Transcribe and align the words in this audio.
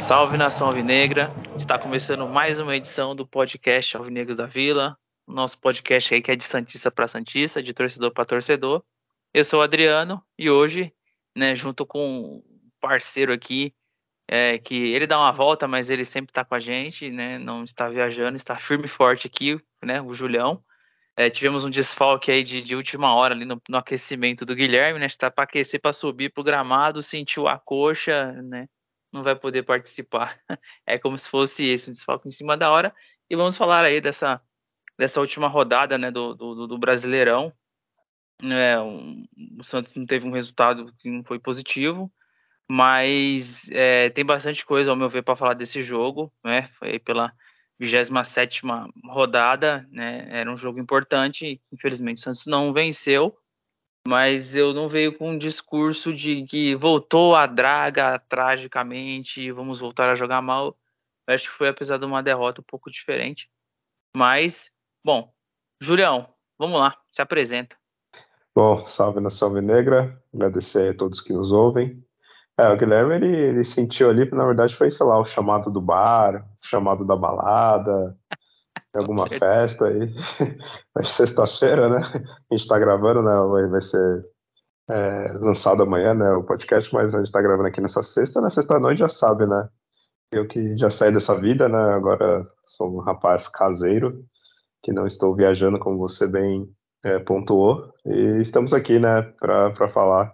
Salve 0.00 0.36
nação 0.36 0.66
alvinegra! 0.66 1.30
Está 1.56 1.78
começando 1.78 2.26
mais 2.26 2.58
uma 2.58 2.74
edição 2.74 3.14
do 3.14 3.24
podcast 3.24 3.96
Alvinegros 3.96 4.38
da 4.38 4.46
Vila, 4.46 4.96
nosso 5.24 5.56
podcast 5.60 6.12
aí 6.12 6.20
que 6.20 6.32
é 6.32 6.34
de 6.34 6.42
santista 6.44 6.90
para 6.90 7.06
santista, 7.06 7.62
de 7.62 7.72
torcedor 7.72 8.12
para 8.12 8.24
torcedor. 8.24 8.82
Eu 9.32 9.44
sou 9.44 9.60
o 9.60 9.62
Adriano 9.62 10.22
e 10.38 10.50
hoje, 10.50 10.92
né, 11.36 11.54
junto 11.54 11.86
com 11.86 12.22
um 12.22 12.70
parceiro 12.80 13.32
aqui, 13.32 13.74
é, 14.28 14.58
que 14.58 14.74
ele 14.74 15.06
dá 15.06 15.18
uma 15.18 15.32
volta, 15.32 15.68
mas 15.68 15.90
ele 15.90 16.04
sempre 16.04 16.30
está 16.30 16.44
com 16.44 16.54
a 16.54 16.60
gente, 16.60 17.10
né, 17.10 17.38
não 17.38 17.64
está 17.64 17.88
viajando, 17.88 18.36
está 18.36 18.56
firme 18.56 18.86
e 18.86 18.88
forte 18.88 19.26
aqui, 19.26 19.60
né, 19.84 20.00
o 20.00 20.14
Julião. 20.14 20.62
É, 21.16 21.28
tivemos 21.28 21.64
um 21.64 21.70
desfalque 21.70 22.30
aí 22.30 22.42
de, 22.42 22.62
de 22.62 22.74
última 22.74 23.14
hora 23.14 23.34
ali 23.34 23.44
no, 23.44 23.60
no, 23.68 23.76
aquecimento 23.76 24.44
do 24.46 24.54
Guilherme, 24.54 24.98
né? 24.98 25.06
Está 25.06 25.30
para 25.30 25.44
aquecer 25.44 25.80
para 25.80 25.92
subir 25.92 26.32
para 26.32 26.40
o 26.40 26.44
gramado, 26.44 27.02
sentiu 27.02 27.46
a 27.46 27.58
coxa, 27.58 28.32
né? 28.42 28.66
não 29.12 29.22
vai 29.22 29.36
poder 29.36 29.62
participar. 29.64 30.40
É 30.86 30.98
como 30.98 31.16
se 31.18 31.28
fosse 31.28 31.66
esse 31.66 31.90
um 31.90 31.92
desfalque 31.92 32.28
em 32.28 32.30
cima 32.30 32.56
da 32.56 32.70
hora. 32.70 32.94
E 33.28 33.36
vamos 33.36 33.56
falar 33.56 33.84
aí 33.84 34.00
dessa, 34.00 34.40
dessa 34.98 35.20
última 35.20 35.48
rodada 35.48 35.96
né, 35.98 36.10
do, 36.10 36.34
do, 36.34 36.66
do 36.66 36.78
Brasileirão. 36.78 37.52
É, 38.42 38.80
um, 38.80 39.26
o 39.58 39.64
Santos 39.64 39.94
não 39.94 40.06
teve 40.06 40.26
um 40.26 40.32
resultado 40.32 40.92
que 40.98 41.10
não 41.10 41.22
foi 41.24 41.38
positivo, 41.38 42.10
mas 42.68 43.68
é, 43.70 44.10
tem 44.10 44.24
bastante 44.24 44.64
coisa, 44.64 44.90
ao 44.90 44.96
meu 44.96 45.08
ver, 45.08 45.22
para 45.22 45.36
falar 45.36 45.54
desse 45.54 45.82
jogo. 45.82 46.32
Né? 46.44 46.68
Foi 46.78 46.98
pela 46.98 47.32
27 47.78 48.62
rodada, 49.04 49.86
né? 49.90 50.26
era 50.30 50.50
um 50.50 50.56
jogo 50.56 50.78
importante. 50.78 51.60
Infelizmente, 51.72 52.18
o 52.18 52.20
Santos 52.20 52.46
não 52.46 52.72
venceu 52.72 53.36
mas 54.06 54.56
eu 54.56 54.72
não 54.72 54.88
veio 54.88 55.16
com 55.16 55.30
um 55.30 55.38
discurso 55.38 56.12
de 56.12 56.44
que 56.46 56.74
voltou 56.74 57.34
a 57.34 57.46
draga 57.46 58.18
tragicamente, 58.18 59.52
vamos 59.52 59.78
voltar 59.78 60.10
a 60.10 60.14
jogar 60.14 60.40
mal. 60.40 60.76
Eu 61.26 61.34
acho 61.34 61.50
que 61.50 61.56
foi, 61.56 61.68
apesar 61.68 61.98
de 61.98 62.04
uma 62.04 62.22
derrota, 62.22 62.60
um 62.60 62.64
pouco 62.64 62.90
diferente. 62.90 63.50
Mas, 64.16 64.70
bom, 65.04 65.32
Julião, 65.80 66.32
vamos 66.58 66.80
lá, 66.80 66.98
se 67.12 67.22
apresenta. 67.22 67.79
Bom, 68.54 68.84
salve 68.86 69.20
na 69.20 69.30
Salve 69.30 69.60
Negra, 69.60 70.20
agradecer 70.34 70.90
a 70.90 70.96
todos 70.96 71.20
que 71.20 71.32
nos 71.32 71.52
ouvem. 71.52 72.02
É, 72.58 72.68
o 72.68 72.76
Guilherme, 72.76 73.14
ele, 73.14 73.36
ele 73.36 73.64
sentiu 73.64 74.10
ali, 74.10 74.28
na 74.32 74.44
verdade, 74.44 74.76
foi, 74.76 74.90
sei 74.90 75.06
lá, 75.06 75.18
o 75.18 75.24
chamado 75.24 75.70
do 75.70 75.80
bar, 75.80 76.44
o 76.62 76.66
chamado 76.66 77.06
da 77.06 77.14
balada, 77.16 78.16
alguma 78.92 79.28
festa 79.28 79.86
aí. 79.86 80.12
Mas 80.94 81.10
sexta-feira, 81.10 81.88
né? 81.88 82.00
A 82.50 82.54
gente 82.54 82.66
tá 82.66 82.78
gravando, 82.78 83.22
né? 83.22 83.32
Vai, 83.50 83.66
vai 83.68 83.82
ser 83.82 84.24
é, 84.90 85.32
lançado 85.34 85.84
amanhã, 85.84 86.12
né? 86.12 86.32
O 86.32 86.42
podcast, 86.42 86.92
mas 86.92 87.14
a 87.14 87.18
gente 87.18 87.30
tá 87.30 87.40
gravando 87.40 87.68
aqui 87.68 87.80
nessa 87.80 88.02
sexta. 88.02 88.40
Na 88.40 88.50
sexta-noite 88.50 88.98
já 88.98 89.08
sabe, 89.08 89.46
né? 89.46 89.68
Eu 90.32 90.46
que 90.48 90.76
já 90.76 90.90
saí 90.90 91.12
dessa 91.12 91.38
vida, 91.40 91.68
né? 91.68 91.94
Agora 91.94 92.46
sou 92.66 92.96
um 92.96 93.00
rapaz 93.00 93.46
caseiro, 93.48 94.24
que 94.82 94.92
não 94.92 95.06
estou 95.06 95.34
viajando, 95.34 95.78
como 95.78 95.96
você 95.98 96.26
bem 96.26 96.68
é, 97.04 97.18
pontuou. 97.18 97.92
E 98.04 98.40
estamos 98.40 98.72
aqui, 98.72 98.98
né? 98.98 99.22
Para 99.38 99.88
falar, 99.90 100.32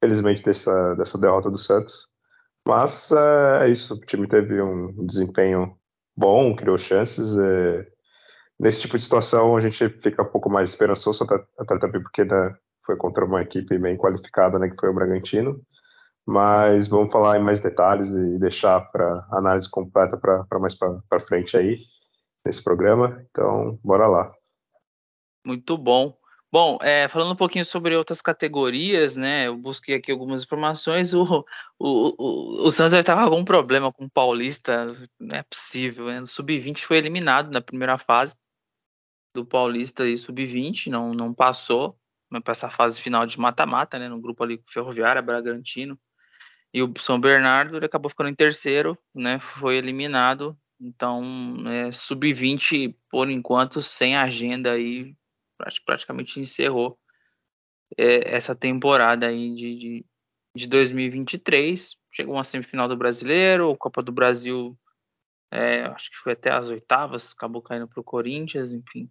felizmente, 0.00 0.42
dessa, 0.42 0.94
dessa 0.94 1.18
derrota 1.18 1.50
do 1.50 1.58
Santos. 1.58 2.06
Mas 2.66 3.10
é, 3.12 3.66
é 3.66 3.68
isso, 3.70 3.94
o 3.94 4.00
time 4.00 4.28
teve 4.28 4.60
um 4.60 5.06
desempenho 5.06 5.74
bom, 6.16 6.54
criou 6.54 6.78
chances. 6.78 7.30
É... 7.36 7.86
Nesse 8.60 8.80
tipo 8.80 8.96
de 8.96 9.02
situação, 9.04 9.56
a 9.56 9.60
gente 9.60 9.88
fica 10.02 10.22
um 10.22 10.26
pouco 10.26 10.50
mais 10.50 10.70
esperançoso, 10.70 11.24
até, 11.24 11.36
até 11.58 11.78
também 11.78 12.02
porque 12.02 12.24
né, 12.24 12.54
foi 12.84 12.96
contra 12.96 13.24
uma 13.24 13.42
equipe 13.42 13.78
bem 13.78 13.96
qualificada, 13.96 14.58
né, 14.58 14.68
que 14.68 14.76
foi 14.78 14.90
o 14.90 14.94
Bragantino. 14.94 15.60
Mas 16.26 16.88
vamos 16.88 17.10
falar 17.12 17.38
em 17.38 17.42
mais 17.42 17.60
detalhes 17.60 18.10
e 18.10 18.38
deixar 18.38 18.80
para 18.92 19.26
análise 19.32 19.70
completa 19.70 20.16
para 20.18 20.58
mais 20.58 20.74
para 20.74 21.20
frente 21.20 21.56
aí, 21.56 21.76
nesse 22.44 22.62
programa. 22.62 23.24
Então, 23.30 23.78
bora 23.82 24.06
lá. 24.06 24.37
Muito 25.44 25.76
bom. 25.76 26.16
Bom, 26.50 26.78
é, 26.80 27.06
falando 27.08 27.32
um 27.32 27.36
pouquinho 27.36 27.64
sobre 27.64 27.94
outras 27.94 28.22
categorias, 28.22 29.14
né? 29.14 29.48
Eu 29.48 29.56
busquei 29.56 29.96
aqui 29.96 30.10
algumas 30.10 30.42
informações. 30.42 31.12
O, 31.12 31.44
o, 31.78 32.14
o, 32.18 32.66
o 32.66 32.70
Santos 32.70 32.94
estava 32.94 33.20
com 33.20 33.26
algum 33.26 33.44
problema 33.44 33.92
com 33.92 34.06
o 34.06 34.10
Paulista, 34.10 34.86
não 35.20 35.36
é 35.36 35.42
possível. 35.42 36.06
Né? 36.06 36.20
O 36.22 36.26
Sub-20 36.26 36.80
foi 36.84 36.96
eliminado 36.96 37.50
na 37.50 37.60
primeira 37.60 37.98
fase 37.98 38.34
do 39.34 39.44
Paulista 39.44 40.06
e 40.08 40.16
Sub-20, 40.16 40.86
não, 40.88 41.12
não 41.12 41.34
passou 41.34 41.98
para 42.42 42.52
essa 42.52 42.70
fase 42.70 43.00
final 43.00 43.26
de 43.26 43.38
mata-mata, 43.38 43.98
né? 43.98 44.08
No 44.08 44.20
grupo 44.20 44.42
ali 44.42 44.62
Ferroviária, 44.66 45.22
Bragantino. 45.22 45.98
E 46.72 46.82
o 46.82 46.92
São 46.98 47.20
Bernardo 47.20 47.76
ele 47.76 47.86
acabou 47.86 48.10
ficando 48.10 48.30
em 48.30 48.34
terceiro, 48.34 48.96
né? 49.14 49.38
Foi 49.38 49.76
eliminado. 49.76 50.56
Então, 50.80 51.22
é, 51.66 51.92
Sub-20, 51.92 52.94
por 53.10 53.30
enquanto, 53.30 53.82
sem 53.82 54.16
agenda 54.16 54.72
aí 54.72 55.14
praticamente 55.84 56.40
encerrou 56.40 56.98
é, 57.96 58.34
essa 58.34 58.54
temporada 58.54 59.26
aí 59.26 59.54
de, 59.54 59.78
de, 59.78 60.06
de 60.54 60.66
2023. 60.66 61.96
Chegou 62.12 62.34
uma 62.34 62.44
semifinal 62.44 62.88
do 62.88 62.96
Brasileiro, 62.96 63.76
Copa 63.76 64.02
do 64.02 64.12
Brasil, 64.12 64.78
é, 65.50 65.84
acho 65.84 66.10
que 66.10 66.18
foi 66.18 66.32
até 66.32 66.50
as 66.50 66.68
oitavas, 66.68 67.32
acabou 67.32 67.62
caindo 67.62 67.88
para 67.88 68.00
o 68.00 68.04
Corinthians, 68.04 68.72
enfim. 68.72 69.10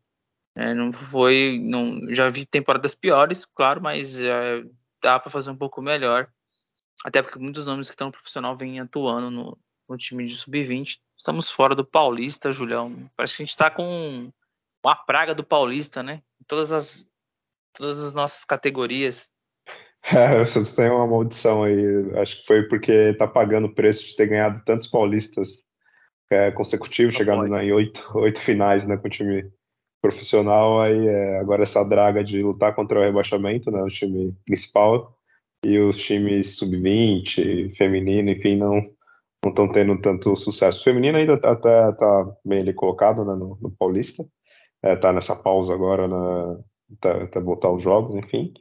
É, 0.55 0.73
não 0.73 0.91
foi, 0.91 1.59
não, 1.61 2.11
já 2.13 2.29
vi 2.29 2.45
temporadas 2.45 2.95
piores, 2.95 3.45
claro, 3.45 3.81
mas 3.81 4.21
é, 4.21 4.63
dá 5.01 5.19
para 5.19 5.31
fazer 5.31 5.51
um 5.51 5.57
pouco 5.57 5.81
melhor. 5.81 6.31
Até 7.05 7.21
porque 7.21 7.39
muitos 7.39 7.65
nomes 7.65 7.87
que 7.87 7.93
estão 7.93 8.07
no 8.07 8.13
profissional 8.13 8.57
vêm 8.57 8.79
atuando 8.79 9.29
no, 9.29 9.57
no 9.87 9.97
time 9.97 10.27
de 10.27 10.35
sub-20. 10.35 10.99
Estamos 11.15 11.51
fora 11.51 11.75
do 11.75 11.85
Paulista, 11.85 12.51
Julião. 12.51 13.09
Parece 13.15 13.35
que 13.35 13.43
a 13.43 13.45
gente 13.45 13.51
está 13.51 13.69
com 13.69 14.31
uma 14.83 14.95
praga 14.95 15.35
do 15.35 15.43
Paulista, 15.43 16.01
né? 16.01 16.23
Todas 16.47 16.71
as, 16.71 17.05
todas 17.73 18.03
as 18.03 18.13
nossas 18.13 18.43
categorias. 18.45 19.27
É, 20.09 20.39
vocês 20.39 20.73
têm 20.73 20.89
uma 20.89 21.05
maldição 21.05 21.63
aí. 21.63 21.83
Acho 22.21 22.39
que 22.39 22.45
foi 22.45 22.63
porque 22.63 23.13
tá 23.15 23.27
pagando 23.27 23.67
o 23.67 23.75
preço 23.75 24.05
de 24.05 24.15
ter 24.15 24.27
ganhado 24.27 24.63
tantos 24.63 24.87
paulistas 24.87 25.61
é, 26.29 26.49
consecutivos, 26.51 27.13
Não 27.13 27.17
chegando 27.17 27.47
na, 27.47 27.61
em 27.61 27.73
oito, 27.73 28.09
oito 28.15 28.39
finais 28.39 28.87
né, 28.87 28.95
com 28.95 29.07
o 29.07 29.11
time 29.11 29.51
profissional. 30.01 30.79
Aí 30.79 31.07
é, 31.07 31.39
agora 31.39 31.63
essa 31.63 31.83
draga 31.83 32.23
de 32.23 32.41
lutar 32.41 32.73
contra 32.73 32.99
o 32.99 33.03
rebaixamento, 33.03 33.69
né, 33.69 33.81
o 33.81 33.89
time 33.89 34.33
principal, 34.45 35.13
e 35.65 35.77
os 35.77 35.97
times 35.97 36.55
sub-20, 36.55 37.75
feminino, 37.75 38.29
enfim, 38.29 38.55
não 38.55 38.81
não 39.43 39.51
estão 39.51 39.71
tendo 39.71 39.99
tanto 40.01 40.35
sucesso. 40.35 40.81
O 40.81 40.83
feminino 40.83 41.17
ainda 41.17 41.33
está 41.33 41.55
tá, 41.55 41.93
tá 41.93 42.25
bem 42.43 42.59
ali 42.59 42.73
colocado 42.73 43.23
né, 43.23 43.33
no, 43.33 43.57
no 43.61 43.71
Paulista 43.71 44.25
é, 44.91 44.95
tá 44.95 45.11
nessa 45.13 45.35
pausa 45.35 45.73
agora, 45.73 46.07
na, 46.07 46.59
tá, 47.01 47.23
até 47.23 47.39
voltar 47.39 47.71
os 47.71 47.83
jogos, 47.83 48.15
enfim. 48.15 48.53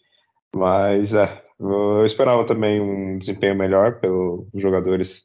Mas 0.54 1.14
é, 1.14 1.42
eu 1.58 2.04
esperava 2.04 2.46
também 2.46 2.80
um 2.80 3.18
desempenho 3.18 3.56
melhor 3.56 4.00
pelos 4.00 4.46
jogadores 4.54 5.24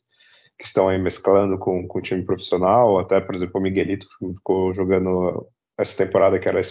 que 0.57 0.65
estão 0.65 0.89
aí 0.89 0.99
mesclando 0.99 1.57
com, 1.57 1.87
com 1.87 1.99
o 1.99 2.01
time 2.01 2.23
profissional, 2.23 2.99
até, 2.99 3.19
por 3.19 3.35
exemplo, 3.35 3.59
o 3.59 3.63
Miguelito 3.63 4.07
ficou 4.19 4.73
jogando 4.73 5.47
essa 5.77 5.97
temporada 6.05 6.39
que 6.39 6.47
era 6.47 6.59
a 6.59 6.63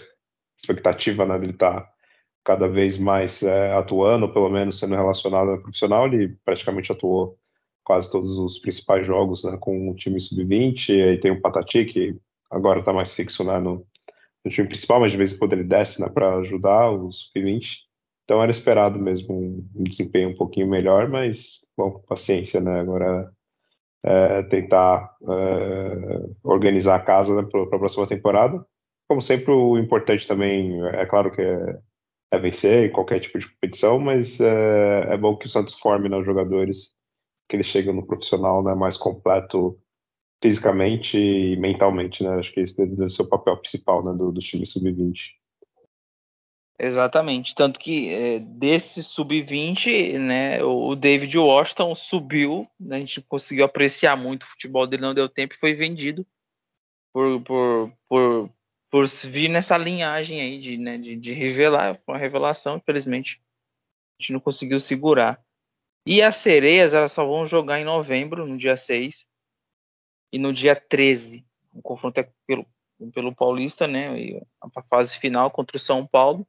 expectativa 0.60 1.26
né, 1.26 1.44
estar 1.46 1.80
tá 1.80 1.88
cada 2.44 2.68
vez 2.68 2.96
mais 2.98 3.42
é, 3.42 3.72
atuando, 3.74 4.32
pelo 4.32 4.48
menos 4.48 4.78
sendo 4.78 4.94
relacionado 4.94 5.50
ao 5.50 5.60
profissional, 5.60 6.06
ele 6.06 6.36
praticamente 6.44 6.92
atuou 6.92 7.36
quase 7.84 8.10
todos 8.10 8.38
os 8.38 8.58
principais 8.60 9.06
jogos 9.06 9.44
né, 9.44 9.56
com 9.60 9.90
o 9.90 9.94
time 9.96 10.20
sub-20, 10.20 10.90
aí 10.90 11.18
tem 11.18 11.32
o 11.32 11.40
Patati, 11.40 11.84
que 11.84 12.16
agora 12.50 12.80
está 12.80 12.92
mais 12.92 13.12
fixo 13.12 13.44
né, 13.44 13.58
no, 13.58 13.84
no 14.44 14.50
time 14.50 14.68
principal, 14.68 15.00
mas 15.00 15.12
de 15.12 15.18
vez 15.18 15.32
em 15.32 15.38
quando 15.38 15.52
ele 15.52 15.64
desce 15.64 16.00
né, 16.00 16.08
para 16.08 16.36
ajudar 16.38 16.90
os 16.90 17.30
sub-20. 17.32 17.78
Então 18.24 18.42
era 18.42 18.50
esperado 18.50 18.98
mesmo 18.98 19.34
um, 19.74 19.82
desempenho 19.82 20.30
um 20.30 20.36
pouquinho 20.36 20.68
melhor, 20.68 21.08
mas, 21.08 21.60
bom, 21.76 22.00
paciência, 22.08 22.60
né? 22.60 22.80
Agora 22.80 23.30
é, 24.04 24.42
tentar 24.44 25.16
é, 25.22 26.28
organizar 26.42 26.96
a 26.96 27.00
casa 27.00 27.34
né, 27.34 27.48
para 27.50 27.62
a 27.62 27.78
próxima 27.78 28.06
temporada. 28.06 28.64
Como 29.08 29.20
sempre, 29.20 29.50
o 29.52 29.76
importante 29.76 30.28
também, 30.28 30.80
é 30.94 31.04
claro 31.06 31.32
que 31.32 31.42
é, 31.42 31.78
é 32.32 32.38
vencer 32.38 32.88
em 32.88 32.92
qualquer 32.92 33.20
tipo 33.20 33.38
de 33.38 33.48
competição, 33.48 33.98
mas 33.98 34.40
é, 34.40 35.14
é 35.14 35.16
bom 35.16 35.36
que 35.36 35.46
o 35.46 35.48
Santos 35.48 35.74
forme 35.74 36.08
né, 36.08 36.16
os 36.16 36.24
jogadores, 36.24 36.92
que 37.48 37.56
eles 37.56 37.66
chegam 37.66 37.92
no 37.92 38.06
profissional 38.06 38.62
né, 38.62 38.74
mais 38.74 38.96
completo 38.96 39.76
fisicamente 40.42 41.18
e 41.18 41.56
mentalmente, 41.56 42.22
né? 42.22 42.30
Acho 42.38 42.52
que 42.52 42.60
esse 42.60 42.76
deve 42.76 43.10
ser 43.10 43.22
o 43.22 43.28
papel 43.28 43.56
principal 43.58 44.04
né, 44.04 44.12
do, 44.16 44.32
do 44.32 44.40
time 44.40 44.64
sub-20. 44.64 45.14
Exatamente. 46.78 47.54
Tanto 47.54 47.78
que 47.78 48.08
é, 48.08 48.38
desse 48.38 49.02
sub-20, 49.02 50.18
né, 50.18 50.64
o 50.64 50.96
David 50.96 51.36
Washington 51.36 51.94
subiu, 51.94 52.66
né, 52.80 52.96
a 52.96 53.00
gente 53.00 53.20
conseguiu 53.20 53.66
apreciar 53.66 54.16
muito 54.16 54.44
o 54.44 54.46
futebol 54.46 54.86
dele, 54.86 55.02
não 55.02 55.12
deu 55.12 55.28
tempo 55.28 55.52
e 55.52 55.58
foi 55.58 55.74
vendido 55.74 56.26
por, 57.12 57.42
por, 57.42 57.92
por, 58.08 58.50
por 58.90 59.06
vir 59.06 59.50
nessa 59.50 59.76
linhagem 59.76 60.40
aí 60.40 60.58
de, 60.58 60.78
né, 60.78 60.96
de, 60.96 61.16
de 61.16 61.34
revelar, 61.34 62.00
uma 62.08 62.16
revelação, 62.16 62.78
infelizmente 62.78 63.42
a 64.18 64.22
gente 64.22 64.32
não 64.32 64.40
conseguiu 64.40 64.80
segurar. 64.80 65.38
E 66.06 66.22
as 66.22 66.36
sereias, 66.36 66.94
elas 66.94 67.12
só 67.12 67.26
vão 67.26 67.44
jogar 67.44 67.78
em 67.78 67.84
novembro, 67.84 68.46
no 68.46 68.56
dia 68.56 68.74
6, 68.74 69.26
e 70.32 70.38
no 70.38 70.52
dia 70.52 70.74
13. 70.74 71.44
O 71.72 71.82
confronto 71.82 72.20
é 72.20 72.28
pelo, 72.46 72.66
pelo 73.12 73.34
Paulista, 73.34 73.86
né? 73.86 74.18
E 74.18 74.42
a 74.60 74.82
fase 74.82 75.18
final 75.18 75.50
contra 75.50 75.76
o 75.76 75.80
São 75.80 76.06
Paulo. 76.06 76.46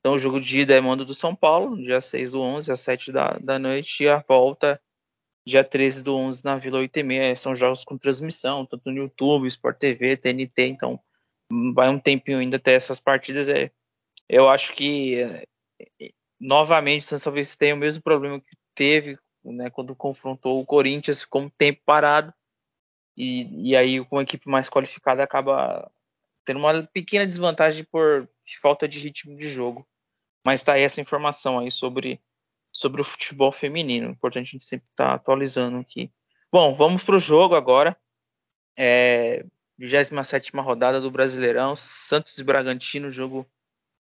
Então, 0.00 0.14
o 0.14 0.18
jogo 0.18 0.40
de 0.40 0.60
ida 0.60 0.74
é 0.74 0.80
mando 0.80 1.04
do 1.04 1.14
São 1.14 1.34
Paulo, 1.34 1.76
no 1.76 1.82
dia 1.82 2.00
6 2.00 2.32
do 2.32 2.40
11, 2.40 2.72
às 2.72 2.80
7 2.80 3.12
da, 3.12 3.38
da 3.38 3.58
noite, 3.58 4.04
e 4.04 4.08
a 4.08 4.18
volta, 4.18 4.80
dia 5.46 5.62
13 5.62 6.02
do 6.02 6.16
11, 6.16 6.42
na 6.42 6.56
Vila 6.56 6.78
8 6.78 6.98
e 6.98 7.02
meia. 7.02 7.36
São 7.36 7.54
jogos 7.54 7.84
com 7.84 7.98
transmissão, 7.98 8.64
tanto 8.64 8.90
no 8.90 8.96
YouTube, 8.96 9.46
Sport 9.48 9.78
TV, 9.78 10.16
TNT, 10.16 10.68
então 10.68 10.98
vai 11.74 11.90
um 11.90 11.98
tempinho 11.98 12.38
ainda 12.38 12.56
até 12.56 12.72
essas 12.72 12.98
partidas. 12.98 13.48
É, 13.48 13.70
eu 14.26 14.48
acho 14.48 14.72
que, 14.72 15.20
é, 15.20 15.44
novamente, 16.40 17.14
o 17.14 17.20
talvez 17.20 17.54
tenha 17.54 17.74
o 17.74 17.78
mesmo 17.78 18.02
problema 18.02 18.40
que 18.40 18.56
teve 18.74 19.18
né, 19.44 19.70
quando 19.70 19.96
confrontou 19.96 20.60
o 20.60 20.66
Corinthians, 20.66 21.22
ficou 21.22 21.42
um 21.42 21.48
tempo 21.48 21.80
parado, 21.84 22.32
e, 23.20 23.70
e 23.70 23.76
aí 23.76 24.04
com 24.04 24.16
uma 24.16 24.22
equipe 24.22 24.48
mais 24.48 24.68
qualificada 24.70 25.22
acaba 25.22 25.90
tendo 26.44 26.58
uma 26.58 26.82
pequena 26.84 27.26
desvantagem 27.26 27.84
por 27.84 28.28
falta 28.62 28.88
de 28.88 28.98
ritmo 28.98 29.36
de 29.36 29.48
jogo. 29.48 29.86
Mas 30.44 30.62
tá 30.62 30.72
aí 30.72 30.82
essa 30.82 31.00
informação 31.00 31.58
aí 31.58 31.70
sobre, 31.70 32.18
sobre 32.72 33.02
o 33.02 33.04
futebol 33.04 33.52
feminino. 33.52 34.10
Importante 34.10 34.48
a 34.48 34.52
gente 34.52 34.64
sempre 34.64 34.86
estar 34.90 35.08
tá 35.08 35.14
atualizando 35.14 35.78
aqui. 35.78 36.10
Bom, 36.50 36.74
vamos 36.74 37.04
para 37.04 37.16
o 37.16 37.20
jogo 37.20 37.54
agora. 37.54 37.94
É, 38.76 39.44
27 39.78 40.52
rodada 40.56 40.98
do 40.98 41.10
Brasileirão, 41.10 41.76
Santos 41.76 42.38
e 42.38 42.44
Bragantino, 42.44 43.12
jogo 43.12 43.46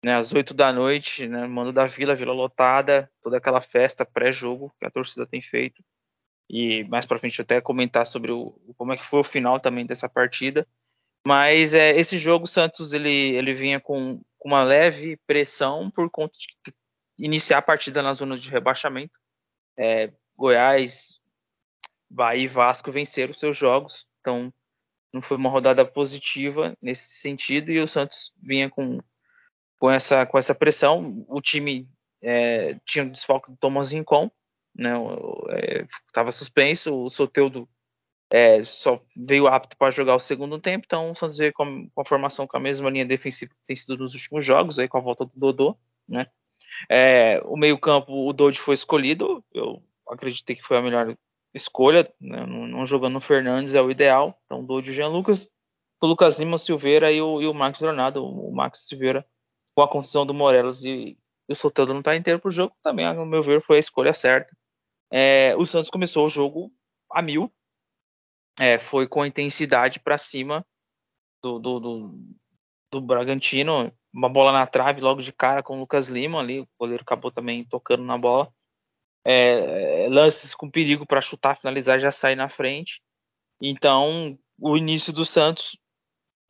né, 0.04 0.15
às 0.15 0.33
8 0.33 0.54
da 0.54 0.71
noite, 0.74 1.27
né, 1.27 1.48
mando 1.48 1.71
da 1.71 1.86
Vila, 1.86 2.13
Vila 2.13 2.33
lotada, 2.33 3.09
toda 3.21 3.38
aquela 3.38 3.62
festa 3.62 4.06
pré-jogo 4.06 4.74
que 4.77 4.86
a 4.86 4.92
torcida 4.92 5.25
tem 5.25 5.42
feito. 5.42 5.81
E 6.49 6.83
mais 6.85 7.05
para 7.05 7.19
frente 7.19 7.41
até 7.41 7.59
comentar 7.59 8.07
sobre 8.07 8.31
o, 8.31 8.57
como 8.77 8.94
é 8.94 8.97
que 8.97 9.05
foi 9.05 9.19
o 9.19 9.23
final 9.23 9.59
também 9.59 9.85
dessa 9.85 10.07
partida. 10.07 10.67
Mas 11.27 11.73
é, 11.73 11.91
esse 11.91 12.17
jogo, 12.17 12.45
o 12.45 12.47
Santos 12.47 12.94
ele, 12.94 13.09
ele 13.09 13.53
vinha 13.53 13.79
com, 13.79 14.21
com 14.38 14.47
uma 14.47 14.63
leve 14.63 15.17
pressão 15.27 15.91
por 15.91 16.09
conta 16.09 16.38
de 16.38 16.73
iniciar 17.17 17.57
a 17.57 17.61
partida 17.61 18.01
na 18.01 18.13
zona 18.13 18.38
de 18.38 18.49
rebaixamento. 18.49 19.19
É, 19.77 20.11
Goiás, 20.38 21.19
Bahia 22.09 22.45
e 22.45 22.47
Vasco 22.47 22.91
venceram 22.91 23.33
seus 23.33 23.57
jogos, 23.57 24.07
então 24.21 24.53
não 25.13 25.21
foi 25.21 25.35
uma 25.38 25.49
rodada 25.49 25.83
positiva 25.85 26.77
nesse 26.81 27.19
sentido 27.19 27.71
e 27.71 27.79
o 27.79 27.88
Santos 27.88 28.31
vinha 28.41 28.69
com, 28.69 28.99
com, 29.79 29.91
essa, 29.91 30.25
com 30.25 30.38
essa 30.38 30.55
pressão. 30.55 31.25
O 31.27 31.41
time 31.41 31.89
é, 32.21 32.79
tinha 32.85 33.05
o 33.05 33.09
desfalque 33.09 33.51
do 33.51 33.57
Thomas 33.57 33.91
Rincon, 33.91 34.31
né, 34.77 34.94
estava 36.07 36.29
é, 36.29 36.31
suspenso, 36.31 36.94
o 36.94 37.09
Soteudo 37.09 37.68
é, 38.31 38.63
só 38.63 39.01
veio 39.15 39.47
apto 39.47 39.77
para 39.77 39.91
jogar 39.91 40.15
o 40.15 40.19
segundo 40.19 40.59
tempo, 40.59 40.85
então 40.85 41.12
o 41.12 41.15
Santos 41.15 41.38
veio 41.38 41.53
com, 41.53 41.89
com, 41.89 42.01
a 42.01 42.06
formação 42.06 42.45
com 42.45 42.57
a 42.57 42.59
mesma 42.59 42.89
linha 42.89 43.06
defensiva 43.06 43.51
que 43.51 43.68
tem 43.68 43.75
sido 43.75 43.97
nos 43.97 44.13
últimos 44.13 44.44
jogos, 44.44 44.77
aí 44.77 44.88
com 44.88 44.97
a 44.97 45.01
volta 45.01 45.25
do 45.25 45.31
Dodô, 45.35 45.77
né? 46.07 46.27
É, 46.89 47.41
o 47.45 47.56
meio-campo, 47.56 48.27
o 48.27 48.33
Dodge 48.33 48.59
foi 48.59 48.74
escolhido, 48.74 49.44
eu 49.53 49.81
acreditei 50.09 50.56
que 50.56 50.63
foi 50.63 50.77
a 50.77 50.81
melhor 50.81 51.18
escolha, 51.53 52.12
né? 52.19 52.45
não, 52.45 52.68
não, 52.68 52.85
jogando 52.85 53.15
o 53.15 53.21
Fernandes 53.21 53.73
é 53.73 53.81
o 53.81 53.89
ideal, 53.89 54.39
então 54.45 54.63
Dodge 54.63 54.89
e 54.89 54.94
o 54.94 54.95
Jean 54.95 55.07
Lucas, 55.07 55.50
o 56.01 56.06
Lucas 56.06 56.38
Lima, 56.38 56.57
Silveira 56.57 57.12
e 57.12 57.21
o, 57.21 57.41
e 57.41 57.47
o 57.47 57.53
Max 57.53 57.80
Leonardo, 57.80 58.23
o 58.23 58.53
Max 58.53 58.85
Silveira 58.88 59.25
com 59.73 59.81
a 59.81 59.88
contusão 59.88 60.25
do 60.25 60.33
Morelos 60.33 60.83
e, 60.83 61.18
e 61.47 61.53
o 61.53 61.56
Soteldo 61.56 61.94
não 61.94 62.00
está 62.00 62.15
inteiro 62.15 62.39
para 62.39 62.50
o 62.50 62.51
jogo, 62.51 62.75
também, 62.83 63.06
ao 63.06 63.25
meu 63.25 63.41
ver, 63.41 63.62
foi 63.62 63.77
a 63.77 63.80
escolha 63.80 64.13
certa. 64.13 64.56
É, 65.12 65.56
o 65.57 65.65
Santos 65.65 65.89
começou 65.89 66.25
o 66.25 66.30
jogo 66.30 66.71
a 67.12 67.21
mil, 67.21 67.51
é, 68.59 68.80
foi 68.80 69.07
com 69.07 69.25
intensidade 69.25 70.00
para 70.00 70.18
cima 70.18 70.65
do, 71.42 71.59
do, 71.59 71.80
do, 71.80 72.19
do, 72.92 73.01
Bragantino. 73.01 73.94
Uma 74.12 74.30
bola 74.30 74.51
na 74.51 74.65
trave 74.65 75.00
logo 75.00 75.21
de 75.21 75.31
cara 75.31 75.62
com 75.62 75.77
o 75.77 75.80
Lucas 75.80 76.07
Lima 76.07 76.39
ali. 76.39 76.62
O 76.62 76.68
goleiro 76.80 77.04
acabou 77.04 77.31
também 77.31 77.63
tocando 77.63 78.04
na 78.04 78.18
bola. 78.18 78.51
É, 79.24 80.07
lances 80.09 80.56
com 80.56 80.71
perigo 80.71 81.06
para 81.06 81.21
chutar, 81.21 81.57
finalizar, 81.57 82.00
já 82.00 82.09
sair 82.09 82.36
na 82.36 82.50
frente. 82.50 83.01
Então, 83.62 84.38
o 84.59 84.75
início 84.75 85.13
do 85.13 85.25
Santos 85.25 85.77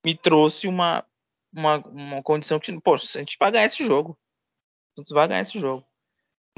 me 0.06 0.16
trouxe 0.16 0.68
uma, 0.68 1.06
uma, 1.52 1.78
uma 1.88 2.24
condição 2.24 2.60
que, 2.60 2.72
pô, 2.80 2.94
a 2.94 2.98
gente 2.98 3.36
vai 3.38 3.52
ganhar 3.52 3.66
esse 3.66 3.86
jogo. 3.86 4.18
O 4.92 5.02
Santos 5.02 5.12
vai 5.12 5.28
ganhar 5.28 5.42
esse 5.42 5.60
jogo. 5.60 5.86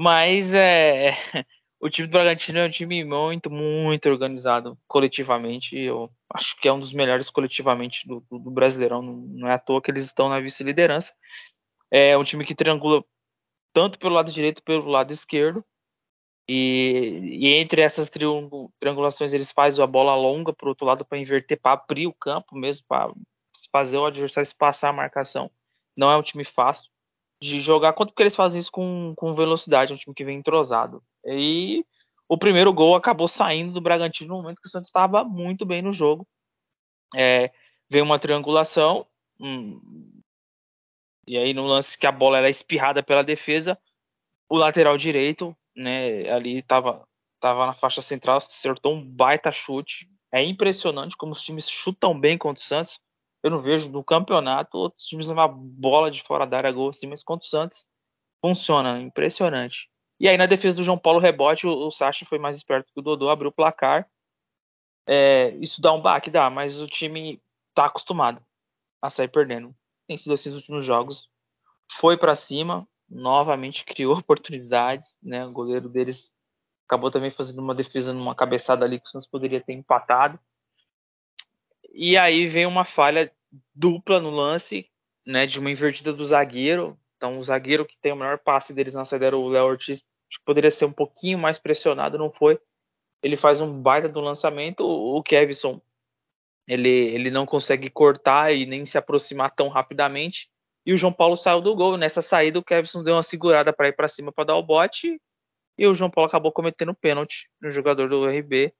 Mas 0.00 0.54
é, 0.54 1.10
o 1.80 1.88
time 1.88 2.06
do 2.06 2.12
Bragantino 2.12 2.58
é 2.58 2.66
um 2.66 2.70
time 2.70 3.02
muito, 3.04 3.50
muito 3.50 4.08
organizado 4.08 4.78
coletivamente. 4.86 5.76
Eu 5.78 6.10
acho 6.34 6.54
que 6.60 6.68
é 6.68 6.72
um 6.72 6.78
dos 6.78 6.92
melhores 6.92 7.30
coletivamente 7.30 8.06
do, 8.06 8.20
do, 8.30 8.38
do 8.38 8.50
Brasileirão. 8.50 9.00
Não, 9.00 9.14
não, 9.14 9.48
é 9.48 9.54
à 9.54 9.58
toa 9.58 9.80
que 9.80 9.90
eles 9.90 10.04
estão 10.04 10.28
na 10.28 10.40
vice-liderança. 10.40 11.14
É 11.90 12.16
um 12.18 12.24
time 12.24 12.44
que 12.44 12.54
triangula 12.54 13.02
tanto 13.72 13.98
pelo 13.98 14.14
lado 14.14 14.30
direito 14.30 14.62
pelo 14.62 14.90
lado 14.90 15.10
esquerdo. 15.10 15.64
E, 16.46 17.38
e 17.40 17.54
entre 17.54 17.80
essas 17.80 18.10
triangulações 18.10 19.32
eles 19.32 19.52
fazem 19.52 19.82
a 19.82 19.86
bola 19.86 20.14
longa 20.16 20.52
para 20.52 20.66
o 20.66 20.70
outro 20.70 20.84
lado 20.84 21.04
para 21.04 21.16
inverter, 21.16 21.58
para 21.60 21.80
abrir 21.80 22.08
o 22.08 22.12
campo 22.12 22.56
mesmo, 22.56 22.84
para 22.88 23.12
fazer 23.72 23.96
o 23.96 24.04
adversário 24.04 24.46
espaçar 24.46 24.90
a 24.90 24.92
marcação. 24.92 25.50
Não 25.96 26.10
é 26.10 26.16
um 26.16 26.22
time 26.22 26.44
fácil 26.44 26.90
de 27.42 27.60
jogar 27.60 27.94
quanto 27.94 28.10
porque 28.10 28.24
eles 28.24 28.36
fazem 28.36 28.58
isso 28.58 28.70
com, 28.70 29.14
com 29.16 29.34
velocidade, 29.34 29.92
é 29.92 29.94
um 29.94 29.98
time 29.98 30.14
que 30.14 30.24
vem 30.24 30.38
entrosado. 30.38 31.02
E 31.24 31.84
o 32.28 32.38
primeiro 32.38 32.72
gol 32.72 32.94
acabou 32.94 33.28
saindo 33.28 33.72
do 33.72 33.80
Bragantino 33.80 34.34
no 34.34 34.42
momento 34.42 34.60
que 34.60 34.68
o 34.68 34.70
Santos 34.70 34.88
estava 34.88 35.24
muito 35.24 35.66
bem 35.66 35.82
no 35.82 35.92
jogo. 35.92 36.26
É, 37.14 37.50
veio 37.90 38.04
uma 38.04 38.18
triangulação, 38.18 39.06
hum, 39.40 40.20
e 41.26 41.36
aí 41.36 41.52
no 41.54 41.66
lance 41.66 41.98
que 41.98 42.06
a 42.06 42.12
bola 42.12 42.38
era 42.38 42.48
espirrada 42.48 43.02
pela 43.02 43.22
defesa, 43.22 43.78
o 44.48 44.56
lateral 44.56 44.96
direito, 44.96 45.56
né, 45.76 46.28
ali 46.30 46.58
estava 46.58 47.06
tava 47.40 47.66
na 47.66 47.72
faixa 47.72 48.02
central, 48.02 48.36
acertou 48.36 48.94
um 48.94 49.04
baita 49.04 49.50
chute. 49.50 50.06
É 50.32 50.42
impressionante 50.42 51.16
como 51.16 51.32
os 51.32 51.42
times 51.42 51.68
chutam 51.68 52.18
bem 52.18 52.36
contra 52.36 52.62
o 52.62 52.66
Santos. 52.66 53.00
Eu 53.42 53.50
não 53.50 53.58
vejo 53.58 53.90
no 53.90 54.04
campeonato 54.04 54.76
outros 54.76 55.06
times 55.06 55.28
levar 55.28 55.48
bola 55.48 56.10
de 56.10 56.22
fora 56.22 56.46
da 56.46 56.58
área 56.58 56.70
gol 56.70 56.90
assim, 56.90 57.06
mas 57.06 57.24
contra 57.24 57.46
o 57.46 57.48
Santos 57.48 57.86
funciona, 58.44 59.00
impressionante. 59.00 59.88
E 60.20 60.28
aí 60.28 60.36
na 60.36 60.44
defesa 60.44 60.76
do 60.76 60.84
João 60.84 60.98
Paulo 60.98 61.18
rebote, 61.18 61.66
o, 61.66 61.86
o 61.86 61.90
Sacha 61.90 62.26
foi 62.26 62.38
mais 62.38 62.54
esperto 62.56 62.92
que 62.92 63.00
o 63.00 63.02
Dodô, 63.02 63.30
abriu 63.30 63.48
o 63.48 63.52
placar. 63.52 64.06
É, 65.08 65.48
isso 65.56 65.80
dá 65.80 65.92
um 65.92 66.02
baque, 66.02 66.30
dá, 66.30 66.50
mas 66.50 66.80
o 66.80 66.86
time 66.86 67.42
tá 67.74 67.86
acostumado 67.86 68.44
a 69.00 69.08
sair 69.08 69.28
perdendo. 69.28 69.74
Tem 70.06 70.18
sido 70.18 70.34
assim 70.34 70.50
nos 70.50 70.58
últimos 70.58 70.84
jogos. 70.84 71.26
Foi 71.92 72.18
para 72.18 72.34
cima, 72.34 72.86
novamente 73.08 73.84
criou 73.84 74.14
oportunidades, 74.18 75.18
né? 75.22 75.46
O 75.46 75.52
goleiro 75.52 75.88
deles 75.88 76.30
acabou 76.86 77.10
também 77.10 77.30
fazendo 77.30 77.60
uma 77.60 77.74
defesa 77.74 78.12
numa 78.12 78.34
cabeçada 78.34 78.84
ali 78.84 79.00
que 79.00 79.06
o 79.06 79.10
Santos 79.10 79.28
poderia 79.28 79.60
ter 79.60 79.72
empatado. 79.72 80.38
E 81.92 82.16
aí 82.16 82.46
vem 82.46 82.66
uma 82.66 82.84
falha 82.84 83.32
dupla 83.74 84.20
no 84.20 84.30
lance, 84.30 84.88
né, 85.26 85.46
de 85.46 85.58
uma 85.58 85.70
invertida 85.70 86.12
do 86.12 86.24
zagueiro. 86.24 86.98
Então, 87.16 87.38
o 87.38 87.42
zagueiro 87.42 87.86
que 87.86 87.98
tem 87.98 88.12
o 88.12 88.16
melhor 88.16 88.38
passe 88.38 88.72
deles 88.72 88.94
na 88.94 89.04
saída 89.04 89.26
era 89.26 89.36
o 89.36 89.48
Léo 89.48 89.66
Ortiz, 89.66 90.04
que 90.38 90.44
poderia 90.44 90.70
ser 90.70 90.84
um 90.84 90.92
pouquinho 90.92 91.38
mais 91.38 91.58
pressionado, 91.58 92.18
não 92.18 92.30
foi. 92.30 92.58
Ele 93.22 93.36
faz 93.36 93.60
um 93.60 93.80
baita 93.80 94.08
do 94.08 94.20
lançamento. 94.20 94.80
O 94.84 95.22
Kevson, 95.22 95.80
ele, 96.66 96.88
ele 96.88 97.30
não 97.30 97.44
consegue 97.44 97.90
cortar 97.90 98.52
e 98.52 98.64
nem 98.66 98.86
se 98.86 98.96
aproximar 98.96 99.54
tão 99.54 99.68
rapidamente. 99.68 100.48
E 100.86 100.92
o 100.92 100.96
João 100.96 101.12
Paulo 101.12 101.36
saiu 101.36 101.60
do 101.60 101.74
gol. 101.74 101.96
Nessa 101.96 102.22
saída, 102.22 102.58
o 102.58 102.64
Kevson 102.64 103.02
deu 103.02 103.14
uma 103.14 103.22
segurada 103.22 103.72
para 103.72 103.88
ir 103.88 103.92
para 103.92 104.08
cima 104.08 104.32
para 104.32 104.44
dar 104.44 104.56
o 104.56 104.62
bote. 104.62 105.20
E 105.76 105.86
o 105.86 105.94
João 105.94 106.10
Paulo 106.10 106.28
acabou 106.28 106.52
cometendo 106.52 106.94
pênalti 106.94 107.48
no 107.60 107.70
jogador 107.70 108.08
do 108.08 108.26
RB. 108.26 108.72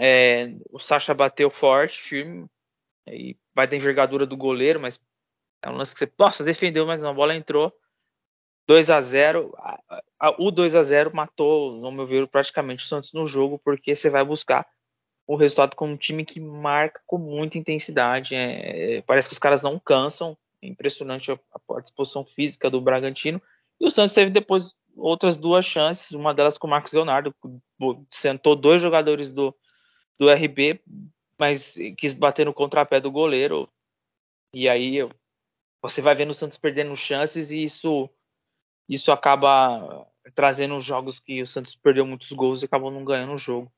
É, 0.00 0.54
o 0.70 0.78
Sacha 0.78 1.14
bateu 1.14 1.50
forte, 1.50 1.98
firme, 1.98 2.46
e 3.08 3.36
vai 3.54 3.66
da 3.66 3.76
envergadura 3.76 4.26
do 4.26 4.36
goleiro, 4.36 4.80
mas 4.80 5.00
é 5.64 5.70
um 5.70 5.76
lance 5.76 5.94
que 5.94 6.00
você, 6.00 6.12
nossa, 6.18 6.44
defendeu, 6.44 6.86
mas 6.86 7.02
a 7.02 7.12
bola 7.12 7.34
entrou. 7.34 7.72
2 8.66 8.90
a 8.90 9.00
0 9.00 9.54
O 10.38 10.50
2 10.50 10.74
a 10.74 10.82
0 10.82 11.14
matou, 11.14 11.72
no 11.72 11.92
meu 11.92 12.06
ver, 12.06 12.26
praticamente 12.26 12.84
o 12.84 12.86
Santos 12.86 13.12
no 13.12 13.26
jogo, 13.26 13.58
porque 13.58 13.94
você 13.94 14.10
vai 14.10 14.24
buscar 14.24 14.66
o 15.26 15.36
resultado 15.36 15.74
com 15.74 15.88
um 15.88 15.96
time 15.96 16.24
que 16.24 16.40
marca 16.40 17.00
com 17.06 17.18
muita 17.18 17.58
intensidade. 17.58 18.34
É, 18.34 19.02
parece 19.02 19.28
que 19.28 19.32
os 19.32 19.38
caras 19.38 19.62
não 19.62 19.78
cansam. 19.78 20.36
Impressionante 20.62 21.30
a, 21.30 21.38
a 21.76 21.80
disposição 21.80 22.24
física 22.24 22.70
do 22.70 22.80
Bragantino. 22.80 23.40
E 23.80 23.86
o 23.86 23.90
Santos 23.90 24.14
teve 24.14 24.30
depois 24.30 24.74
outras 24.96 25.36
duas 25.36 25.64
chances, 25.64 26.12
uma 26.12 26.32
delas 26.32 26.56
com 26.56 26.66
o 26.66 26.70
Marcos 26.70 26.92
Leonardo, 26.92 27.34
sentou 28.10 28.56
dois 28.56 28.80
jogadores 28.80 29.32
do, 29.32 29.54
do 30.18 30.30
RB, 30.30 30.80
mas 31.38 31.76
quis 31.98 32.14
bater 32.14 32.46
no 32.46 32.54
contrapé 32.54 32.98
do 32.98 33.10
goleiro. 33.10 33.68
E 34.54 34.68
aí 34.68 35.06
você 35.82 36.00
vai 36.00 36.14
vendo 36.14 36.30
o 36.30 36.34
Santos 36.34 36.56
perdendo 36.56 36.96
chances 36.96 37.50
e 37.50 37.62
isso 37.62 38.08
isso 38.88 39.12
acaba 39.12 40.06
trazendo 40.34 40.78
jogos 40.80 41.20
que 41.20 41.42
o 41.42 41.46
Santos 41.46 41.74
perdeu 41.74 42.06
muitos 42.06 42.30
gols 42.32 42.62
e 42.62 42.66
acabou 42.66 42.90
não 42.90 43.04
ganhando 43.04 43.32
o 43.32 43.38
jogo. 43.38 43.72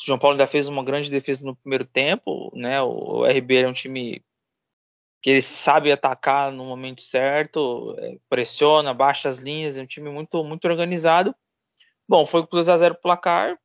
O 0.00 0.04
João 0.04 0.18
Paulo 0.18 0.34
ainda 0.34 0.46
fez 0.46 0.66
uma 0.66 0.84
grande 0.84 1.10
defesa 1.10 1.46
no 1.46 1.56
primeiro 1.56 1.84
tempo, 1.84 2.50
né? 2.54 2.80
O 2.82 3.24
RB 3.26 3.56
é 3.56 3.68
um 3.68 3.72
time 3.72 4.24
que 5.22 5.30
ele 5.30 5.42
sabe 5.42 5.92
atacar 5.92 6.50
no 6.50 6.64
momento 6.64 7.02
certo, 7.02 7.94
é, 7.98 8.18
pressiona, 8.28 8.94
baixa 8.94 9.28
as 9.28 9.36
linhas, 9.36 9.76
é 9.76 9.82
um 9.82 9.86
time 9.86 10.08
muito 10.10 10.42
muito 10.42 10.66
organizado. 10.66 11.34
Bom, 12.08 12.26
foi 12.26 12.46
2 12.46 12.68
a 12.68 12.76
0 12.76 12.94
placar, 12.96 13.58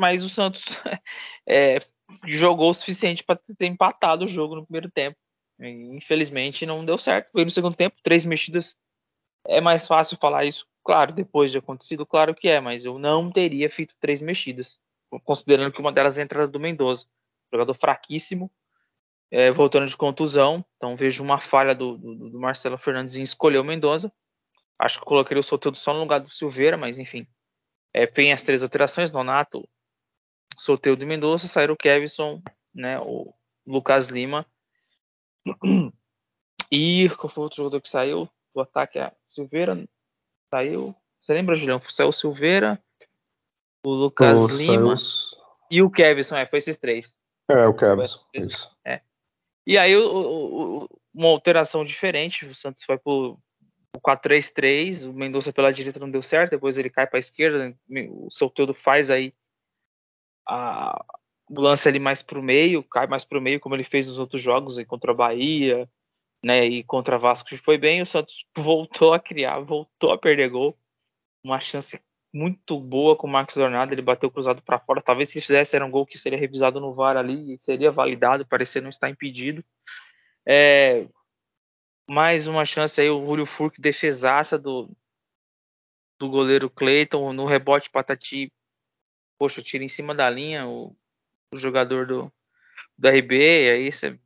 mas 0.00 0.24
o 0.24 0.28
Santos 0.28 0.64
é, 1.48 1.78
jogou 2.24 2.70
o 2.70 2.74
suficiente 2.74 3.22
para 3.22 3.36
ter 3.36 3.66
empatado 3.66 4.24
o 4.24 4.28
jogo 4.28 4.56
no 4.56 4.64
primeiro 4.64 4.90
tempo. 4.90 5.16
Infelizmente 5.60 6.66
não 6.66 6.84
deu 6.84 6.98
certo. 6.98 7.30
Foi 7.32 7.44
no 7.44 7.50
segundo 7.50 7.76
tempo, 7.76 7.96
três 8.02 8.24
mexidas. 8.24 8.76
É 9.48 9.60
mais 9.60 9.86
fácil 9.86 10.16
falar 10.16 10.44
isso, 10.44 10.66
claro, 10.84 11.12
depois 11.12 11.50
de 11.50 11.58
acontecido, 11.58 12.04
claro 12.04 12.34
que 12.34 12.48
é, 12.48 12.60
mas 12.60 12.84
eu 12.84 12.98
não 12.98 13.30
teria 13.30 13.68
feito 13.68 13.94
três 14.00 14.20
mexidas, 14.20 14.80
considerando 15.24 15.72
que 15.72 15.80
uma 15.80 15.92
delas 15.92 16.18
é 16.18 16.22
a 16.22 16.24
entrada 16.24 16.48
do 16.48 16.60
Mendoza, 16.60 17.06
jogador 17.52 17.74
fraquíssimo, 17.74 18.50
é, 19.30 19.50
voltando 19.50 19.86
de 19.86 19.96
contusão. 19.96 20.64
Então 20.76 20.96
vejo 20.96 21.22
uma 21.22 21.38
falha 21.38 21.74
do, 21.74 21.96
do, 21.96 22.30
do 22.30 22.40
Marcelo 22.40 22.78
Fernandes 22.78 23.16
em 23.16 23.22
escolher 23.22 23.58
o 23.58 23.64
Mendoza. 23.64 24.12
Acho 24.78 24.98
que 24.98 25.06
coloquei 25.06 25.38
o 25.38 25.42
Soteldo 25.42 25.78
só 25.78 25.92
no 25.92 26.00
lugar 26.00 26.20
do 26.20 26.30
Silveira, 26.30 26.76
mas 26.76 26.98
enfim. 26.98 27.26
É, 27.94 28.06
tem 28.06 28.32
as 28.32 28.42
três 28.42 28.62
alterações, 28.62 29.10
Nonato, 29.10 29.66
Soteldo 30.56 31.02
e 31.02 31.06
Mendoza, 31.06 31.48
saíram 31.48 31.74
o 31.74 31.76
Kevson, 31.76 32.42
né, 32.74 32.98
o 33.00 33.32
Lucas 33.66 34.06
Lima. 34.06 34.46
E 36.68 37.08
qual 37.10 37.32
foi 37.32 37.42
o 37.42 37.44
outro 37.44 37.58
jogador 37.58 37.80
que 37.80 37.88
saiu? 37.88 38.28
O 38.56 38.62
ataque 38.62 38.98
é 38.98 39.12
Silveira, 39.28 39.86
saiu. 40.50 40.96
Você 41.20 41.34
lembra, 41.34 41.54
Julião? 41.54 41.78
Saiu 41.90 42.08
o 42.08 42.12
Silveira, 42.12 42.82
o 43.84 43.90
Lucas 43.90 44.46
Lima 44.46 44.94
e 45.70 45.82
o 45.82 45.90
Kevson, 45.90 46.36
é, 46.36 46.46
foi 46.46 46.58
esses 46.58 46.78
três. 46.78 47.18
É, 47.50 47.66
o 47.66 47.74
Kevson, 47.74 48.18
isso. 48.32 48.74
É. 48.82 49.02
E 49.66 49.76
aí 49.76 49.94
o, 49.94 50.84
o, 50.84 50.88
uma 51.12 51.28
alteração 51.28 51.84
diferente, 51.84 52.46
o 52.46 52.54
Santos 52.54 52.82
foi 52.82 52.96
pro 52.96 53.38
4-3-3, 53.98 55.06
o 55.06 55.12
Mendonça 55.12 55.52
pela 55.52 55.72
direita 55.72 56.00
não 56.00 56.10
deu 56.10 56.22
certo, 56.22 56.52
depois 56.52 56.78
ele 56.78 56.88
cai 56.88 57.06
para 57.06 57.18
a 57.18 57.20
esquerda, 57.20 57.76
o 58.10 58.30
Soteldo 58.30 58.72
faz 58.72 59.10
aí 59.10 59.34
a, 60.48 61.04
o 61.50 61.60
lance 61.60 61.86
ali 61.86 61.98
mais 61.98 62.22
para 62.22 62.38
o 62.38 62.42
meio, 62.42 62.82
cai 62.84 63.06
mais 63.06 63.24
para 63.24 63.38
o 63.38 63.42
meio, 63.42 63.60
como 63.60 63.74
ele 63.74 63.84
fez 63.84 64.06
nos 64.06 64.18
outros 64.18 64.40
jogos, 64.40 64.78
aí 64.78 64.84
contra 64.84 65.12
a 65.12 65.14
Bahia, 65.14 65.86
né, 66.44 66.64
e 66.64 66.84
contra 66.84 67.18
Vasco 67.18 67.56
foi 67.58 67.78
bem, 67.78 68.02
o 68.02 68.06
Santos 68.06 68.44
voltou 68.56 69.12
a 69.12 69.20
criar, 69.20 69.60
voltou 69.60 70.12
a 70.12 70.18
perder 70.18 70.48
gol, 70.50 70.78
uma 71.42 71.60
chance 71.60 72.00
muito 72.32 72.78
boa 72.78 73.16
com 73.16 73.26
o 73.26 73.30
Marcos 73.30 73.56
Leonardo, 73.56 73.94
ele 73.94 74.02
bateu 74.02 74.30
cruzado 74.30 74.62
para 74.62 74.78
fora. 74.78 75.00
Talvez 75.00 75.30
se 75.30 75.40
fizesse 75.40 75.74
era 75.74 75.84
um 75.84 75.90
gol 75.90 76.06
que 76.06 76.18
seria 76.18 76.38
revisado 76.38 76.78
no 76.80 76.92
VAR 76.92 77.16
ali 77.16 77.54
e 77.54 77.58
seria 77.58 77.90
validado, 77.90 78.46
parecia 78.46 78.80
não 78.80 78.90
estar 78.90 79.08
impedido. 79.08 79.64
É, 80.46 81.06
mais 82.08 82.46
uma 82.46 82.64
chance 82.64 83.00
aí, 83.00 83.08
o 83.08 83.24
Julio 83.24 83.46
Furque 83.46 83.80
defesaça 83.80 84.58
do, 84.58 84.90
do 86.18 86.28
goleiro 86.28 86.68
Cleiton 86.68 87.32
no 87.32 87.46
rebote 87.46 87.90
Patati. 87.90 88.52
Poxa, 89.38 89.62
tira 89.62 89.84
em 89.84 89.88
cima 89.88 90.14
da 90.14 90.28
linha 90.30 90.66
o, 90.66 90.96
o 91.52 91.58
jogador 91.58 92.06
do, 92.06 92.32
do 92.96 93.08
RB, 93.08 93.70
aí 93.70 93.92
você, 93.92 94.18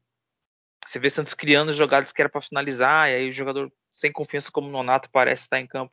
você 0.87 0.99
vê 0.99 1.11
Santos 1.11 1.35
criando 1.35 1.73
jogadas 1.73 2.13
que 2.13 2.21
era 2.21 2.29
para 2.29 2.41
finalizar, 2.43 3.09
e 3.09 3.15
aí 3.15 3.31
o 3.31 3.33
jogador 3.33 3.73
sem 3.91 4.11
confiança 4.13 4.51
como 4.51 4.69
o 4.69 4.73
Nonato 4.73 5.11
parece 5.11 5.43
estar 5.43 5.61
em 5.61 5.67
campo 5.67 5.93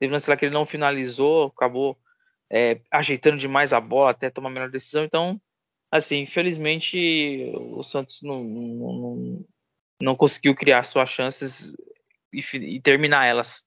Teve 0.00 0.14
lance 0.14 0.30
lá 0.30 0.36
que 0.36 0.46
ele 0.46 0.54
não 0.54 0.64
finalizou, 0.64 1.48
acabou 1.48 2.00
é, 2.50 2.80
ajeitando 2.90 3.36
demais 3.36 3.74
a 3.74 3.80
bola 3.80 4.12
até 4.12 4.30
tomar 4.30 4.48
a 4.48 4.52
melhor 4.52 4.70
decisão. 4.70 5.04
Então, 5.04 5.38
assim, 5.90 6.20
infelizmente 6.20 7.52
o 7.54 7.82
Santos 7.82 8.22
não, 8.22 8.42
não, 8.42 9.46
não 10.02 10.16
conseguiu 10.16 10.54
criar 10.54 10.84
suas 10.84 11.10
chances 11.10 11.74
e, 12.32 12.40
e, 12.56 12.80
terminar 12.80 13.26
elas 13.26 13.62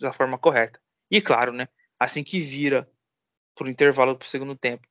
da 0.00 0.12
forma 0.12 0.38
correta. 0.38 0.78
E 1.10 1.22
claro, 1.22 1.50
né? 1.50 1.66
Assim 1.98 2.22
que 2.22 2.40
vira 2.40 2.86
pro 3.54 3.70
intervalo 3.70 4.18
pro 4.18 4.28
segundo 4.28 4.54
tempo, 4.54 4.86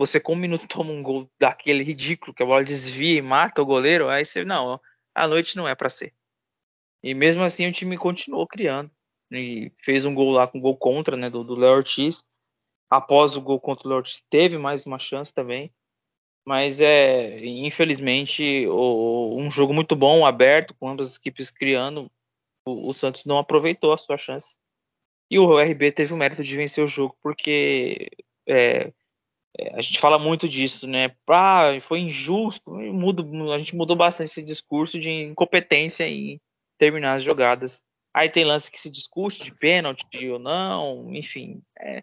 você 0.00 0.18
com 0.18 0.32
um 0.32 0.36
minuto 0.36 0.66
toma 0.66 0.90
um 0.90 1.02
gol 1.02 1.30
daquele 1.38 1.84
ridículo 1.84 2.32
que 2.32 2.42
a 2.42 2.46
bola 2.46 2.64
desvia 2.64 3.18
e 3.18 3.22
mata 3.22 3.60
o 3.60 3.66
goleiro, 3.66 4.08
aí 4.08 4.24
você 4.24 4.42
não, 4.42 4.80
a 5.14 5.28
noite 5.28 5.56
não 5.58 5.68
é 5.68 5.74
para 5.74 5.90
ser. 5.90 6.14
E 7.02 7.12
mesmo 7.12 7.42
assim 7.42 7.66
o 7.66 7.72
time 7.72 7.98
continuou 7.98 8.46
criando 8.46 8.90
e 9.30 9.70
fez 9.78 10.06
um 10.06 10.14
gol 10.14 10.30
lá 10.30 10.46
com 10.46 10.58
gol 10.58 10.76
contra, 10.76 11.18
né, 11.18 11.28
do, 11.28 11.44
do 11.44 11.54
Léo 11.54 11.76
Ortiz. 11.76 12.24
Após 12.88 13.36
o 13.36 13.42
gol 13.42 13.60
contra 13.60 13.86
o 13.86 13.90
Léo 13.90 13.98
Ortiz, 13.98 14.24
teve 14.30 14.56
mais 14.56 14.86
uma 14.86 14.98
chance 14.98 15.32
também. 15.32 15.70
Mas 16.46 16.80
é, 16.80 17.38
infelizmente, 17.44 18.66
o, 18.66 19.36
um 19.38 19.50
jogo 19.50 19.74
muito 19.74 19.94
bom, 19.94 20.24
aberto, 20.24 20.74
com 20.74 20.88
ambas 20.88 21.08
as 21.08 21.16
equipes 21.16 21.50
criando. 21.50 22.10
O, 22.66 22.88
o 22.88 22.94
Santos 22.94 23.26
não 23.26 23.38
aproveitou 23.38 23.92
a 23.92 23.98
sua 23.98 24.16
chance. 24.16 24.58
E 25.30 25.38
o 25.38 25.58
RB 25.60 25.92
teve 25.92 26.12
o 26.12 26.16
mérito 26.16 26.42
de 26.42 26.56
vencer 26.56 26.82
o 26.82 26.88
jogo, 26.88 27.16
porque 27.22 28.10
é, 28.48 28.92
a 29.72 29.82
gente 29.82 29.98
fala 29.98 30.18
muito 30.18 30.48
disso, 30.48 30.86
né? 30.86 31.14
Ah, 31.28 31.78
foi 31.82 32.00
injusto. 32.00 32.70
Mudo, 32.70 33.52
a 33.52 33.58
gente 33.58 33.74
mudou 33.74 33.96
bastante 33.96 34.30
esse 34.30 34.42
discurso 34.42 34.98
de 34.98 35.10
incompetência 35.10 36.08
em 36.08 36.40
terminar 36.78 37.14
as 37.14 37.22
jogadas. 37.22 37.82
Aí 38.14 38.28
tem 38.28 38.44
lance 38.44 38.70
que 38.70 38.78
se 38.78 38.90
discute 38.90 39.44
de 39.44 39.54
pênalti 39.54 40.28
ou 40.28 40.38
não, 40.38 41.14
enfim. 41.14 41.62
É, 41.78 42.02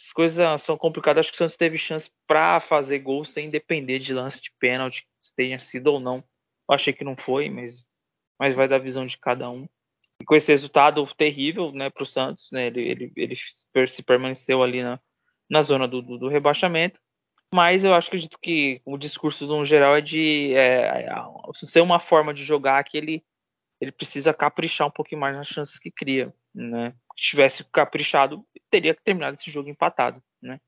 as 0.00 0.12
coisas 0.12 0.62
são 0.62 0.76
complicadas. 0.76 1.20
Acho 1.20 1.30
que 1.30 1.36
o 1.36 1.38
Santos 1.38 1.56
teve 1.56 1.76
chance 1.76 2.10
para 2.26 2.60
fazer 2.60 3.00
gol 3.00 3.24
sem 3.24 3.50
depender 3.50 3.98
de 3.98 4.14
lance 4.14 4.40
de 4.40 4.50
pênalti, 4.58 5.06
se 5.20 5.34
tenha 5.34 5.58
sido 5.58 5.88
ou 5.88 6.00
não. 6.00 6.18
Eu 6.68 6.74
achei 6.74 6.92
que 6.92 7.04
não 7.04 7.16
foi, 7.16 7.48
mas, 7.48 7.86
mas 8.38 8.54
vai 8.54 8.68
da 8.68 8.78
visão 8.78 9.06
de 9.06 9.18
cada 9.18 9.50
um. 9.50 9.68
E 10.20 10.24
com 10.24 10.34
esse 10.34 10.50
resultado 10.50 11.06
terrível 11.14 11.72
né, 11.72 11.90
para 11.90 12.02
o 12.02 12.06
Santos, 12.06 12.50
né, 12.50 12.68
ele, 12.68 12.80
ele, 12.80 13.12
ele 13.16 13.86
se 13.86 14.02
permaneceu 14.02 14.62
ali 14.62 14.82
na, 14.82 14.98
na 15.48 15.62
zona 15.62 15.86
do, 15.86 16.02
do, 16.02 16.18
do 16.18 16.28
rebaixamento. 16.28 17.00
Mas 17.54 17.84
eu 17.84 17.94
acho 17.94 18.08
acredito 18.08 18.38
que 18.40 18.80
o 18.84 18.98
discurso 18.98 19.46
no 19.46 19.64
geral 19.64 19.96
é 19.96 20.00
de 20.00 20.52
é, 20.54 21.06
é, 21.06 21.14
ser 21.54 21.80
uma 21.80 22.00
forma 22.00 22.34
de 22.34 22.42
jogar 22.42 22.82
que 22.84 22.96
ele 22.96 23.24
ele 23.80 23.92
precisa 23.92 24.32
caprichar 24.32 24.86
um 24.86 24.90
pouquinho 24.90 25.20
mais 25.20 25.36
nas 25.36 25.48
chances 25.48 25.78
que 25.78 25.90
cria, 25.90 26.34
né? 26.54 26.94
Se 27.16 27.28
tivesse 27.28 27.64
caprichado, 27.64 28.44
teria 28.70 28.94
que 28.94 29.02
terminar 29.02 29.34
esse 29.34 29.50
jogo 29.50 29.68
empatado, 29.68 30.22
né? 30.40 30.58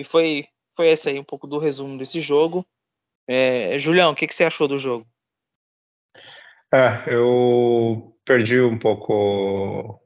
E 0.00 0.04
foi, 0.04 0.46
foi 0.76 0.88
esse 0.88 1.08
aí 1.08 1.18
um 1.18 1.24
pouco 1.24 1.46
do 1.46 1.58
resumo 1.58 1.96
desse 1.96 2.20
jogo. 2.20 2.66
É, 3.26 3.78
Julião, 3.78 4.12
o 4.12 4.14
que, 4.14 4.26
que 4.26 4.34
você 4.34 4.44
achou 4.44 4.68
do 4.68 4.76
jogo? 4.76 5.06
É, 6.72 7.14
eu 7.14 8.18
perdi 8.24 8.60
um 8.60 8.78
pouco 8.78 10.00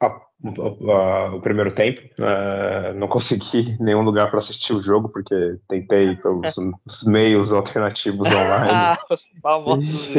a, 0.00 0.27
a, 0.44 1.34
o 1.34 1.40
primeiro 1.40 1.72
tempo. 1.72 2.00
É, 2.18 2.92
não 2.94 3.08
consegui 3.08 3.76
nenhum 3.80 4.02
lugar 4.02 4.30
para 4.30 4.38
assistir 4.38 4.72
o 4.72 4.82
jogo, 4.82 5.08
porque 5.08 5.58
tentei 5.68 6.16
pelos 6.16 6.54
meios 7.06 7.52
alternativos 7.52 8.28
online. 8.28 8.70
ah, 8.70 8.98
os 9.10 9.22
famosos 9.42 10.10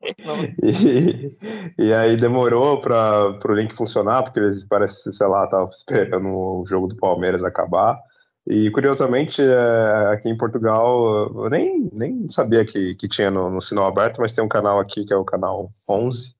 e, 0.62 1.32
e, 1.76 1.92
aí 1.92 2.16
demorou 2.16 2.80
para 2.80 3.36
o 3.44 3.52
link 3.52 3.74
funcionar, 3.74 4.22
porque 4.22 4.38
eles 4.38 4.62
parecem, 4.62 5.12
sei 5.12 5.26
lá, 5.26 5.44
estavam 5.44 5.70
esperando 5.70 6.28
o 6.28 6.64
jogo 6.68 6.86
do 6.86 6.96
Palmeiras 6.96 7.42
acabar. 7.42 7.98
E 8.46 8.70
curiosamente, 8.70 9.42
é, 9.42 10.12
aqui 10.12 10.28
em 10.28 10.36
Portugal, 10.36 11.30
eu 11.34 11.50
nem, 11.50 11.90
nem 11.92 12.30
sabia 12.30 12.64
que, 12.64 12.94
que 12.94 13.08
tinha 13.08 13.30
no, 13.30 13.50
no 13.50 13.60
sinal 13.60 13.88
aberto, 13.88 14.20
mas 14.20 14.32
tem 14.32 14.42
um 14.42 14.48
canal 14.48 14.78
aqui 14.78 15.04
que 15.04 15.12
é 15.12 15.16
o 15.16 15.24
canal 15.24 15.68
11, 15.88 16.32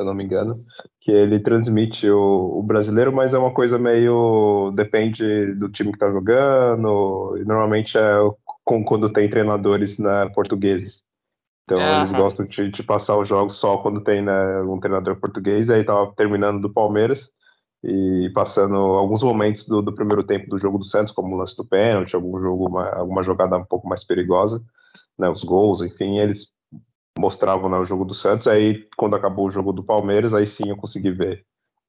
se 0.00 0.02
eu 0.02 0.06
não 0.06 0.14
me 0.14 0.24
engano, 0.24 0.54
que 1.00 1.10
ele 1.10 1.38
transmite 1.40 2.08
o, 2.08 2.58
o 2.58 2.62
brasileiro, 2.62 3.12
mas 3.12 3.34
é 3.34 3.38
uma 3.38 3.52
coisa 3.52 3.78
meio. 3.78 4.72
depende 4.74 5.54
do 5.54 5.68
time 5.68 5.90
que 5.90 5.96
está 5.96 6.10
jogando, 6.10 7.36
e 7.38 7.44
normalmente 7.44 7.98
é 7.98 8.14
com, 8.64 8.82
quando 8.82 9.12
tem 9.12 9.28
treinadores 9.28 9.98
né, 9.98 10.28
portugueses. 10.34 11.02
Então 11.64 11.78
eles 11.98 12.10
gostam 12.10 12.46
de, 12.46 12.70
de, 12.70 12.82
passar 12.82 13.16
os 13.16 13.28
jogos 13.28 13.54
só 13.54 13.76
quando 13.78 14.02
tem 14.02 14.22
né, 14.22 14.60
um 14.62 14.80
treinador 14.80 15.16
português. 15.20 15.70
Aí 15.70 15.84
tava 15.84 16.12
terminando 16.16 16.60
do 16.60 16.72
Palmeiras 16.72 17.30
e 17.84 18.30
passando 18.34 18.74
alguns 18.74 19.22
momentos 19.22 19.66
do, 19.66 19.80
do, 19.80 19.94
primeiro 19.94 20.24
tempo 20.24 20.48
do 20.48 20.58
jogo 20.58 20.78
do 20.78 20.84
Santos, 20.84 21.12
como 21.12 21.34
o 21.34 21.38
lance 21.38 21.56
do 21.56 21.64
pênalti, 21.64 22.16
algum 22.16 22.40
jogo, 22.40 22.68
uma, 22.68 22.88
alguma 22.90 23.22
jogada 23.22 23.56
um 23.56 23.64
pouco 23.64 23.88
mais 23.88 24.02
perigosa, 24.02 24.60
né, 25.16 25.28
os 25.28 25.44
gols, 25.44 25.80
enfim, 25.80 26.18
eles 26.18 26.50
mostravam 27.18 27.68
né, 27.68 27.78
o 27.78 27.84
jogo 27.84 28.04
do 28.04 28.14
Santos. 28.14 28.46
Aí, 28.46 28.88
quando 28.96 29.16
acabou 29.16 29.46
o 29.46 29.50
jogo 29.50 29.72
do 29.72 29.82
Palmeiras, 29.82 30.32
aí 30.32 30.46
sim 30.46 30.68
eu 30.68 30.76
consegui 30.76 31.10
ver 31.10 31.44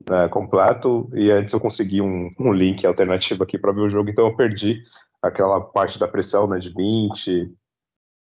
né, 0.10 0.28
completo. 0.30 1.10
E 1.13 1.32
antes 1.32 1.54
eu 1.54 1.60
consegui 1.60 2.01
um, 2.01 2.32
um 2.40 2.54
link 2.54 2.86
alternativo 2.86 3.44
aqui 3.44 3.58
para 3.58 3.72
ver 3.72 3.82
o 3.82 3.90
jogo, 3.90 4.10
então 4.10 4.25
eu 4.25 4.36
perdi 4.36 4.84
aquela 5.22 5.62
parte 5.62 6.00
da 6.00 6.08
pressão 6.08 6.48
né, 6.48 6.60
de 6.60 6.70
20, 6.74 7.54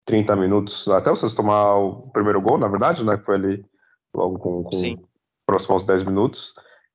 30 0.05 0.35
minutos, 0.35 0.87
até 0.87 1.11
o 1.11 1.15
Santos 1.15 1.35
tomar 1.35 1.75
o 1.75 2.11
primeiro 2.11 2.39
gol, 2.39 2.57
na 2.57 2.67
verdade, 2.67 3.03
né? 3.03 3.17
Que 3.17 3.25
foi 3.25 3.35
ali 3.35 3.65
logo 4.15 4.37
com, 4.37 4.63
com 4.63 5.07
próximo 5.45 5.73
aos 5.73 5.83
10 5.83 6.03
minutos. 6.03 6.53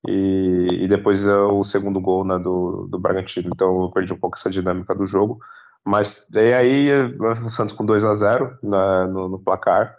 E, 0.09 0.85
e 0.85 0.88
depois 0.88 1.26
é 1.26 1.37
o 1.37 1.62
segundo 1.62 2.00
gol 2.00 2.25
né, 2.25 2.38
do, 2.38 2.88
do 2.88 2.99
Bragantino. 2.99 3.50
Então 3.52 3.83
eu 3.83 3.90
perdi 3.90 4.12
um 4.12 4.19
pouco 4.19 4.38
essa 4.38 4.49
dinâmica 4.49 4.95
do 4.95 5.07
jogo. 5.07 5.38
Mas 5.87 6.26
daí 6.30 6.52
aí 6.52 6.90
o 7.18 7.50
Santos 7.50 7.75
com 7.75 7.84
2 7.84 8.04
a 8.04 8.14
0 8.14 8.58
né, 8.62 9.06
no, 9.06 9.28
no, 9.28 9.38
placar. 9.38 9.96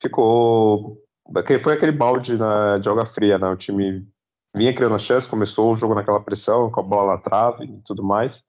Ficou. 0.00 0.98
Foi 1.62 1.74
aquele 1.74 1.92
balde 1.92 2.36
né, 2.36 2.78
de 2.80 2.88
água 2.88 3.06
fria, 3.06 3.38
né? 3.38 3.48
O 3.48 3.56
time 3.56 4.06
vinha 4.54 4.74
criando 4.74 4.98
chance, 4.98 5.26
começou 5.26 5.72
o 5.72 5.76
jogo 5.76 5.94
naquela 5.94 6.20
pressão, 6.20 6.70
com 6.70 6.80
a 6.80 6.82
bola 6.82 7.12
na 7.14 7.18
trave 7.18 7.64
e 7.64 7.82
tudo 7.84 8.02
mais. 8.02 8.42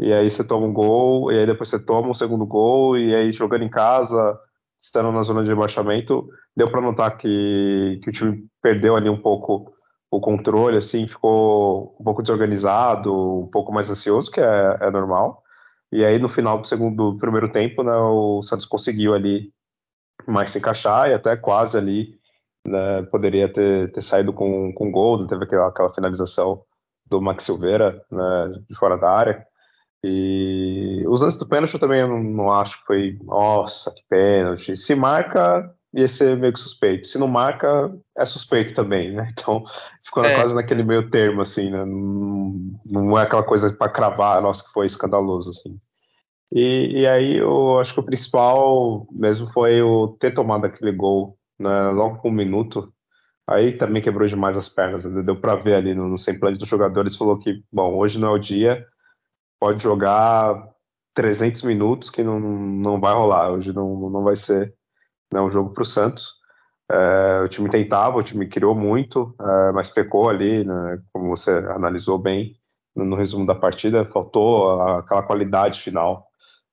E 0.00 0.12
aí 0.12 0.30
você 0.30 0.44
toma 0.44 0.66
um 0.66 0.72
gol, 0.72 1.30
e 1.32 1.38
aí 1.38 1.46
depois 1.46 1.68
você 1.68 1.78
toma 1.78 2.08
um 2.08 2.14
segundo 2.14 2.46
gol, 2.46 2.96
e 2.96 3.14
aí 3.14 3.32
jogando 3.32 3.64
em 3.64 3.68
casa, 3.68 4.38
estando 4.82 5.12
na 5.12 5.22
zona 5.22 5.42
de 5.42 5.50
rebaixamento, 5.50 6.26
deu 6.56 6.70
para 6.70 6.80
notar 6.80 7.18
que, 7.18 8.00
que 8.02 8.08
o 8.08 8.12
time 8.12 8.46
perdeu 8.62 8.96
ali 8.96 9.10
um 9.10 9.20
pouco 9.20 9.72
o 10.10 10.20
controle, 10.20 10.76
assim, 10.76 11.06
ficou 11.06 11.96
um 12.00 12.04
pouco 12.04 12.22
desorganizado, 12.22 13.12
um 13.14 13.46
pouco 13.46 13.72
mais 13.72 13.88
ansioso, 13.90 14.30
que 14.30 14.40
é, 14.40 14.78
é 14.80 14.90
normal. 14.90 15.39
E 15.92 16.04
aí 16.04 16.18
no 16.18 16.28
final 16.28 16.60
do 16.60 16.66
segundo, 16.66 17.12
do 17.12 17.18
primeiro 17.18 17.50
tempo, 17.50 17.82
né, 17.82 17.96
o 17.96 18.42
Santos 18.42 18.66
conseguiu 18.66 19.14
ali 19.14 19.52
mais 20.26 20.50
se 20.50 20.58
encaixar 20.58 21.08
e 21.08 21.14
até 21.14 21.36
quase 21.36 21.76
ali 21.76 22.18
né, 22.66 23.02
poderia 23.10 23.52
ter, 23.52 23.90
ter 23.92 24.02
saído 24.02 24.32
com, 24.32 24.72
com 24.72 24.90
gol, 24.90 25.26
teve 25.26 25.44
aquela, 25.44 25.68
aquela 25.68 25.92
finalização 25.92 26.62
do 27.06 27.20
Max 27.20 27.44
Silveira 27.44 28.02
né, 28.10 28.62
de 28.68 28.74
fora 28.76 28.96
da 28.96 29.10
área. 29.10 29.46
E 30.02 31.04
os 31.06 31.20
lances 31.20 31.38
do 31.38 31.46
pênalti 31.46 31.74
eu 31.74 31.80
também 31.80 32.06
não, 32.06 32.22
não, 32.22 32.52
acho 32.52 32.78
que 32.80 32.86
foi, 32.86 33.18
nossa, 33.22 33.92
que 33.92 34.02
pênalti. 34.08 34.76
Se 34.76 34.94
marca, 34.94 35.74
ia 35.92 36.08
ser 36.08 36.36
meio 36.36 36.52
que 36.52 36.60
suspeito. 36.60 37.08
Se 37.08 37.18
não 37.18 37.28
marca, 37.28 37.92
é 38.16 38.24
suspeito 38.24 38.74
também, 38.74 39.12
né? 39.12 39.32
Então, 39.38 39.64
ficou 40.04 40.24
é. 40.24 40.34
quase 40.34 40.54
naquele 40.54 40.82
meio 40.82 41.10
termo, 41.10 41.42
assim, 41.42 41.70
né? 41.70 41.84
Não, 41.84 43.18
é 43.18 43.22
aquela 43.22 43.42
coisa 43.42 43.72
para 43.72 43.90
cravar, 43.90 44.40
nossa, 44.42 44.64
que 44.64 44.72
foi 44.72 44.86
escandaloso, 44.86 45.50
assim. 45.50 45.78
E, 46.52 47.00
e, 47.00 47.06
aí 47.06 47.36
eu 47.36 47.78
acho 47.78 47.94
que 47.94 48.00
o 48.00 48.04
principal 48.04 49.06
mesmo 49.12 49.52
foi 49.52 49.80
o 49.82 50.08
ter 50.08 50.32
tomado 50.34 50.64
aquele 50.66 50.90
gol 50.90 51.38
né, 51.58 51.90
logo 51.90 52.18
com 52.18 52.28
um 52.28 52.32
minuto. 52.32 52.92
Aí 53.46 53.76
também 53.76 54.02
quebrou 54.02 54.28
demais 54.28 54.56
as 54.56 54.68
pernas, 54.68 55.04
né? 55.04 55.22
deu 55.22 55.36
para 55.40 55.54
ver 55.56 55.74
ali 55.74 55.94
no, 55.94 56.08
no 56.08 56.18
semblante 56.18 56.58
dos 56.58 56.68
jogadores, 56.68 57.16
falou 57.16 57.38
que, 57.38 57.62
bom, 57.72 57.96
hoje 57.96 58.18
não 58.18 58.28
é 58.28 58.30
o 58.32 58.38
dia, 58.38 58.84
pode 59.60 59.82
jogar 59.82 60.68
300 61.14 61.62
minutos 61.62 62.10
que 62.10 62.22
não, 62.22 62.40
não 62.40 63.00
vai 63.00 63.14
rolar. 63.14 63.50
Hoje 63.52 63.72
não, 63.72 64.10
não 64.10 64.24
vai 64.24 64.36
ser 64.36 64.74
né, 65.32 65.40
um 65.40 65.50
jogo 65.50 65.70
para 65.72 65.82
o 65.82 65.86
Santos. 65.86 66.38
É, 66.90 67.42
o 67.44 67.48
time 67.48 67.70
tentava, 67.70 68.18
o 68.18 68.22
time 68.22 68.48
criou 68.48 68.74
muito, 68.74 69.34
é, 69.40 69.72
mas 69.72 69.90
pecou 69.90 70.28
ali, 70.28 70.64
né, 70.64 71.00
como 71.12 71.28
você 71.28 71.50
analisou 71.50 72.18
bem 72.18 72.56
no, 72.94 73.14
resumo 73.14 73.46
da 73.46 73.54
partida, 73.54 74.04
faltou 74.04 74.80
aquela 74.82 75.22
qualidade 75.22 75.80
final 75.80 76.26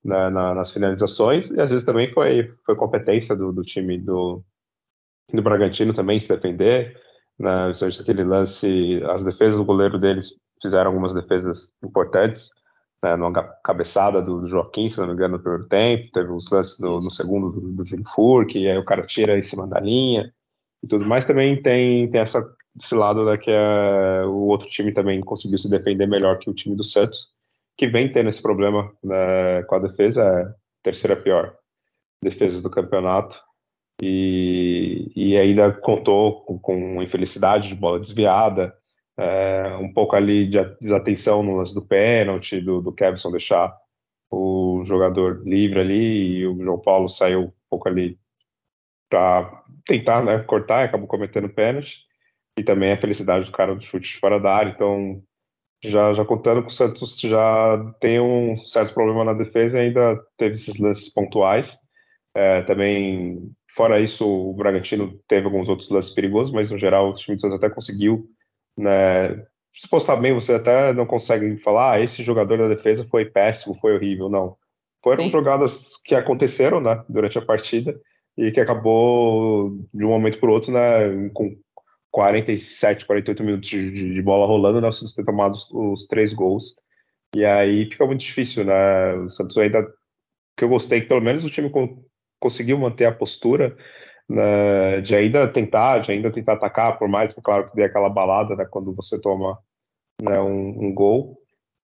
né, 0.04 0.30
na, 0.30 0.56
nas 0.56 0.72
finalizações 0.72 1.50
e 1.52 1.62
às 1.62 1.70
vezes 1.70 1.86
também 1.86 2.12
foi, 2.12 2.52
foi 2.66 2.76
competência 2.76 3.36
do, 3.36 3.54
do 3.54 3.62
time 3.62 4.00
do, 4.00 4.44
do 5.32 5.42
Bragantino 5.42 5.94
também 5.94 6.20
se 6.20 6.28
defender, 6.28 7.00
né, 7.38 7.72
aquele 8.00 8.24
lance, 8.24 9.02
as 9.12 9.24
defesas 9.24 9.60
do 9.60 9.66
goleiro 9.66 10.00
deles 10.00 10.36
fizeram 10.62 10.90
algumas 10.90 11.14
defesas 11.14 11.72
importantes, 11.84 12.50
né, 13.04 13.16
numa 13.16 13.32
cabeçada 13.64 14.22
do, 14.22 14.48
Joaquim, 14.48 14.90
se 14.90 15.00
não 15.00 15.08
me 15.08 15.14
engano, 15.14 15.38
no 15.38 15.44
primeiro 15.44 15.68
tempo, 15.68 16.12
teve 16.12 16.32
os 16.32 16.50
lances 16.50 16.80
no, 16.80 17.00
no 17.00 17.12
segundo 17.12 17.52
do, 17.52 17.62
do 17.74 17.86
Júlio 17.86 18.06
Furque, 18.14 18.60
e 18.60 18.70
aí 18.70 18.78
o 18.78 18.86
cara 18.86 19.06
tira 19.06 19.38
em 19.38 19.44
cima 19.44 19.68
da 19.68 19.80
linha 19.80 20.34
e 20.84 20.88
tudo 20.88 21.06
mais. 21.06 21.26
Também 21.26 21.62
tem, 21.62 22.10
tem 22.10 22.22
essa, 22.22 22.44
esse 22.80 22.96
lado 22.96 23.26
né, 23.26 23.38
que 23.38 23.52
é, 23.52 24.24
o 24.26 24.48
outro 24.48 24.68
time 24.70 24.92
também 24.92 25.22
conseguiu 25.22 25.58
se 25.58 25.70
defender 25.70 26.08
melhor 26.08 26.40
que 26.40 26.50
o 26.50 26.54
time 26.54 26.76
do 26.76 26.84
Santos, 26.84 27.30
que 27.78 27.88
vem 27.88 28.12
tendo 28.12 28.30
esse 28.30 28.42
problema 28.42 28.92
né, 29.04 29.64
com 29.64 29.76
a 29.76 29.80
defesa, 29.80 30.24
é 30.24 30.42
a 30.44 30.54
terceira 30.84 31.16
pior 31.16 31.56
defesa 32.22 32.62
do 32.62 32.70
campeonato. 32.70 33.40
E, 34.02 35.12
e 35.16 35.36
ainda 35.36 35.72
contou 35.72 36.42
com, 36.42 36.60
com 36.60 37.02
infelicidade 37.02 37.68
de 37.68 37.74
bola 37.74 38.00
desviada, 38.00 38.77
é, 39.18 39.76
um 39.78 39.92
pouco 39.92 40.16
ali 40.16 40.48
de 40.48 40.64
desatenção 40.80 41.42
no 41.42 41.58
lance 41.58 41.74
do 41.74 41.82
pênalti, 41.82 42.62
do, 42.62 42.82
do 42.82 42.92
Kevson 42.92 43.32
deixar 43.32 43.76
o 44.30 44.84
jogador 44.86 45.42
livre 45.46 45.80
ali 45.80 46.40
e 46.40 46.48
o 46.48 46.62
João 46.64 46.80
Paulo 46.80 47.10
saiu 47.10 47.46
um 47.46 47.52
pouco 47.70 47.88
ali 47.88 48.20
para 49.10 49.64
tentar 49.86 50.24
né, 50.24 50.40
cortar 50.40 50.84
acabou 50.84 51.08
cometendo 51.08 51.50
pênalti. 51.50 52.06
E 52.60 52.64
também 52.64 52.92
a 52.92 53.00
felicidade 53.00 53.46
do 53.46 53.52
cara 53.52 53.76
do 53.76 53.82
chute 53.82 54.20
fora 54.20 54.40
da 54.40 54.52
área. 54.52 54.72
Então, 54.72 55.22
já, 55.84 56.12
já 56.14 56.26
contando 56.26 56.64
que 56.64 56.70
o 56.70 56.74
Santos 56.74 57.20
já 57.20 57.94
tem 58.00 58.20
um 58.20 58.58
certo 58.66 58.94
problema 58.96 59.24
na 59.24 59.34
defesa 59.34 59.78
ainda 59.78 60.20
teve 60.38 60.56
esses 60.56 60.80
lances 60.80 61.14
pontuais. 61.14 61.78
É, 62.36 62.64
também, 62.64 63.52
fora 63.76 64.00
isso, 64.00 64.28
o 64.28 64.54
Bragantino 64.54 65.20
teve 65.28 65.46
alguns 65.46 65.70
outros 65.70 65.90
lances 65.90 66.14
perigosos, 66.14 66.52
mas 66.52 66.72
no 66.72 66.78
geral 66.78 67.10
o 67.10 67.14
time 67.14 67.36
do 67.36 67.42
Santos 67.42 67.58
até 67.58 67.70
conseguiu 67.70 68.28
né? 68.78 69.46
Bem, 70.22 70.34
você 70.34 70.54
até 70.54 70.94
não 70.94 71.06
consegue 71.06 71.58
falar, 71.58 71.94
ah, 71.94 72.02
esse 72.02 72.24
jogador 72.24 72.58
da 72.58 72.68
defesa 72.68 73.08
foi 73.10 73.26
péssimo, 73.26 73.78
foi 73.80 73.96
horrível, 73.96 74.30
não. 74.30 74.56
Foram 75.04 75.26
Sim. 75.26 75.30
jogadas 75.30 75.98
que 76.04 76.16
aconteceram, 76.16 76.82
né, 76.82 77.04
durante 77.08 77.38
a 77.38 77.46
partida 77.46 77.96
e 78.36 78.52
que 78.52 78.60
acabou 78.60 79.72
de 79.94 80.04
um 80.04 80.10
momento 80.10 80.40
para 80.40 80.50
o 80.50 80.54
outro, 80.54 80.72
né, 80.72 81.30
com 81.34 81.56
47, 82.12 83.06
48 83.06 83.44
minutos 83.44 83.70
de, 83.70 84.14
de 84.14 84.22
bola 84.22 84.48
rolando, 84.48 84.82
nós 84.82 84.98
temos 84.98 85.14
ter 85.14 85.24
tomado 85.24 85.54
os, 85.54 85.70
os, 85.72 86.08
três 86.08 86.34
gols. 86.34 86.76
E 87.36 87.46
aí 87.46 87.86
fica 87.86 88.06
muito 88.06 88.22
difícil, 88.22 88.66
né? 88.66 89.14
O 89.14 89.30
Santos 89.30 89.58
ainda 89.58 89.86
que 90.58 90.64
eu 90.64 90.70
gostei 90.70 91.02
que 91.02 91.08
pelo 91.08 91.22
menos 91.22 91.44
o 91.46 91.50
time 91.50 91.72
conseguiu 92.40 92.80
manter 92.80 93.06
a 93.06 93.12
postura 93.12 93.78
né, 94.30 95.02
de 95.02 95.16
ainda 95.16 95.48
tentar, 95.48 96.00
de 96.00 96.12
ainda 96.12 96.32
tentar 96.32 96.54
atacar, 96.54 96.98
por 96.98 97.08
mais 97.08 97.34
que, 97.34 97.42
claro, 97.42 97.70
que 97.70 97.76
dê 97.76 97.84
aquela 97.84 98.10
balada 98.10 98.56
né, 98.56 98.66
quando 98.70 98.94
você 98.94 99.20
toma 99.20 99.58
né, 100.22 100.40
um, 100.40 100.88
um, 100.88 100.94
gol. 100.94 101.38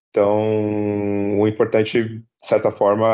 Então, 0.10 1.40
o 1.40 1.48
importante, 1.48 2.04
de 2.04 2.24
certa 2.42 2.72
forma, 2.72 3.08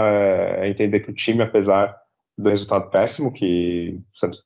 é 0.58 0.70
entender 0.70 1.02
que 1.02 1.12
o 1.12 1.16
time, 1.16 1.44
apesar 1.44 1.96
do 2.38 2.50
resultado 2.50 2.90
péssimo, 2.90 3.32
que 3.32 4.00
o 4.14 4.20
Santos 4.20 4.44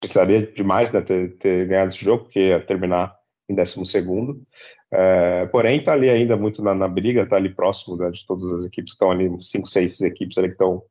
precisaria 0.00 0.46
demais 0.52 0.92
né, 0.92 1.00
ter, 1.00 1.36
ter 1.38 1.66
ganhado 1.66 1.90
esse 1.90 2.04
jogo, 2.04 2.24
porque 2.24 2.40
ia 2.48 2.60
terminar 2.60 3.16
em 3.48 3.54
12 3.54 3.84
segundo. 3.86 4.42
É, 4.90 5.46
porém, 5.46 5.78
está 5.78 5.92
ali 5.92 6.08
ainda 6.08 6.36
muito 6.36 6.62
na, 6.62 6.74
na 6.74 6.88
briga, 6.88 7.22
está 7.22 7.36
ali 7.36 7.54
próximo 7.54 7.96
né, 7.96 8.10
de 8.10 8.24
todas 8.26 8.50
as 8.52 8.64
equipes 8.64 8.92
estão 8.92 9.10
ali, 9.10 9.30
cinco, 9.42 9.66
seis 9.66 10.00
equipes 10.00 10.38
ali 10.38 10.48
que 10.48 10.54
estão 10.54 10.82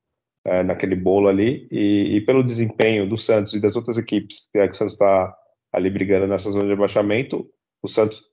é, 0.47 0.63
naquele 0.63 0.95
bolo 0.95 1.27
ali, 1.27 1.67
e, 1.69 2.15
e, 2.15 2.21
pelo 2.21 2.43
desempenho 2.43 3.07
do 3.07 3.17
Santos 3.17 3.53
e 3.53 3.59
das 3.59 3.75
outras 3.75 3.97
equipes, 3.97 4.49
que, 4.49 4.57
é 4.57 4.67
que 4.67 4.73
o 4.73 4.77
Santos 4.77 4.93
está 4.93 5.35
ali 5.73 5.89
brigando 5.89 6.25
nessa 6.25 6.49
zona 6.49 6.65
de 6.65 6.71
abaixamento, 6.71 7.45
o 7.83 7.87
Santos, 7.87 8.23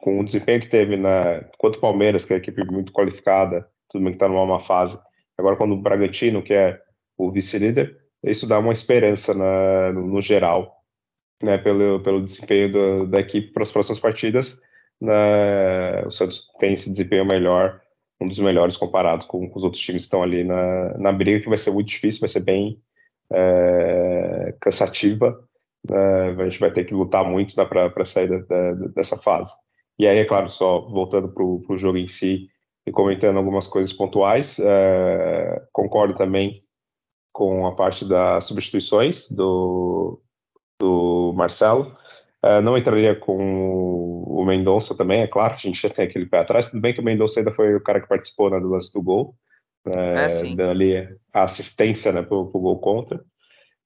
com 0.00 0.20
o 0.20 0.24
desempenho 0.24 0.60
que 0.60 0.68
teve 0.68 0.96
na, 0.96 1.42
quanto 1.56 1.76
o 1.76 1.80
Palmeiras, 1.80 2.26
que 2.26 2.34
é 2.34 2.36
uma 2.36 2.42
equipe 2.42 2.62
muito 2.70 2.92
qualificada, 2.92 3.66
tudo 3.88 4.04
bem 4.04 4.12
que 4.12 4.16
está 4.16 4.28
numa 4.28 4.44
má 4.44 4.60
fase, 4.60 4.98
agora 5.38 5.56
quando 5.56 5.72
o 5.72 5.80
Bragantino, 5.80 6.42
que 6.42 6.52
é 6.52 6.78
o 7.16 7.30
vice-líder, 7.32 7.96
isso 8.22 8.46
dá 8.46 8.58
uma 8.58 8.72
esperança 8.72 9.32
na, 9.32 9.92
no, 9.92 10.06
no, 10.06 10.20
geral, 10.20 10.76
né, 11.42 11.56
pelo, 11.56 12.00
pelo 12.00 12.24
desempenho 12.24 12.70
do, 12.70 13.06
da 13.06 13.20
equipe 13.20 13.52
para 13.52 13.62
as 13.62 13.72
próximas 13.72 13.98
partidas. 13.98 14.58
Né, 15.00 16.04
o 16.04 16.10
Santos 16.10 16.46
tem 16.58 16.74
esse 16.74 16.90
desempenho 16.90 17.24
melhor 17.24 17.80
um 18.20 18.28
dos 18.28 18.38
melhores 18.38 18.76
comparado 18.76 19.26
com, 19.26 19.48
com, 19.48 19.58
os 19.58 19.64
outros 19.64 19.82
times 19.82 20.02
que 20.02 20.06
estão 20.06 20.22
ali 20.22 20.44
na, 20.44 20.96
na 20.98 21.12
briga, 21.12 21.40
que 21.40 21.48
vai 21.48 21.58
ser 21.58 21.70
muito 21.70 21.88
difícil, 21.88 22.20
vai 22.20 22.28
ser 22.28 22.40
bem 22.40 22.80
é, 23.32 24.54
cansativa. 24.60 25.38
É, 25.90 26.42
a 26.42 26.44
gente 26.48 26.58
vai 26.58 26.72
ter 26.72 26.84
que 26.84 26.94
lutar 26.94 27.24
muito 27.24 27.56
né, 27.56 27.64
para 27.64 28.04
sair 28.04 28.28
da, 28.28 28.38
da, 28.38 28.72
dessa 28.88 29.16
fase. 29.16 29.52
E 29.98 30.06
aí, 30.06 30.18
é 30.18 30.24
claro, 30.24 30.48
só 30.48 30.80
voltando 30.80 31.28
para 31.28 31.44
o 31.44 31.78
jogo 31.78 31.98
em 31.98 32.06
si 32.06 32.48
e 32.86 32.92
comentando 32.92 33.36
algumas 33.36 33.66
coisas 33.66 33.92
pontuais, 33.92 34.58
é, 34.58 35.62
concordo 35.72 36.14
também 36.14 36.54
com 37.32 37.66
a 37.66 37.74
parte 37.74 38.04
das 38.04 38.44
substituições 38.44 39.28
do, 39.30 40.20
do 40.80 41.32
Marcelo. 41.36 41.96
Uh, 42.44 42.62
não 42.62 42.78
entraria 42.78 43.16
com 43.16 43.36
o 44.24 44.44
Mendonça 44.44 44.96
também, 44.96 45.22
é 45.22 45.26
claro, 45.26 45.54
a 45.54 45.56
gente 45.56 45.82
já 45.82 45.90
tem 45.90 46.04
aquele 46.04 46.26
pé 46.26 46.38
atrás. 46.38 46.66
Tudo 46.66 46.80
bem 46.80 46.94
que 46.94 47.00
o 47.00 47.04
Mendonça 47.04 47.40
ainda 47.40 47.52
foi 47.52 47.74
o 47.74 47.82
cara 47.82 48.00
que 48.00 48.08
participou 48.08 48.48
né, 48.50 48.60
do 48.60 48.68
lance 48.68 48.92
do 48.92 49.02
gol, 49.02 49.34
uh, 49.86 49.90
é, 49.90 50.28
dando 50.54 50.70
ali 50.70 51.08
a 51.32 51.42
assistência 51.42 52.12
né, 52.12 52.22
para 52.22 52.36
o 52.36 52.46
gol 52.46 52.78
contra. 52.78 53.20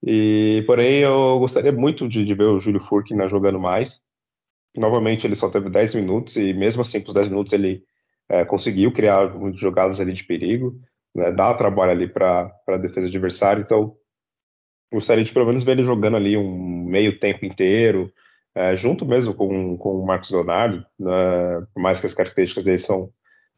E, 0.05 0.63
porém, 0.67 0.99
eu 0.99 1.39
gostaria 1.39 1.71
muito 1.71 2.07
de, 2.07 2.25
de 2.25 2.33
ver 2.33 2.43
o 2.43 2.59
Júlio 2.59 2.81
Furk 2.81 3.13
né, 3.15 3.27
jogando 3.29 3.59
mais. 3.59 4.01
Novamente, 4.75 5.25
ele 5.25 5.35
só 5.35 5.49
teve 5.49 5.69
10 5.69 5.95
minutos 5.95 6.35
e, 6.35 6.53
mesmo 6.53 6.81
assim, 6.81 6.99
com 7.01 7.07
os 7.07 7.13
10 7.13 7.29
minutos, 7.29 7.53
ele 7.53 7.83
é, 8.29 8.43
conseguiu 8.43 8.91
criar 8.91 9.33
muitas 9.33 9.61
jogadas 9.61 9.99
ali 9.99 10.13
de 10.13 10.23
perigo, 10.23 10.75
né, 11.15 11.31
dar 11.31 11.53
trabalho 11.55 11.91
ali 11.91 12.07
para 12.07 12.51
a 12.67 12.77
defesa 12.77 13.07
adversária. 13.07 13.61
Então, 13.61 13.95
gostaria 14.91 15.23
de 15.23 15.31
pelo 15.31 15.45
menos 15.45 15.63
ver 15.63 15.71
ele 15.71 15.83
jogando 15.83 16.17
ali 16.17 16.35
um 16.35 16.85
meio 16.85 17.17
tempo 17.19 17.45
inteiro, 17.45 18.11
é, 18.55 18.75
junto 18.75 19.05
mesmo 19.05 19.33
com, 19.33 19.77
com 19.77 19.99
o 19.99 20.05
Marcos 20.05 20.31
Leonardo, 20.31 20.85
né, 20.99 21.65
por 21.73 21.81
mais 21.81 21.99
que 21.99 22.05
as 22.05 22.13
características 22.13 22.63
dele 22.63 22.79
são 22.79 23.09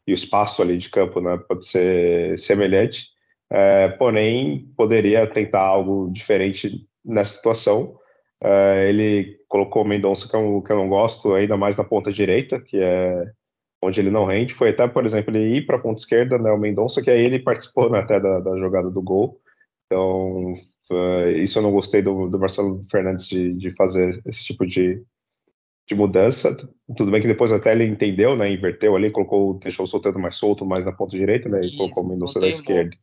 e 0.06 0.12
o 0.12 0.14
espaço 0.14 0.62
ali 0.62 0.78
de 0.78 0.88
campo 0.88 1.20
né, 1.20 1.36
pode 1.48 1.66
ser 1.66 2.38
semelhante, 2.38 3.08
é, 3.50 3.88
porém 3.88 4.70
poderia 4.76 5.26
tentar 5.26 5.62
algo 5.62 6.10
diferente 6.12 6.86
nessa 7.04 7.34
situação. 7.34 7.98
É, 8.42 8.88
ele 8.88 9.38
colocou 9.48 9.82
o 9.82 9.84
Mendonça, 9.84 10.28
que, 10.28 10.36
eu, 10.36 10.62
que 10.62 10.72
eu 10.72 10.76
não 10.76 10.88
gosto, 10.88 11.34
ainda 11.34 11.56
mais 11.56 11.76
na 11.76 11.84
ponta 11.84 12.12
direita, 12.12 12.60
que 12.60 12.78
é 12.78 13.32
onde 13.82 14.00
ele 14.00 14.10
não 14.10 14.24
rende. 14.24 14.54
Foi 14.54 14.70
até, 14.70 14.86
por 14.86 15.04
exemplo, 15.04 15.34
ele 15.36 15.56
ir 15.56 15.66
para 15.66 15.76
a 15.76 15.80
ponta 15.80 16.00
esquerda, 16.00 16.38
né, 16.38 16.50
o 16.50 16.58
Mendonça, 16.58 17.02
que 17.02 17.10
aí 17.10 17.24
ele 17.24 17.40
participou 17.40 17.90
né, 17.90 18.00
até 18.00 18.20
da, 18.20 18.40
da, 18.40 18.56
jogada 18.58 18.90
do 18.90 19.02
gol. 19.02 19.40
Então, 19.86 20.54
isso 21.36 21.58
eu 21.58 21.62
não 21.62 21.72
gostei 21.72 22.02
do, 22.02 22.28
do 22.28 22.38
Marcelo 22.38 22.84
Fernandes 22.90 23.26
de, 23.26 23.54
de, 23.54 23.70
fazer 23.72 24.22
esse 24.24 24.44
tipo 24.44 24.66
de, 24.66 25.02
de 25.88 25.94
mudança. 25.94 26.56
Tudo 26.96 27.10
bem 27.10 27.20
que 27.20 27.26
depois 27.26 27.50
até 27.50 27.72
ele 27.72 27.84
entendeu, 27.84 28.36
né, 28.36 28.52
inverteu 28.52 28.94
ali, 28.94 29.10
colocou, 29.10 29.58
deixou 29.58 29.84
o 29.84 29.88
soltando 29.88 30.18
mais 30.18 30.36
solto, 30.36 30.64
mais 30.64 30.84
na 30.84 30.92
ponta 30.92 31.16
direita, 31.16 31.48
né, 31.48 31.60
e 31.62 31.66
isso, 31.66 31.76
colocou 31.76 32.04
o 32.04 32.08
Mendonça 32.08 32.38
da 32.38 32.48
esquerda. 32.48 32.96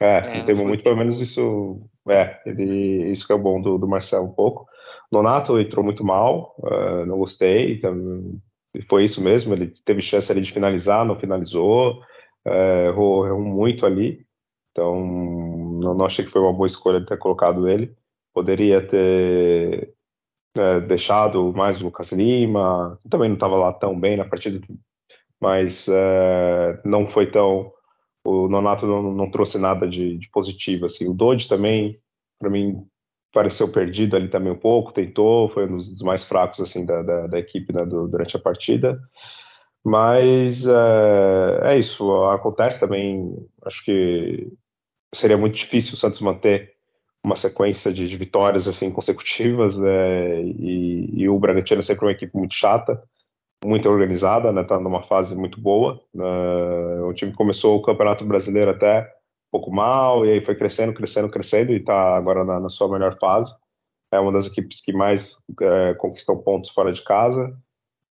É, 0.00 0.16
é 0.16 0.38
não 0.38 0.44
tem 0.44 0.54
muito, 0.54 0.82
pelo 0.82 0.96
menos 0.96 1.20
isso, 1.20 1.80
é, 2.08 2.40
ele, 2.46 3.10
isso 3.10 3.26
que 3.26 3.32
é 3.32 3.36
o 3.36 3.42
bom 3.42 3.60
do, 3.60 3.78
do 3.78 3.86
Marcelo 3.86 4.26
um 4.26 4.32
pouco. 4.32 4.66
Nonato 5.10 5.60
entrou 5.60 5.84
muito 5.84 6.02
mal, 6.02 6.56
uh, 6.58 7.04
não 7.06 7.18
gostei, 7.18 7.74
então, 7.74 8.40
foi 8.88 9.04
isso 9.04 9.20
mesmo, 9.20 9.52
ele 9.52 9.72
teve 9.84 10.00
chance 10.00 10.32
ali 10.32 10.40
de 10.40 10.52
finalizar, 10.52 11.04
não 11.04 11.20
finalizou, 11.20 12.00
uh, 12.46 12.88
errou, 12.88 13.26
errou 13.26 13.42
muito 13.42 13.84
ali, 13.84 14.24
então 14.70 15.61
não, 15.82 15.94
não, 15.94 16.06
achei 16.06 16.24
que 16.24 16.30
foi 16.30 16.40
uma 16.40 16.52
boa 16.52 16.66
escolha 16.66 17.04
ter 17.04 17.18
colocado 17.18 17.68
ele. 17.68 17.94
Poderia 18.34 18.86
ter 18.86 19.94
é, 20.56 20.80
deixado 20.80 21.52
mais 21.52 21.80
o 21.80 21.84
Lucas 21.84 22.12
Lima, 22.12 22.98
também 23.10 23.28
não 23.28 23.36
estava 23.36 23.56
lá 23.56 23.72
tão 23.72 23.98
bem 23.98 24.16
na 24.16 24.24
partida, 24.24 24.60
mas 25.40 25.86
é, 25.88 26.80
não 26.84 27.08
foi 27.08 27.30
tão 27.30 27.72
o 28.24 28.48
Nonato 28.48 28.86
não, 28.86 29.02
não 29.02 29.30
trouxe 29.30 29.58
nada 29.58 29.86
de, 29.86 30.16
de, 30.18 30.28
positivo, 30.30 30.86
assim. 30.86 31.08
O 31.08 31.14
Dodge 31.14 31.48
também, 31.48 31.94
para 32.38 32.50
mim, 32.50 32.86
pareceu 33.32 33.70
perdido 33.70 34.16
ali 34.16 34.28
também 34.28 34.52
um 34.52 34.58
pouco, 34.58 34.92
tentou, 34.92 35.48
foi 35.48 35.66
um 35.66 35.76
dos 35.78 36.00
mais 36.02 36.24
fracos, 36.24 36.60
assim, 36.60 36.84
da, 36.84 37.02
da, 37.02 37.26
da 37.26 37.38
equipe 37.38 37.72
né, 37.72 37.84
do, 37.84 38.06
durante 38.08 38.36
a 38.36 38.40
partida. 38.40 39.00
Mas 39.84 40.64
é, 40.64 41.74
é, 41.74 41.78
isso, 41.78 42.24
acontece 42.26 42.78
também, 42.78 43.34
acho 43.64 43.84
que 43.84 44.52
seria 45.14 45.36
muito 45.36 45.54
difícil 45.54 45.94
o 45.94 45.96
Santos 45.96 46.20
manter 46.20 46.72
uma 47.24 47.36
sequência 47.36 47.92
de, 47.92 48.08
de 48.08 48.16
vitórias 48.16 48.66
assim 48.66 48.90
consecutivas 48.90 49.76
é, 49.78 50.42
e, 50.42 51.22
e, 51.22 51.28
o 51.28 51.38
Bragantino 51.38 51.80
é 51.80 51.82
sempre 51.82 52.04
uma 52.04 52.12
equipe 52.12 52.36
muito 52.36 52.54
chata 52.54 53.00
muito 53.64 53.88
organizada, 53.88 54.52
né? 54.52 54.64
Tá 54.64 54.78
numa 54.78 55.02
fase 55.02 55.34
muito 55.34 55.60
boa. 55.60 56.00
Uh, 56.14 57.06
o 57.06 57.14
time 57.14 57.32
começou 57.32 57.76
o 57.76 57.82
Campeonato 57.82 58.24
Brasileiro 58.24 58.70
até 58.70 59.02
um 59.02 59.50
pouco 59.52 59.70
mal 59.70 60.26
e 60.26 60.32
aí 60.32 60.44
foi 60.44 60.54
crescendo, 60.54 60.92
crescendo, 60.92 61.28
crescendo 61.28 61.72
e 61.72 61.76
está 61.76 62.16
agora 62.16 62.44
na, 62.44 62.60
na, 62.60 62.68
sua 62.68 62.88
melhor 62.88 63.16
fase. 63.18 63.54
É 64.10 64.18
uma 64.18 64.32
das 64.32 64.46
equipes 64.46 64.82
que 64.82 64.92
mais 64.92 65.36
é, 65.60 65.94
conquistam 65.94 66.38
pontos 66.38 66.70
fora 66.70 66.92
de 66.92 67.02
casa. 67.02 67.54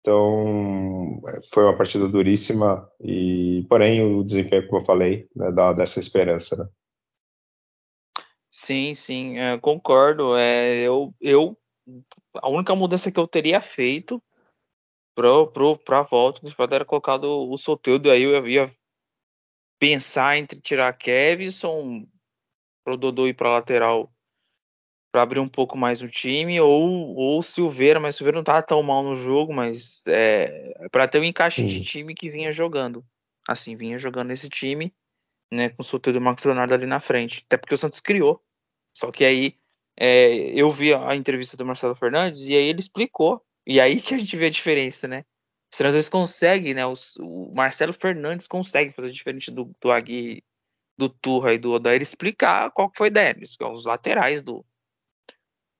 Então 0.00 1.20
foi 1.52 1.64
uma 1.64 1.76
partida 1.76 2.06
duríssima 2.08 2.88
e, 3.00 3.64
porém, 3.68 4.02
o 4.02 4.22
desempenho, 4.22 4.66
como 4.66 4.82
eu 4.82 4.86
falei, 4.86 5.28
né, 5.34 5.50
dá 5.50 5.72
dessa 5.72 6.00
esperança. 6.00 6.56
Né? 6.56 6.68
Sim, 8.64 8.94
sim, 8.94 9.38
é, 9.38 9.58
concordo. 9.58 10.34
É, 10.38 10.78
eu, 10.78 11.14
eu 11.20 11.54
a 12.36 12.48
única 12.48 12.74
mudança 12.74 13.12
que 13.12 13.20
eu 13.20 13.28
teria 13.28 13.60
feito 13.60 14.22
pro, 15.14 15.48
pro, 15.48 15.76
pra 15.76 16.02
volta 16.02 16.40
do 16.40 16.48
Espada 16.48 16.76
era 16.76 16.84
colocado 16.84 17.24
o 17.24 17.56
Soteudo, 17.58 18.10
aí 18.10 18.22
eu 18.22 18.48
ia 18.48 18.74
pensar 19.78 20.38
entre 20.38 20.62
tirar 20.62 20.94
Kevson 20.94 22.06
pro 22.82 22.96
Dodô 22.96 23.26
ir 23.28 23.34
pra 23.34 23.50
lateral 23.50 24.10
para 25.12 25.22
abrir 25.22 25.40
um 25.40 25.48
pouco 25.48 25.76
mais 25.76 26.00
o 26.00 26.08
time, 26.08 26.58
ou, 26.58 27.14
ou 27.14 27.42
Silveira, 27.42 28.00
mas 28.00 28.16
Silveira 28.16 28.38
não 28.38 28.44
tava 28.44 28.62
tão 28.62 28.82
mal 28.82 29.02
no 29.02 29.14
jogo, 29.14 29.52
mas 29.52 30.02
é, 30.08 30.88
para 30.90 31.06
ter 31.06 31.20
um 31.20 31.24
encaixe 31.24 31.60
Sim. 31.60 31.66
de 31.66 31.84
time 31.84 32.14
que 32.14 32.30
vinha 32.30 32.50
jogando. 32.50 33.04
Assim, 33.46 33.76
vinha 33.76 33.98
jogando 33.98 34.32
esse 34.32 34.48
time, 34.48 34.92
né, 35.52 35.68
com 35.68 35.82
o 35.82 35.84
Soteldo 35.84 36.18
e 36.18 36.20
o 36.20 36.22
Marcos 36.22 36.44
Leonardo 36.44 36.74
ali 36.74 36.86
na 36.86 36.98
frente. 36.98 37.44
Até 37.46 37.56
porque 37.56 37.74
o 37.74 37.78
Santos 37.78 38.00
criou. 38.00 38.42
Só 38.94 39.10
que 39.10 39.24
aí 39.24 39.56
é, 39.96 40.50
eu 40.58 40.70
vi 40.70 40.94
a 40.94 41.14
entrevista 41.14 41.56
do 41.56 41.66
Marcelo 41.66 41.94
Fernandes 41.94 42.48
e 42.48 42.54
aí 42.54 42.64
ele 42.64 42.80
explicou 42.80 43.44
e 43.66 43.80
aí 43.80 44.00
que 44.00 44.14
a 44.14 44.18
gente 44.18 44.36
vê 44.36 44.46
a 44.46 44.50
diferença, 44.50 45.08
né? 45.08 45.24
Os 45.72 45.78
treinadores 45.78 46.08
conseguem, 46.08 46.74
né? 46.74 46.86
Os, 46.86 47.16
o 47.18 47.52
Marcelo 47.54 47.92
Fernandes 47.92 48.46
consegue 48.46 48.92
fazer 48.92 49.10
diferente 49.10 49.50
do, 49.50 49.70
do 49.80 49.90
Agui, 49.90 50.44
do 50.96 51.08
Turra 51.08 51.54
e 51.54 51.58
do 51.58 51.72
Odair 51.72 52.00
explicar 52.00 52.70
qual 52.70 52.92
foi 52.94 53.08
a 53.08 53.10
ideia. 53.10 53.36
Os 53.72 53.84
laterais 53.84 54.42
do, 54.42 54.64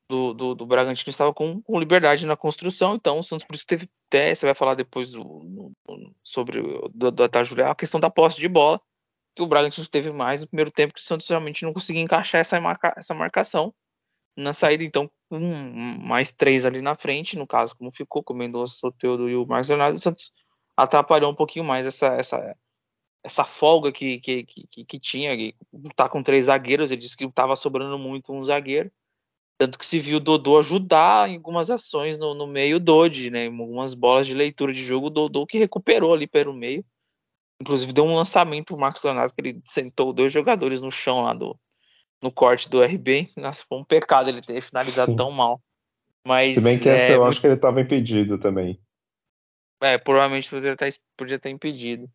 do, 0.09 0.35
do, 0.35 0.55
do 0.55 0.67
Bragantino 0.67 1.11
estavam 1.11 1.33
com, 1.33 1.63
com, 1.63 1.79
liberdade 1.79 2.27
na 2.27 2.37
construção, 2.37 2.95
então 2.95 3.19
o 3.19 3.23
Santos 3.23 3.47
por 3.47 3.55
isso 3.55 3.67
teve 3.67 3.89
até, 4.09 4.35
você 4.35 4.47
vai 4.47 4.55
falar 4.55 4.75
depois 4.75 5.13
sobre 6.23 6.63
do, 6.93 7.11
do 7.11 7.45
Julião, 7.45 7.71
a 7.71 7.75
questão 7.75 8.01
da 8.01 8.11
posse 8.11 8.41
de 8.41 8.49
bola, 8.49 8.81
que 9.35 9.43
o 9.43 9.47
Bragantino 9.47 9.87
teve 9.87 10.13
mais 10.13 10.41
no 10.41 10.47
primeiro 10.47 10.71
tempo, 10.71 10.95
que 10.95 11.01
o 11.01 11.05
Santos 11.05 11.29
realmente 11.29 11.65
não 11.65 11.73
conseguia 11.73 12.03
encaixar 12.03 12.41
essa, 12.41 12.61
marca, 12.61 12.95
essa 12.97 13.15
marcação. 13.15 13.75
Na 14.37 14.53
saída, 14.53 14.83
então, 14.83 15.11
um, 15.31 15.99
mais 15.99 16.33
três 16.33 16.67
ali 16.67 16.83
na 16.83 16.97
frente, 16.97 17.39
no 17.39 17.47
caso, 17.47 17.77
como 17.77 17.93
ficou, 17.93 18.23
com 18.23 18.35
o 18.35 18.37
Mendonça, 18.37 18.75
Soteudo 18.75 19.29
e 19.29 19.37
o 19.37 19.47
Marcos 19.47 19.69
Leonardo, 19.69 19.97
o 19.97 20.01
Santos 20.01 20.33
atrapalhou 20.77 21.31
um 21.31 21.35
pouquinho 21.35 21.65
mais 21.65 21.87
essa, 21.87 22.09
essa, 22.15 22.57
essa 23.23 23.45
folga 23.45 23.93
que, 23.93 24.21
que, 24.21 24.45
que, 24.45 24.85
que 24.85 25.01
tinha, 25.01 25.37
que 25.37 25.55
tá 25.95 26.09
com 26.09 26.23
três 26.23 26.47
zagueiros, 26.47 26.91
ele 26.91 27.01
disse 27.01 27.17
que 27.17 27.25
estava 27.25 27.55
sobrando 27.55 27.97
muito 27.99 28.33
um 28.33 28.45
zagueiro, 28.45 28.91
tanto 29.57 29.79
que 29.79 29.87
se 29.87 30.01
viu 30.01 30.17
o 30.17 30.21
Dodô 30.21 30.59
ajudar 30.59 31.31
em 31.31 31.37
algumas 31.37 31.71
ações 31.71 32.19
no, 32.19 32.35
no 32.35 32.47
meio 32.47 32.81
Dodge, 32.81 33.31
né, 33.31 33.47
algumas 33.47 33.95
bolas 33.95 34.27
de 34.27 34.35
leitura 34.35 34.73
de 34.73 34.83
jogo, 34.83 35.07
o 35.07 35.11
Dodô 35.11 35.47
que 35.47 35.59
recuperou 35.59 36.13
ali 36.13 36.27
pelo 36.27 36.53
meio, 36.53 36.85
inclusive 37.65 37.93
deu 37.93 38.05
um 38.05 38.15
lançamento 38.15 38.67
pro 38.67 38.79
Marcos 38.79 39.03
Leonardo, 39.03 39.33
que 39.33 39.41
ele 39.41 39.63
sentou 39.65 40.13
dois 40.13 40.31
jogadores 40.31 40.83
no 40.83 40.91
chão 40.91 41.23
lá 41.23 41.33
do, 41.33 41.59
no 42.23 42.31
corte 42.31 42.69
do 42.69 42.83
RB. 42.83 43.31
Nossa, 43.37 43.65
foi 43.67 43.79
um 43.79 43.85
pecado 43.85 44.29
ele 44.29 44.43
ter 44.43 44.61
finalizado 44.61 45.13
Sim. 45.13 45.17
tão 45.17 45.31
mal. 45.31 45.61
Mas, 46.27 46.57
Se 46.57 46.63
bem 46.63 46.79
que 46.79 46.89
essa 46.89 47.13
é, 47.13 47.17
eu 47.17 47.25
acho 47.25 47.41
que 47.41 47.47
ele 47.47 47.55
estava 47.55 47.81
impedido 47.81 48.39
também. 48.39 48.79
É, 49.83 49.97
provavelmente 49.97 50.49
podia, 50.49 50.77
ter, 50.77 50.95
podia 51.17 51.39
ter 51.39 51.51
impedido. 51.51 52.09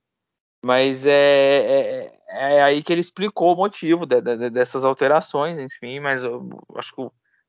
Mas 0.64 1.06
é, 1.06 1.12
é, 1.12 1.80
é, 1.80 2.58
é, 2.58 2.64
aí 2.64 2.84
que 2.84 2.94
ele 2.94 3.02
explicou 3.02 3.54
o 3.54 3.58
motivo 3.58 4.06
de, 4.06 4.22
de, 4.22 4.50
dessas 4.50 4.86
alterações, 4.86 5.58
enfim. 5.58 6.00
Mas 6.00 6.24
eu 6.24 6.48
acho 6.76 6.96
que 6.96 7.02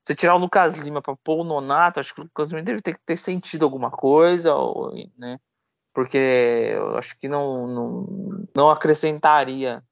você 0.03 0.15
tirar 0.15 0.35
o 0.35 0.39
Lucas 0.39 0.75
Lima 0.77 1.01
para 1.01 1.15
pôr 1.23 1.41
o 1.41 1.43
Nonato, 1.43 1.99
acho 1.99 2.13
que 2.13 2.21
o 2.21 2.23
Lucas 2.23 2.49
Lima 2.49 2.63
deve 2.63 2.81
ter 2.81 2.93
que 2.93 3.01
ter 3.05 3.17
sentido 3.17 3.63
alguma 3.63 3.91
coisa, 3.91 4.55
ou, 4.55 4.91
né? 5.17 5.39
Porque 5.93 6.17
eu 6.17 6.97
acho 6.97 7.17
que 7.19 7.27
não, 7.27 7.67
não, 7.67 8.47
não 8.55 8.69
acrescentaria 8.69 9.83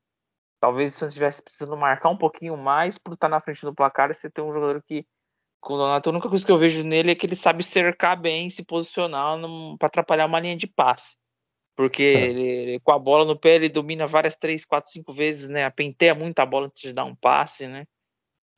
Talvez 0.59 0.93
se 0.93 0.99
você 0.99 1.05
estivesse 1.05 1.41
precisando 1.41 1.77
marcar 1.77 2.09
um 2.09 2.17
pouquinho 2.17 2.57
mais 2.57 2.97
por 2.97 3.13
estar 3.13 3.29
na 3.29 3.39
frente 3.39 3.61
do 3.61 3.73
placar, 3.73 4.13
você 4.13 4.29
tem 4.29 4.43
um 4.43 4.53
jogador 4.53 4.83
que, 4.83 5.05
com 5.61 5.75
o 5.75 5.77
Donato, 5.77 6.09
a 6.09 6.11
única 6.11 6.27
coisa 6.27 6.45
que 6.45 6.51
eu 6.51 6.57
vejo 6.57 6.83
nele 6.83 7.11
é 7.11 7.15
que 7.15 7.25
ele 7.25 7.35
sabe 7.35 7.63
cercar 7.63 8.19
bem, 8.19 8.49
se 8.49 8.63
posicionar 8.63 9.39
para 9.77 9.87
atrapalhar 9.87 10.25
uma 10.25 10.39
linha 10.39 10.57
de 10.57 10.67
passe. 10.67 11.15
Porque 11.77 12.03
é. 12.03 12.23
ele, 12.25 12.79
com 12.81 12.91
a 12.91 12.99
bola 12.99 13.23
no 13.23 13.39
pé, 13.39 13.55
ele 13.55 13.69
domina 13.69 14.05
várias, 14.05 14.35
três, 14.35 14.65
quatro, 14.65 14.91
cinco 14.91 15.13
vezes, 15.13 15.47
né? 15.47 15.69
Penteia 15.69 16.13
muito 16.13 16.39
a 16.39 16.45
bola 16.45 16.65
antes 16.65 16.81
de 16.81 16.91
dar 16.91 17.05
um 17.05 17.15
passe, 17.15 17.65
né? 17.65 17.85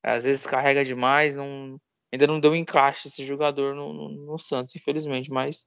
Às 0.04 0.24
vezes 0.24 0.48
carrega 0.48 0.84
demais, 0.84 1.36
não, 1.36 1.80
ainda 2.12 2.26
não 2.26 2.40
deu 2.40 2.56
encaixe 2.56 3.10
esse 3.10 3.24
jogador 3.24 3.76
no, 3.76 3.94
no, 3.94 4.10
no 4.10 4.40
Santos, 4.40 4.76
infelizmente, 4.76 5.30
mas 5.30 5.64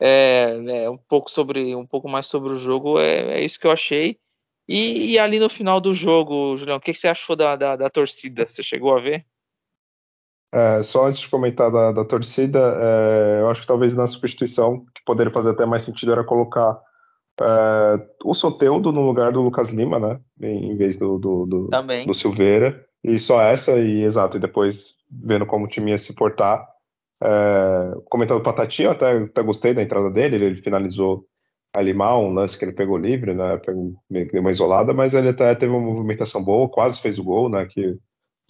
é, 0.00 0.84
é, 0.84 0.90
um 0.90 0.98
pouco 0.98 1.30
sobre 1.30 1.74
um 1.74 1.86
pouco 1.86 2.08
mais 2.08 2.26
sobre 2.26 2.52
o 2.52 2.58
jogo 2.58 3.00
é, 3.00 3.40
é 3.40 3.44
isso 3.44 3.58
que 3.58 3.66
eu 3.66 3.70
achei 3.70 4.18
e, 4.68 5.12
e, 5.12 5.18
ali 5.18 5.38
no 5.38 5.48
final 5.48 5.80
do 5.80 5.92
jogo, 5.92 6.56
Julião, 6.56 6.78
o 6.78 6.80
que, 6.80 6.92
que 6.92 6.98
você 6.98 7.06
achou 7.06 7.36
da, 7.36 7.54
da, 7.54 7.76
da, 7.76 7.88
torcida? 7.88 8.46
Você 8.46 8.62
chegou 8.62 8.96
a 8.96 9.00
ver? 9.00 9.24
É, 10.52 10.82
só 10.82 11.06
antes 11.06 11.20
de 11.20 11.28
comentar 11.28 11.70
da, 11.70 11.92
da 11.92 12.04
torcida, 12.04 12.58
é, 12.80 13.40
eu 13.42 13.50
acho 13.50 13.60
que 13.60 13.66
talvez 13.66 13.94
na 13.94 14.06
substituição, 14.06 14.80
que 14.86 15.04
poderia 15.04 15.32
fazer 15.32 15.50
até 15.50 15.64
mais 15.64 15.84
sentido 15.84 16.12
era 16.12 16.24
colocar 16.24 16.80
é, 17.40 18.06
o 18.24 18.34
Soteudo 18.34 18.90
no 18.90 19.02
lugar 19.06 19.30
do 19.30 19.42
Lucas 19.42 19.70
Lima, 19.70 20.00
né? 20.00 20.20
Em, 20.40 20.72
em 20.72 20.76
vez 20.76 20.96
do, 20.96 21.18
do, 21.18 21.46
do, 21.46 21.70
do, 22.06 22.14
Silveira. 22.14 22.84
e 23.04 23.18
só 23.18 23.40
essa, 23.40 23.78
e 23.78 24.02
exato, 24.02 24.36
e 24.36 24.40
depois 24.40 24.96
vendo 25.08 25.46
como 25.46 25.66
o 25.66 25.68
time 25.68 25.92
ia 25.92 25.98
se 25.98 26.12
portar. 26.12 26.66
É, 27.22 27.94
comentando 28.10 28.38
o 28.38 28.42
Patati, 28.42 28.82
eu 28.82 28.90
até, 28.90 29.18
até 29.18 29.42
gostei 29.42 29.72
da 29.72 29.82
entrada 29.82 30.10
dele, 30.10 30.36
ele, 30.36 30.62
finalizou 30.62 31.26
ali 31.74 31.92
mal, 31.92 32.24
um 32.24 32.32
lance 32.32 32.58
que 32.58 32.64
ele 32.64 32.72
pegou 32.72 32.96
livre, 32.96 33.34
né? 33.34 33.60
Meio 34.08 34.26
que 34.26 34.32
deu 34.32 34.40
uma 34.40 34.50
isolada, 34.50 34.92
mas 34.92 35.14
ele 35.14 35.28
até 35.28 35.54
teve 35.54 35.72
uma 35.72 35.80
movimentação 35.80 36.42
boa, 36.42 36.68
quase 36.68 37.00
fez 37.00 37.18
o 37.18 37.24
gol, 37.24 37.48
né? 37.48 37.66
Que 37.66 37.88
o 37.88 37.98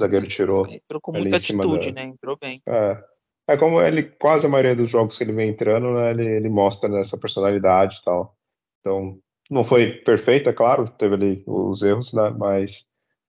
zagueiro 0.00 0.26
tirou. 0.28 0.66
Entrou 0.66 1.00
com 1.00 1.12
muita 1.12 1.36
atitude, 1.36 1.92
da... 1.92 2.02
né? 2.02 2.08
Entrou 2.08 2.36
bem. 2.38 2.62
É. 2.66 3.02
é 3.48 3.56
como 3.56 3.80
ele, 3.80 4.04
quase 4.04 4.46
a 4.46 4.48
maioria 4.48 4.76
dos 4.76 4.90
jogos 4.90 5.18
que 5.18 5.24
ele 5.24 5.32
vem 5.32 5.50
entrando, 5.50 5.92
né? 5.94 6.10
Ele, 6.10 6.26
ele 6.26 6.48
mostra 6.48 6.88
né, 6.88 7.00
essa 7.00 7.18
personalidade 7.18 7.98
e 8.00 8.04
tal. 8.04 8.36
Então, 8.80 9.18
não 9.50 9.64
foi 9.64 9.92
perfeito, 10.04 10.48
é 10.48 10.52
claro, 10.52 10.88
teve 10.90 11.14
ali 11.14 11.44
os 11.46 11.82
erros, 11.82 12.12
né? 12.12 12.30
Mas 12.30 12.85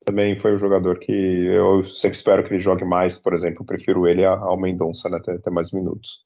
também 0.08 0.40
foi 0.40 0.56
um 0.56 0.60
jogador 0.60 1.00
que 1.00 1.12
eu 1.12 1.84
sempre 1.90 2.18
espero 2.18 2.42
que 2.42 2.54
ele 2.54 2.62
jogue 2.62 2.86
mais, 2.86 3.18
por 3.18 3.34
exemplo, 3.34 3.62
eu 3.62 3.66
prefiro 3.66 4.08
ele 4.08 4.24
ao 4.24 4.58
Mendonça, 4.58 5.10
né? 5.10 5.20
Ter, 5.20 5.42
ter 5.42 5.50
mais 5.50 5.74
minutos. 5.74 6.20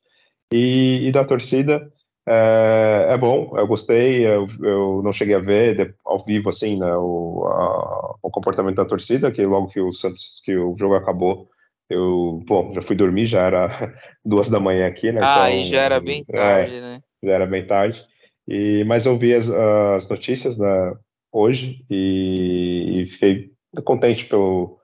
E, 0.54 1.08
e 1.08 1.12
da 1.12 1.26
torcida, 1.26 1.91
é, 2.28 3.08
é, 3.10 3.17
bom, 3.17 3.52
eu 3.58 3.65
gostei, 3.65 4.28
eu, 4.28 4.48
eu, 4.62 5.02
não 5.04 5.12
cheguei 5.12 5.34
a 5.34 5.39
ver 5.39 5.96
ao 6.06 6.24
vivo 6.24 6.50
assim, 6.50 6.78
né, 6.78 6.96
o, 6.96 7.44
a, 7.48 8.15
o 8.22 8.30
comportamento 8.30 8.76
da 8.76 8.86
torcida, 8.86 9.32
que 9.32 9.44
logo 9.44 9.70
que 9.70 9.80
o 9.80 9.94
Santos, 9.94 10.39
que 10.46 10.56
o 10.56 10.76
jogo 10.78 10.94
acabou, 10.94 11.50
eu, 11.89 12.44
bom, 12.46 12.74
já 12.76 12.84
fui 12.84 12.96
dormir, 12.96 13.26
já 13.26 13.41
era 13.41 13.96
duas 14.24 14.48
da 14.48 14.60
manhã 14.60 14.86
aqui, 14.86 15.12
né? 15.12 15.22
Ah, 15.24 15.50
então, 15.50 15.62
e 15.62 15.63
já 15.63 15.82
era 15.82 16.00
bem 16.00 16.24
é, 16.30 16.38
tarde, 16.38 16.76
é, 16.76 16.82
né? 16.82 17.02
Já 17.24 17.32
era 17.32 17.48
bem 17.48 17.65
tarde. 17.65 18.06
E, 18.48 18.84
mas 18.84 19.08
eu 19.08 19.17
vi 19.17 19.34
as, 19.34 19.50
as 19.50 20.08
notícias 20.08 20.56
né, 20.58 20.94
hoje 21.32 21.84
e, 21.89 23.08
e 23.08 23.12
fiquei 23.13 23.51
contente 23.84 24.25
pelo, 24.25 24.79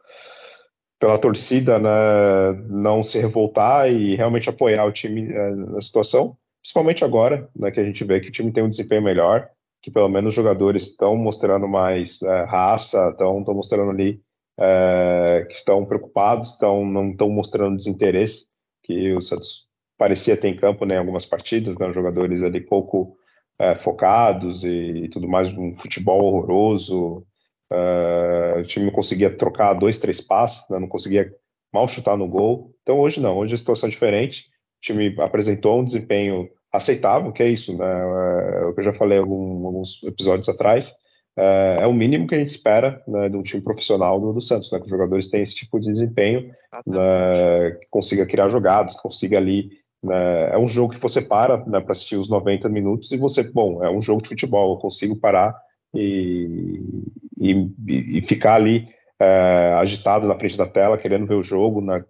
pela 1.00 1.18
torcida 1.18 1.80
né, 1.80 1.90
não 2.70 3.04
se 3.04 3.20
revoltar 3.20 3.92
e 3.92 4.16
realmente 4.16 4.50
apoiar 4.50 4.86
o 4.86 4.92
time 4.92 5.32
é, 5.32 5.52
na 5.52 5.82
situação 5.82 6.38
principalmente 6.68 7.06
agora, 7.06 7.50
né, 7.56 7.72
que 7.72 7.80
a 7.80 7.84
gente 7.84 8.04
vê 8.04 8.20
que 8.20 8.28
o 8.28 8.32
time 8.32 8.52
tem 8.52 8.62
um 8.62 8.70
desempenho 8.70 9.02
melhor, 9.02 9.50
que 9.82 9.90
pelo 9.90 10.10
menos 10.10 10.30
os 10.30 10.36
jogadores 10.36 10.84
estão 10.84 11.16
mostrando 11.16 11.66
mais 11.66 12.22
é, 12.22 12.44
raça, 12.44 13.10
estão 13.12 13.42
mostrando 13.54 13.92
ali 13.92 14.20
é, 14.60 15.46
que 15.48 15.56
estão 15.56 15.86
preocupados, 15.86 16.50
estão 16.50 16.86
não 16.86 17.12
estão 17.12 17.30
mostrando 17.30 17.78
desinteresse, 17.78 18.48
que 18.84 19.14
o 19.14 19.22
Santos 19.22 19.66
parecia 19.98 20.36
ter 20.36 20.50
em 20.50 20.58
campo 20.58 20.84
né, 20.86 20.96
em 20.96 20.98
algumas 20.98 21.26
partidas, 21.26 21.78
né, 21.78 21.94
jogadores 21.94 22.44
ali 22.44 22.60
pouco 22.60 23.16
focados 23.84 24.64
e, 24.64 24.68
e, 24.68 25.10
tudo 25.10 25.28
mais, 25.28 25.52
um 25.58 25.76
futebol 25.76 26.26
horroroso, 26.26 27.26
é, 27.72 28.60
o 28.60 28.64
time 28.64 28.86
não 28.86 28.94
conseguia 28.94 29.36
trocar 29.36 29.74
dois, 29.74 29.98
três 29.98 30.22
passes, 30.22 30.68
né, 30.70 30.80
não 30.80 30.88
conseguia 30.88 31.34
mal 31.74 31.88
chutar 31.88 32.18
no 32.18 32.28
gol, 32.28 32.74
então 32.82 33.00
hoje 33.00 33.20
não, 33.20 33.38
hoje 33.38 33.54
a 33.54 33.58
situação 33.58 33.88
é 33.88 33.92
diferente, 33.92 34.42
o 34.42 34.82
time 34.82 35.16
apresentou 35.20 35.80
um 35.80 35.86
desempenho 35.86 36.50
aceitável, 36.72 37.32
que 37.32 37.44
é 37.44 37.50
isso, 37.50 37.76
né? 37.78 37.86
É, 37.86 38.66
o 38.66 38.74
que 38.74 38.82
eu 38.82 38.86
já 38.86 38.94
falei 38.94 39.18
algum, 39.18 39.66
alguns 39.66 40.02
episódios 40.04 40.48
atrás. 40.50 40.94
É, 41.36 41.80
é, 41.82 41.88
o 41.88 41.94
mínimo 41.94 42.28
que 42.28 42.36
a 42.36 42.40
gente 42.40 42.50
espera 42.50 43.02
né, 43.08 43.30
de 43.30 43.38
um 43.38 43.44
time 43.44 43.62
profissional 43.62 44.20
do, 44.20 44.34
do 44.34 44.42
Santos, 44.42 44.72
né? 44.72 44.80
Que 44.80 44.86
os 44.86 44.90
jogadores 44.90 45.30
tenham 45.30 45.44
esse 45.44 45.56
tipo 45.56 45.80
de 45.80 45.92
desempenho, 45.92 46.52
né, 46.86 47.72
que 47.80 47.88
consiga 47.90 48.26
criar 48.26 48.50
jogadas, 48.50 48.96
consiga 48.96 49.38
ali. 49.38 49.70
Né, 50.04 50.52
é 50.52 50.58
um 50.58 50.68
jogo 50.68 50.94
que 50.94 51.02
você 51.02 51.22
para 51.22 51.66
né, 51.66 51.80
para 51.80 51.92
assistir 51.92 52.18
os 52.18 52.30
90 52.30 52.70
minutos 52.70 53.12
e 53.12 53.18
você, 53.18 53.44
bom, 53.44 53.84
é 53.84 53.90
um 53.90 54.02
jogo 54.02 54.22
de 54.22 54.30
futebol, 54.30 54.74
eu 54.74 54.80
consigo 54.80 55.16
parar 55.16 55.56
e, 55.94 56.82
e, 57.38 58.18
e 58.18 58.22
ficar 58.28 58.56
ali 58.56 58.88
é, 59.20 59.74
agitado 59.80 60.28
na 60.28 60.38
frente 60.38 60.58
da 60.58 60.68
tela, 60.68 60.98
querendo 60.98 61.26
ver 61.26 61.36
o 61.36 61.44
jogo, 61.44 61.82
né, 61.82 62.04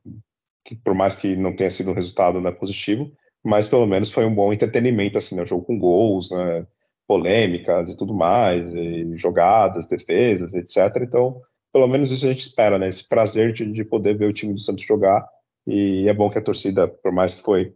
que, 0.66 0.76
por 0.76 0.94
mais 0.94 1.16
que 1.16 1.36
não 1.36 1.56
tenha 1.56 1.72
sido 1.72 1.92
um 1.92 1.96
resultado 1.96 2.42
né, 2.42 2.52
positivo, 2.52 3.12
mas 3.44 3.68
pelo 3.68 3.86
menos 3.86 4.12
foi 4.12 4.26
um 4.26 4.34
bom 4.34 4.52
entretenimento, 4.52 5.18
assim, 5.18 5.36
né? 5.36 5.44
Um 5.44 5.48
jogo 5.48 5.64
com 5.64 5.80
gols, 5.80 6.30
né? 6.32 6.68
polêmicas 7.08 7.90
e 7.90 7.96
tudo 7.96 8.14
mais, 8.14 8.66
e 8.76 9.16
jogadas, 9.16 9.88
defesas, 9.88 10.54
etc. 10.54 11.02
Então, 11.02 11.42
pelo 11.72 11.88
menos 11.88 12.12
isso 12.12 12.26
a 12.26 12.30
gente 12.30 12.42
espera, 12.42 12.78
né? 12.78 12.90
Esse 12.90 13.08
prazer 13.08 13.54
de, 13.54 13.72
de 13.72 13.86
poder 13.86 14.18
ver 14.18 14.26
o 14.26 14.34
time 14.34 14.54
do 14.54 14.60
Santos 14.60 14.84
jogar. 14.84 15.26
E 15.66 16.08
é 16.08 16.14
bom 16.14 16.30
que 16.30 16.38
a 16.38 16.44
torcida, 16.44 16.88
por 16.88 17.12
mais 17.12 17.34
que 17.34 17.42
foi 17.42 17.74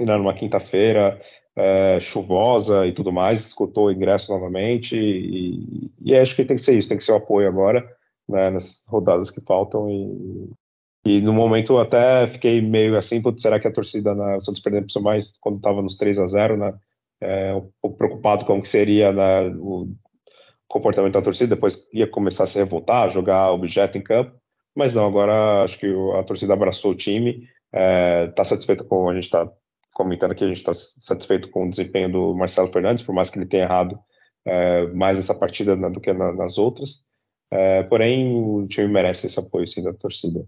né, 0.00 0.16
numa 0.16 0.34
quinta-feira 0.34 1.20
é, 1.58 1.98
chuvosa 2.00 2.86
e 2.86 2.92
tudo 2.92 3.12
mais, 3.12 3.44
escutou 3.46 3.86
o 3.86 3.90
ingresso 3.90 4.32
novamente. 4.32 4.96
E, 4.96 5.90
e, 6.00 6.16
acho 6.16 6.36
que 6.36 6.44
tem 6.44 6.56
que 6.56 6.62
ser 6.62 6.78
isso, 6.78 6.88
tem 6.88 6.96
que 6.96 7.02
ser 7.02 7.12
o 7.12 7.16
apoio 7.16 7.48
agora, 7.48 7.84
né, 8.28 8.50
nas 8.50 8.84
rodadas 8.86 9.30
que 9.30 9.40
faltam. 9.40 9.90
E, 9.90 11.16
e 11.18 11.20
no 11.20 11.32
momento 11.32 11.78
até 11.78 12.28
fiquei 12.28 12.60
meio 12.62 12.96
assim, 12.96 13.20
será 13.38 13.58
que 13.58 13.66
a 13.66 13.72
torcida 13.72 14.14
na 14.14 14.36
o 14.36 14.40
Santos 14.40 14.62
perdendo 14.62 14.86
mais 15.02 15.36
quando 15.40 15.56
estava 15.56 15.82
nos 15.82 15.96
3 15.96 16.18
a 16.20 16.26
0 16.28 16.56
né? 16.56 16.74
É, 17.20 17.52
um 17.52 17.68
pouco 17.82 17.98
preocupado 17.98 18.44
com 18.44 18.58
o 18.58 18.62
que 18.62 18.68
seria 18.68 19.12
né, 19.12 19.48
o 19.58 19.88
comportamento 20.68 21.14
da 21.14 21.22
torcida, 21.22 21.56
depois 21.56 21.88
ia 21.92 22.06
começar 22.06 22.44
a 22.44 22.46
se 22.46 22.58
revoltar, 22.58 23.10
jogar 23.10 23.50
objeto 23.50 23.98
em 23.98 24.02
campo, 24.02 24.36
mas 24.76 24.94
não, 24.94 25.04
agora 25.04 25.64
acho 25.64 25.76
que 25.80 25.92
a 26.16 26.22
torcida 26.22 26.52
abraçou 26.52 26.92
o 26.92 26.94
time, 26.94 27.48
está 27.72 27.80
é, 27.80 28.26
tá 28.28 28.44
satisfeito 28.44 28.84
com 28.84 29.08
a 29.08 29.14
gente 29.14 29.24
está 29.24 29.50
comentando 29.98 30.32
que 30.32 30.44
a 30.44 30.46
gente 30.46 30.58
está 30.58 30.72
satisfeito 30.72 31.50
com 31.50 31.66
o 31.66 31.70
desempenho 31.70 32.12
do 32.12 32.34
Marcelo 32.34 32.72
Fernandes, 32.72 33.04
por 33.04 33.12
mais 33.12 33.28
que 33.28 33.36
ele 33.36 33.46
tenha 33.46 33.64
errado 33.64 33.98
é, 34.46 34.86
mais 34.92 35.18
essa 35.18 35.34
partida 35.34 35.76
do 35.76 36.00
que 36.00 36.12
na, 36.12 36.32
nas 36.32 36.56
outras, 36.56 37.04
é, 37.50 37.82
porém 37.82 38.32
o 38.32 38.66
time 38.68 38.86
merece 38.86 39.26
esse 39.26 39.40
apoio 39.40 39.66
sim 39.66 39.82
da 39.82 39.92
torcida. 39.92 40.46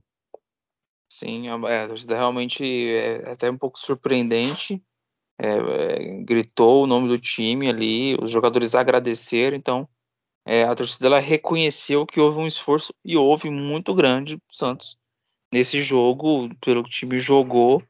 Sim, 1.13 1.49
a, 1.49 1.85
a 1.85 1.89
torcida 1.89 2.17
realmente 2.17 2.65
é 2.65 3.33
até 3.33 3.51
um 3.51 3.59
pouco 3.59 3.81
surpreendente. 3.81 4.81
É, 5.37 5.49
é, 5.49 6.23
gritou 6.23 6.85
o 6.85 6.87
nome 6.87 7.09
do 7.09 7.19
time 7.19 7.69
ali, 7.69 8.15
os 8.23 8.31
jogadores 8.31 8.75
agradeceram, 8.75 9.57
então 9.57 9.89
é, 10.47 10.63
a 10.63 10.75
torcida 10.75 11.07
ela 11.07 11.19
reconheceu 11.19 12.07
que 12.07 12.21
houve 12.21 12.39
um 12.39 12.47
esforço 12.47 12.95
e 13.05 13.17
houve 13.17 13.51
muito 13.51 13.95
grande 13.95 14.39
Santos 14.53 14.97
nesse 15.53 15.81
jogo, 15.81 16.49
pelo 16.61 16.85
que 16.85 16.91
o 16.91 16.93
time 16.93 17.19
jogou. 17.19 17.83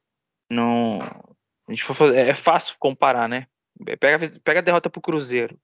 Não, 0.50 1.00
a 1.70 1.74
gente 1.74 1.84
fazer, 1.84 2.16
é 2.16 2.34
fácil 2.34 2.74
comparar, 2.78 3.28
né? 3.28 3.46
Pega, 3.98 4.40
pega 4.42 4.58
a 4.58 4.62
derrota 4.62 4.90
pro 4.90 5.00
Cruzeiro. 5.00 5.58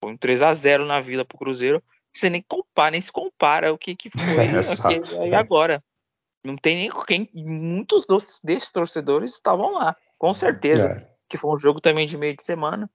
Foi 0.00 0.12
um 0.12 0.16
3 0.16 0.42
a 0.42 0.52
0 0.52 0.86
na 0.86 1.00
Vila 1.00 1.24
pro 1.24 1.36
Cruzeiro. 1.36 1.82
Você 2.14 2.30
nem 2.30 2.40
compara, 2.40 2.92
nem 2.92 3.00
se 3.00 3.10
compara 3.10 3.72
o 3.72 3.78
que, 3.78 3.96
que 3.96 4.10
foi 4.10 4.20
é, 5.28 5.34
agora. 5.34 5.82
Não 6.44 6.56
tem 6.56 6.76
nem 6.76 6.90
quem. 7.04 7.28
Muitos 7.34 8.06
dos, 8.06 8.40
desses 8.42 8.70
torcedores 8.70 9.34
estavam 9.34 9.72
lá, 9.72 9.96
com 10.16 10.32
certeza. 10.34 10.88
É. 10.88 11.18
Que 11.28 11.36
foi 11.36 11.52
um 11.52 11.58
jogo 11.58 11.80
também 11.80 12.06
de 12.06 12.16
meio 12.16 12.36
de 12.36 12.44
semana. 12.44 12.88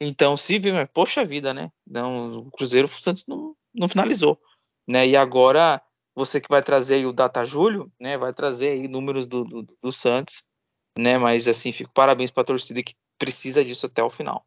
Então, 0.00 0.36
se 0.36 0.58
viu, 0.58 0.74
poxa 0.92 1.24
vida, 1.24 1.54
né? 1.54 1.70
Não, 1.86 2.38
o 2.38 2.50
Cruzeiro 2.50 2.88
o 2.88 3.00
Santos 3.00 3.24
não, 3.26 3.56
não 3.72 3.88
finalizou. 3.88 4.38
Né? 4.86 5.08
E 5.08 5.16
agora, 5.16 5.80
você 6.14 6.40
que 6.40 6.48
vai 6.48 6.62
trazer 6.62 6.96
aí 6.96 7.06
o 7.06 7.12
Data 7.12 7.44
Júlio, 7.44 7.90
né? 8.00 8.18
Vai 8.18 8.32
trazer 8.32 8.70
aí 8.70 8.88
números 8.88 9.26
do, 9.26 9.44
do, 9.44 9.62
do 9.80 9.92
Santos. 9.92 10.42
Né? 10.98 11.16
Mas 11.16 11.46
assim, 11.46 11.70
fico 11.70 11.92
parabéns 11.94 12.30
para 12.30 12.42
a 12.42 12.46
torcida 12.46 12.82
que 12.82 12.94
precisa 13.16 13.64
disso 13.64 13.86
até 13.86 14.02
o 14.02 14.10
final. 14.10 14.44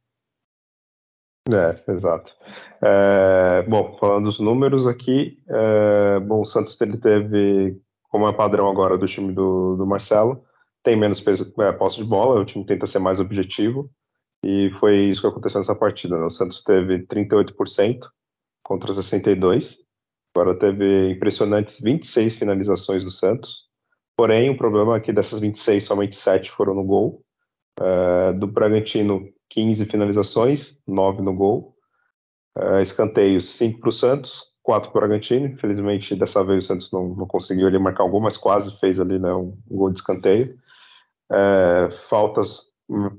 É, 1.50 1.92
exato. 1.92 2.36
É, 2.84 3.64
bom, 3.68 3.98
falando 3.98 4.26
dos 4.26 4.40
números 4.40 4.86
aqui, 4.86 5.42
é, 5.48 6.20
bom, 6.20 6.42
o 6.42 6.46
Santos 6.46 6.80
ele 6.82 6.98
teve 6.98 7.82
como 8.10 8.28
é 8.28 8.34
padrão 8.34 8.70
agora 8.70 8.98
do 8.98 9.08
time 9.08 9.34
do, 9.34 9.78
do 9.78 9.88
Marcelo, 9.88 10.44
tem 10.84 10.98
menos 10.98 11.22
peso, 11.22 11.52
é, 11.60 11.72
posse 11.72 11.98
de 11.98 12.04
bola, 12.04 12.42
o 12.42 12.46
time 12.46 12.66
tenta 12.66 12.86
ser 12.86 13.00
mais 13.00 13.20
objetivo, 13.20 13.90
e 14.46 14.70
foi 14.80 14.98
isso 15.06 15.22
que 15.22 15.28
aconteceu 15.28 15.60
nessa 15.60 15.76
partida. 15.76 16.18
Né? 16.18 16.26
O 16.26 16.30
Santos 16.30 16.62
teve 16.64 17.06
38% 17.08 18.00
contra 18.64 18.94
62%, 18.94 19.78
agora 20.36 20.60
teve 20.60 21.12
impressionantes 21.12 21.80
26 21.80 22.36
finalizações 22.36 23.04
do 23.04 23.12
Santos, 23.12 23.71
porém 24.16 24.50
o 24.50 24.58
problema 24.58 24.96
é 24.96 25.00
que 25.00 25.14
dessas 25.14 25.40
26, 25.40 25.84
somente 25.84 26.16
7 26.16 26.52
foram 26.52 26.74
no 26.74 26.84
gol, 26.84 27.24
é, 27.80 28.34
do 28.34 28.48
Bragantino 28.48 29.28
15 29.50 29.86
finalizações, 29.86 30.78
9 30.88 31.22
no 31.22 31.34
gol, 31.34 31.76
é, 32.58 32.82
escanteios 32.82 33.46
5 33.52 33.80
para 33.80 33.90
o 33.90 33.92
Santos, 33.92 34.52
4 34.64 34.92
para 34.92 34.98
o 34.98 35.02
Bragantino. 35.02 35.48
Infelizmente, 35.48 36.16
dessa 36.16 36.44
vez 36.44 36.64
o 36.64 36.68
Santos 36.68 36.92
não, 36.92 37.10
não 37.16 37.28
conseguiu 37.28 37.68
ali 37.68 37.78
marcar 37.80 38.04
um 38.04 38.12
gol, 38.12 38.22
mas 38.22 38.38
quase 38.38 38.78
fez 38.80 39.00
ali 39.00 39.20
né, 39.20 39.34
um, 39.34 39.58
um 39.70 39.78
gol 39.78 39.90
de 39.90 39.96
escanteio. 39.96 40.56
É, 41.32 41.90
faltas, 42.10 42.66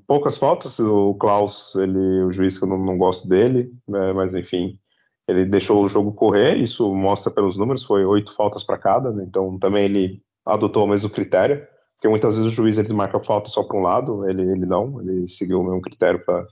poucas 0.07 0.37
faltas. 0.37 0.79
O 0.79 1.15
Klaus, 1.15 1.75
ele, 1.75 2.23
o 2.25 2.33
juiz 2.33 2.59
que 2.59 2.65
eu 2.65 2.69
não, 2.69 2.79
não 2.79 2.99
gosto 2.99 3.29
dele, 3.29 3.73
né, 3.89 4.13
mas 4.13 4.35
enfim, 4.35 4.79
ele 5.27 5.45
deixou 5.45 5.83
o 5.83 5.89
jogo 5.89 6.13
correr. 6.13 6.57
Isso 6.57 6.95
mostra 6.95 7.31
pelos 7.31 7.57
números, 7.57 7.85
foi 7.85 8.05
oito 8.05 8.35
faltas 8.35 8.65
para 8.65 8.79
cada. 8.79 9.11
Né, 9.11 9.25
então 9.27 9.59
também 9.59 9.85
ele 9.85 10.23
adotou 10.45 10.85
o 10.85 10.89
mesmo 10.89 11.11
critério, 11.11 11.67
porque 11.95 12.09
muitas 12.09 12.37
vezes 12.37 12.53
o 12.53 12.55
juiz 12.55 12.79
ele 12.79 12.93
marca 12.93 13.21
falta 13.21 13.49
só 13.49 13.63
para 13.63 13.77
um 13.77 13.83
lado, 13.83 14.29
ele, 14.29 14.43
ele 14.43 14.67
não, 14.67 15.01
ele 15.01 15.29
seguiu 15.29 15.61
o 15.61 15.65
mesmo 15.65 15.81
critério 15.81 16.25
para 16.25 16.47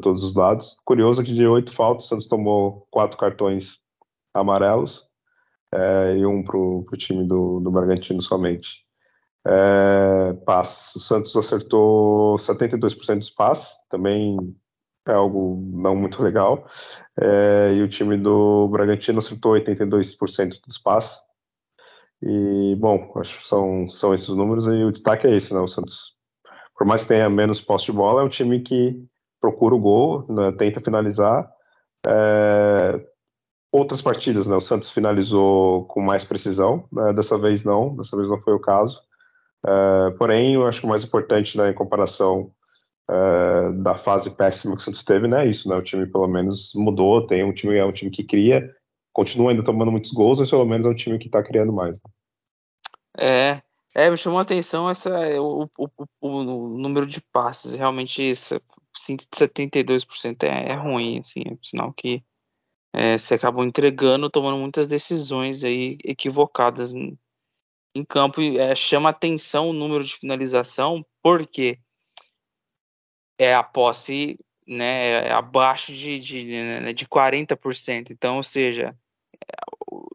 todos 0.00 0.24
os 0.24 0.34
lados. 0.34 0.76
Curioso 0.84 1.22
que 1.22 1.32
de 1.32 1.46
oito 1.46 1.72
faltas, 1.72 2.06
o 2.06 2.08
Santos 2.08 2.26
tomou 2.26 2.86
quatro 2.90 3.16
cartões 3.18 3.78
amarelos. 4.34 5.06
é, 5.72 6.16
e 6.18 6.26
um 6.26 6.42
para 6.42 6.56
o 6.56 6.84
time 6.96 7.26
do, 7.26 7.60
do 7.60 7.70
Bragantino 7.70 8.20
somente. 8.22 8.68
É, 9.46 10.34
passes. 10.44 10.94
O 10.96 11.00
Santos 11.00 11.34
acertou 11.36 12.36
72% 12.36 13.18
dos 13.18 13.30
passes, 13.30 13.68
também 13.90 14.36
é 15.06 15.12
algo 15.12 15.60
não 15.72 15.96
muito 15.96 16.22
legal. 16.22 16.66
É, 17.20 17.74
e 17.74 17.82
o 17.82 17.88
time 17.88 18.16
do 18.16 18.68
Bragantino 18.68 19.18
acertou 19.18 19.52
82% 19.54 20.60
dos 20.66 20.78
passes. 20.78 21.16
E, 22.22 22.76
bom, 22.78 23.12
acho 23.16 23.40
que 23.40 23.48
são, 23.48 23.88
são 23.88 24.14
esses 24.14 24.28
números 24.28 24.66
e 24.66 24.84
o 24.84 24.92
destaque 24.92 25.26
é 25.26 25.34
esse, 25.34 25.52
né? 25.52 25.60
O 25.60 25.66
Santos, 25.66 26.14
por 26.76 26.86
mais 26.86 27.02
que 27.02 27.08
tenha 27.08 27.28
menos 27.28 27.60
posse 27.60 27.86
de 27.86 27.92
bola, 27.92 28.22
é 28.22 28.24
um 28.24 28.28
time 28.28 28.60
que 28.60 29.04
procura 29.40 29.74
o 29.74 29.80
gol, 29.80 30.24
né? 30.28 30.52
tenta 30.52 30.80
finalizar. 30.80 31.50
É, 32.06 33.04
outras 33.72 34.00
partidas, 34.00 34.46
né? 34.46 34.54
O 34.54 34.60
Santos 34.60 34.90
finalizou 34.90 35.84
com 35.86 36.00
mais 36.00 36.24
precisão, 36.24 36.84
né? 36.92 37.12
dessa 37.12 37.36
vez 37.36 37.64
não, 37.64 37.96
dessa 37.96 38.16
vez 38.16 38.28
não 38.28 38.40
foi 38.40 38.54
o 38.54 38.60
caso. 38.60 39.00
É, 39.66 40.10
porém, 40.12 40.54
eu 40.54 40.66
acho 40.66 40.80
que 40.80 40.86
o 40.86 40.88
mais 40.88 41.02
importante 41.02 41.58
né, 41.58 41.70
em 41.70 41.74
comparação 41.74 42.52
é, 43.10 43.72
da 43.72 43.96
fase 43.98 44.30
péssima 44.30 44.76
que 44.76 44.82
o 44.82 44.84
Santos 44.84 45.02
teve, 45.02 45.26
né? 45.26 45.44
Isso, 45.46 45.68
né? 45.68 45.74
O 45.74 45.82
time 45.82 46.06
pelo 46.06 46.28
menos 46.28 46.72
mudou, 46.76 47.26
tem 47.26 47.42
um 47.42 47.52
time, 47.52 47.76
é 47.76 47.84
um 47.84 47.92
time 47.92 48.12
que 48.12 48.22
cria, 48.22 48.72
continua 49.12 49.50
ainda 49.50 49.64
tomando 49.64 49.92
muitos 49.92 50.12
gols, 50.12 50.38
mas 50.38 50.50
pelo 50.50 50.64
menos 50.64 50.86
é 50.86 50.90
um 50.90 50.94
time 50.94 51.18
que 51.18 51.26
está 51.26 51.42
criando 51.42 51.72
mais. 51.72 52.00
É, 53.18 53.62
é, 53.94 54.10
me 54.10 54.16
chamou 54.16 54.38
a 54.38 54.42
atenção 54.42 54.88
essa, 54.88 55.10
o, 55.40 55.68
o, 55.76 55.88
o, 56.20 56.78
número 56.78 57.06
de 57.06 57.20
passes, 57.20 57.74
realmente 57.74 58.22
isso, 58.22 58.60
72% 58.96 60.42
é, 60.44 60.70
é 60.70 60.72
ruim, 60.74 61.18
assim, 61.18 61.42
é 61.46 61.56
sinal 61.62 61.92
que 61.92 62.24
é, 62.94 63.16
você 63.18 63.34
acabou 63.34 63.64
entregando, 63.64 64.30
tomando 64.30 64.58
muitas 64.58 64.86
decisões 64.86 65.62
aí 65.62 65.98
equivocadas 66.04 66.92
em, 66.92 67.18
em 67.94 68.04
campo 68.04 68.40
e 68.40 68.58
é, 68.58 68.74
chama 68.74 69.10
atenção 69.10 69.68
o 69.68 69.74
número 69.74 70.04
de 70.04 70.14
finalização, 70.14 71.04
porque 71.22 71.78
é 73.38 73.54
a 73.54 73.62
posse 73.62 74.38
né, 74.66 75.28
é 75.28 75.32
abaixo 75.32 75.92
de, 75.92 76.18
de, 76.18 76.44
né, 76.44 76.92
de 76.92 77.06
40%. 77.06 78.10
Então, 78.10 78.36
ou 78.36 78.42
seja, 78.42 78.96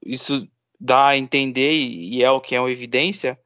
isso 0.06 0.48
dá 0.80 1.08
a 1.08 1.18
entender, 1.18 1.72
e 1.74 2.24
é 2.24 2.32
o 2.32 2.42
que 2.42 2.56
é 2.56 2.60
uma 2.60 2.72
evidência, 2.72 3.40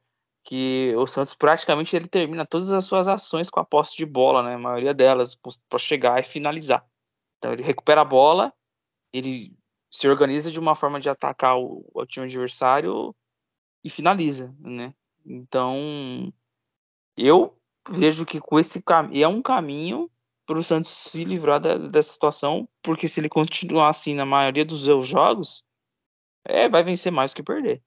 que 0.44 0.94
o 0.96 1.06
Santos 1.06 1.34
praticamente 1.34 1.94
ele 1.94 2.08
termina 2.08 2.46
todas 2.46 2.72
as 2.72 2.84
suas 2.84 3.06
ações 3.08 3.48
com 3.48 3.60
a 3.60 3.64
posse 3.64 3.96
de 3.96 4.04
bola, 4.04 4.42
né? 4.42 4.54
A 4.54 4.58
maioria 4.58 4.92
delas, 4.92 5.36
para 5.68 5.78
chegar 5.78 6.20
e 6.20 6.24
finalizar. 6.24 6.84
Então 7.38 7.52
ele 7.52 7.62
recupera 7.62 8.00
a 8.00 8.04
bola, 8.04 8.52
ele 9.12 9.56
se 9.90 10.08
organiza 10.08 10.50
de 10.50 10.58
uma 10.58 10.74
forma 10.74 10.98
de 10.98 11.08
atacar 11.08 11.58
o, 11.58 11.84
o 11.94 12.06
time 12.06 12.26
adversário 12.26 13.14
e 13.84 13.90
finaliza, 13.90 14.54
né? 14.58 14.94
Então 15.24 16.32
eu 17.16 17.56
vejo 17.90 18.24
que 18.24 18.40
com 18.40 18.58
esse 18.58 18.82
é 19.12 19.28
um 19.28 19.42
caminho 19.42 20.10
para 20.46 20.58
o 20.58 20.62
Santos 20.62 20.90
se 20.90 21.24
livrar 21.24 21.60
da, 21.60 21.78
dessa 21.78 22.12
situação, 22.12 22.68
porque 22.82 23.06
se 23.06 23.20
ele 23.20 23.28
continuar 23.28 23.90
assim 23.90 24.14
na 24.14 24.26
maioria 24.26 24.64
dos 24.64 24.84
seus 24.84 25.06
jogos, 25.06 25.64
é, 26.44 26.68
vai 26.68 26.82
vencer 26.82 27.12
mais 27.12 27.32
do 27.32 27.36
que 27.36 27.42
perder. 27.42 27.82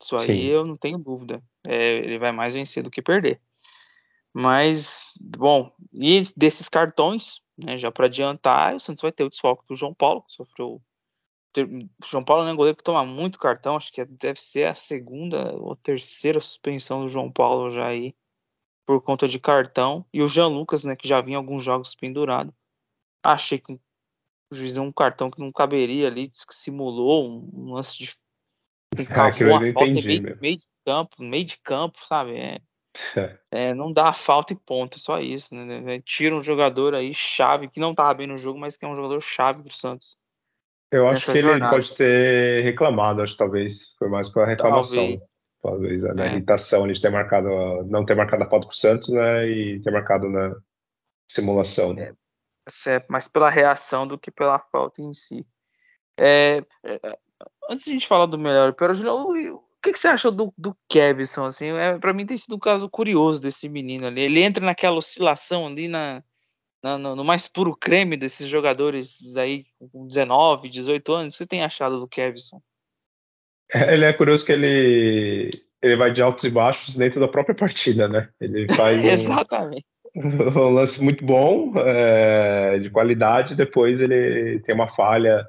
Isso 0.00 0.16
aí 0.16 0.26
Sim. 0.26 0.42
eu 0.42 0.64
não 0.64 0.76
tenho 0.76 0.98
dúvida. 0.98 1.42
É, 1.66 1.98
ele 1.98 2.18
vai 2.18 2.32
mais 2.32 2.54
vencer 2.54 2.82
do 2.82 2.90
que 2.90 3.02
perder. 3.02 3.40
Mas, 4.32 5.02
bom, 5.18 5.74
e 5.92 6.22
desses 6.36 6.68
cartões, 6.68 7.40
né, 7.56 7.78
já 7.78 7.90
para 7.90 8.04
adiantar, 8.04 8.74
o 8.74 8.80
Santos 8.80 9.00
vai 9.00 9.10
ter 9.10 9.24
o 9.24 9.30
desfalque 9.30 9.66
do 9.66 9.74
João 9.74 9.94
Paulo, 9.94 10.22
que 10.22 10.32
sofreu. 10.34 10.82
O 11.56 12.06
João 12.06 12.22
Paulo 12.22 12.46
é 12.46 12.52
um 12.52 12.56
goleiro 12.56 12.76
que 12.76 12.84
toma 12.84 13.02
muito 13.02 13.38
cartão, 13.38 13.76
acho 13.76 13.90
que 13.90 14.04
deve 14.04 14.38
ser 14.38 14.68
a 14.68 14.74
segunda 14.74 15.54
ou 15.56 15.74
terceira 15.74 16.38
suspensão 16.38 17.02
do 17.02 17.08
João 17.08 17.32
Paulo 17.32 17.70
já 17.70 17.86
aí, 17.86 18.14
por 18.84 19.00
conta 19.00 19.26
de 19.26 19.40
cartão. 19.40 20.04
E 20.12 20.20
o 20.20 20.28
Jean 20.28 20.48
Lucas, 20.48 20.84
né, 20.84 20.94
que 20.94 21.08
já 21.08 21.22
vinha 21.22 21.38
alguns 21.38 21.64
jogos 21.64 21.94
pendurado. 21.94 22.54
Achei 23.24 23.58
que 23.58 23.80
o 24.50 24.54
juiz 24.54 24.74
deu 24.74 24.82
um 24.82 24.92
cartão 24.92 25.30
que 25.30 25.40
não 25.40 25.52
caberia 25.52 26.06
ali, 26.06 26.28
que 26.28 26.54
simulou 26.54 27.28
um, 27.28 27.74
lance 27.74 27.98
de. 27.98 28.16
Cavou 29.06 29.62
é, 29.62 29.70
a 29.70 29.72
falta 29.74 29.92
meio, 29.92 30.38
meio, 30.40 30.56
de 30.56 30.64
campo, 30.84 31.22
meio 31.22 31.44
de 31.44 31.58
campo, 31.58 31.98
sabe? 32.06 32.36
É, 32.36 32.60
é, 33.50 33.74
não 33.74 33.92
dá 33.92 34.08
a 34.08 34.14
falta 34.14 34.52
e 34.52 34.56
ponto, 34.56 34.98
só 34.98 35.20
isso, 35.20 35.54
né? 35.54 36.00
Tira 36.04 36.34
um 36.34 36.42
jogador 36.42 36.94
aí 36.94 37.12
chave, 37.12 37.68
que 37.68 37.80
não 37.80 37.94
tava 37.94 38.14
bem 38.14 38.26
no 38.26 38.38
jogo, 38.38 38.58
mas 38.58 38.76
que 38.76 38.84
é 38.84 38.88
um 38.88 38.96
jogador 38.96 39.20
chave 39.20 39.62
pro 39.62 39.74
Santos. 39.74 40.16
Eu 40.90 41.08
acho 41.08 41.32
que 41.32 41.40
jornada. 41.40 41.64
ele 41.64 41.82
pode 41.82 41.96
ter 41.96 42.62
reclamado, 42.62 43.20
acho 43.20 43.32
que 43.32 43.38
talvez 43.38 43.94
foi 43.98 44.08
mais 44.08 44.28
pela 44.28 44.46
reclamação. 44.46 45.20
Talvez, 45.62 46.02
talvez 46.02 46.02
né? 46.02 46.28
É. 46.28 46.32
irritação 46.32 46.86
de 46.86 47.00
ter 47.00 47.10
marcado, 47.10 47.84
não 47.86 48.04
ter 48.04 48.14
marcado 48.14 48.44
a 48.44 48.48
falta 48.48 48.66
pro 48.66 48.76
Santos, 48.76 49.08
né? 49.08 49.48
E 49.48 49.80
ter 49.80 49.90
marcado 49.90 50.28
na 50.28 50.54
simulação. 51.28 51.92
Né? 51.92 52.04
É, 52.04 52.14
mais 53.08 53.28
pela 53.28 53.50
reação 53.50 54.06
do 54.06 54.18
que 54.18 54.30
pela 54.30 54.58
falta 54.58 55.02
em 55.02 55.12
si. 55.12 55.46
É, 56.18 56.62
é, 56.84 57.18
antes 57.70 57.84
de 57.84 57.90
a 57.90 57.94
gente 57.94 58.08
falar 58.08 58.26
do 58.26 58.38
melhor, 58.38 58.72
Pero 58.74 58.94
Julião, 58.94 59.60
que, 59.86 59.92
que 59.92 59.98
você 59.98 60.08
achou 60.08 60.32
do, 60.32 60.52
do 60.58 60.76
Kevson? 60.88 61.46
Assim, 61.46 61.66
é, 61.66 61.98
para 61.98 62.12
mim 62.12 62.26
tem 62.26 62.36
sido 62.36 62.56
um 62.56 62.58
caso 62.58 62.88
curioso 62.88 63.40
desse 63.40 63.68
menino 63.68 64.06
ali. 64.06 64.22
Ele 64.22 64.42
entra 64.42 64.64
naquela 64.64 64.96
oscilação 64.96 65.66
ali 65.66 65.88
na, 65.88 66.22
na 66.82 66.98
no, 66.98 67.14
no, 67.14 67.24
mais 67.24 67.46
puro 67.46 67.76
creme 67.76 68.16
desses 68.16 68.48
jogadores 68.48 69.36
aí 69.36 69.64
com 69.92 70.06
19, 70.06 70.68
18 70.68 71.12
anos. 71.12 71.34
O 71.34 71.36
que 71.36 71.38
você 71.38 71.46
tem 71.46 71.62
achado 71.62 72.00
do 72.00 72.08
Kevson? 72.08 72.60
É, 73.72 73.94
ele 73.94 74.04
é 74.04 74.12
curioso 74.12 74.44
que 74.44 74.52
ele, 74.52 75.50
ele 75.80 75.96
vai 75.96 76.12
de 76.12 76.22
altos 76.22 76.44
e 76.44 76.50
baixos 76.50 76.94
dentro 76.94 77.20
da 77.20 77.28
própria 77.28 77.54
partida, 77.54 78.08
né? 78.08 78.28
Ele 78.40 78.66
faz 78.74 78.98
um, 78.98 79.04
Exatamente. 79.04 79.86
um 80.56 80.70
lance 80.70 81.02
muito 81.02 81.24
bom, 81.24 81.74
é, 81.76 82.78
de 82.78 82.88
qualidade, 82.88 83.54
depois 83.54 84.00
ele 84.00 84.60
tem 84.60 84.74
uma 84.74 84.88
falha 84.88 85.46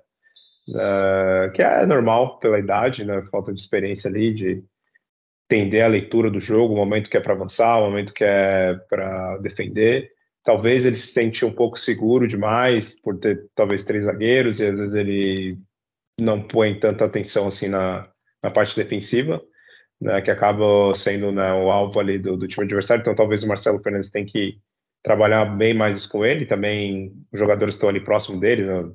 uh, 0.70 1.52
que 1.54 1.62
é 1.62 1.86
normal 1.86 2.38
pela 2.40 2.60
idade, 2.60 3.06
né? 3.06 3.24
Falta 3.32 3.54
de 3.54 3.60
experiência 3.60 4.10
ali, 4.10 4.34
de 4.34 4.64
entender 5.50 5.82
a 5.82 5.88
leitura 5.88 6.30
do 6.30 6.42
jogo, 6.42 6.74
o 6.74 6.78
momento 6.78 7.10
que 7.10 7.16
é 7.16 7.22
para 7.22 7.34
avançar, 7.34 7.78
o 7.78 7.86
momento 7.90 8.14
que 8.14 8.26
é 8.26 8.76
para 8.90 9.38
defender. 9.38 10.12
Talvez 10.44 10.86
ele 10.86 10.98
se 10.98 11.08
sente 11.08 11.46
um 11.46 11.52
pouco 11.52 11.80
seguro 11.80 12.28
demais 12.28 13.00
por 13.00 13.18
ter 13.18 13.48
talvez 13.56 13.84
três 13.84 14.04
zagueiros 14.04 14.60
e 14.60 14.66
às 14.66 14.80
vezes 14.80 14.96
ele 14.96 15.58
não 16.20 16.42
põe 16.42 16.78
tanta 16.80 17.06
atenção 17.06 17.48
assim 17.48 17.70
na, 17.70 18.10
na 18.44 18.52
parte 18.52 18.76
defensiva, 18.76 19.42
né, 20.00 20.22
que 20.22 20.32
acaba 20.32 20.94
sendo 20.96 21.32
né, 21.32 21.54
o 21.54 21.72
alvo 21.72 22.00
ali 22.00 22.20
do, 22.20 22.38
do 22.38 22.48
time 22.48 22.66
adversário. 22.66 23.02
Então 23.02 23.16
talvez 23.16 23.44
o 23.44 23.48
Marcelo 23.48 23.82
Fernandes 23.82 24.12
tenha 24.12 24.26
que 24.26 24.60
trabalhar 25.04 25.46
bem 25.46 25.74
mais 25.74 26.06
com 26.06 26.26
ele. 26.26 26.46
Também 26.46 27.14
os 27.32 27.40
jogadores 27.40 27.76
estão 27.76 27.90
ali 27.90 28.00
próximo 28.00 28.40
dele, 28.40 28.66
né, 28.66 28.92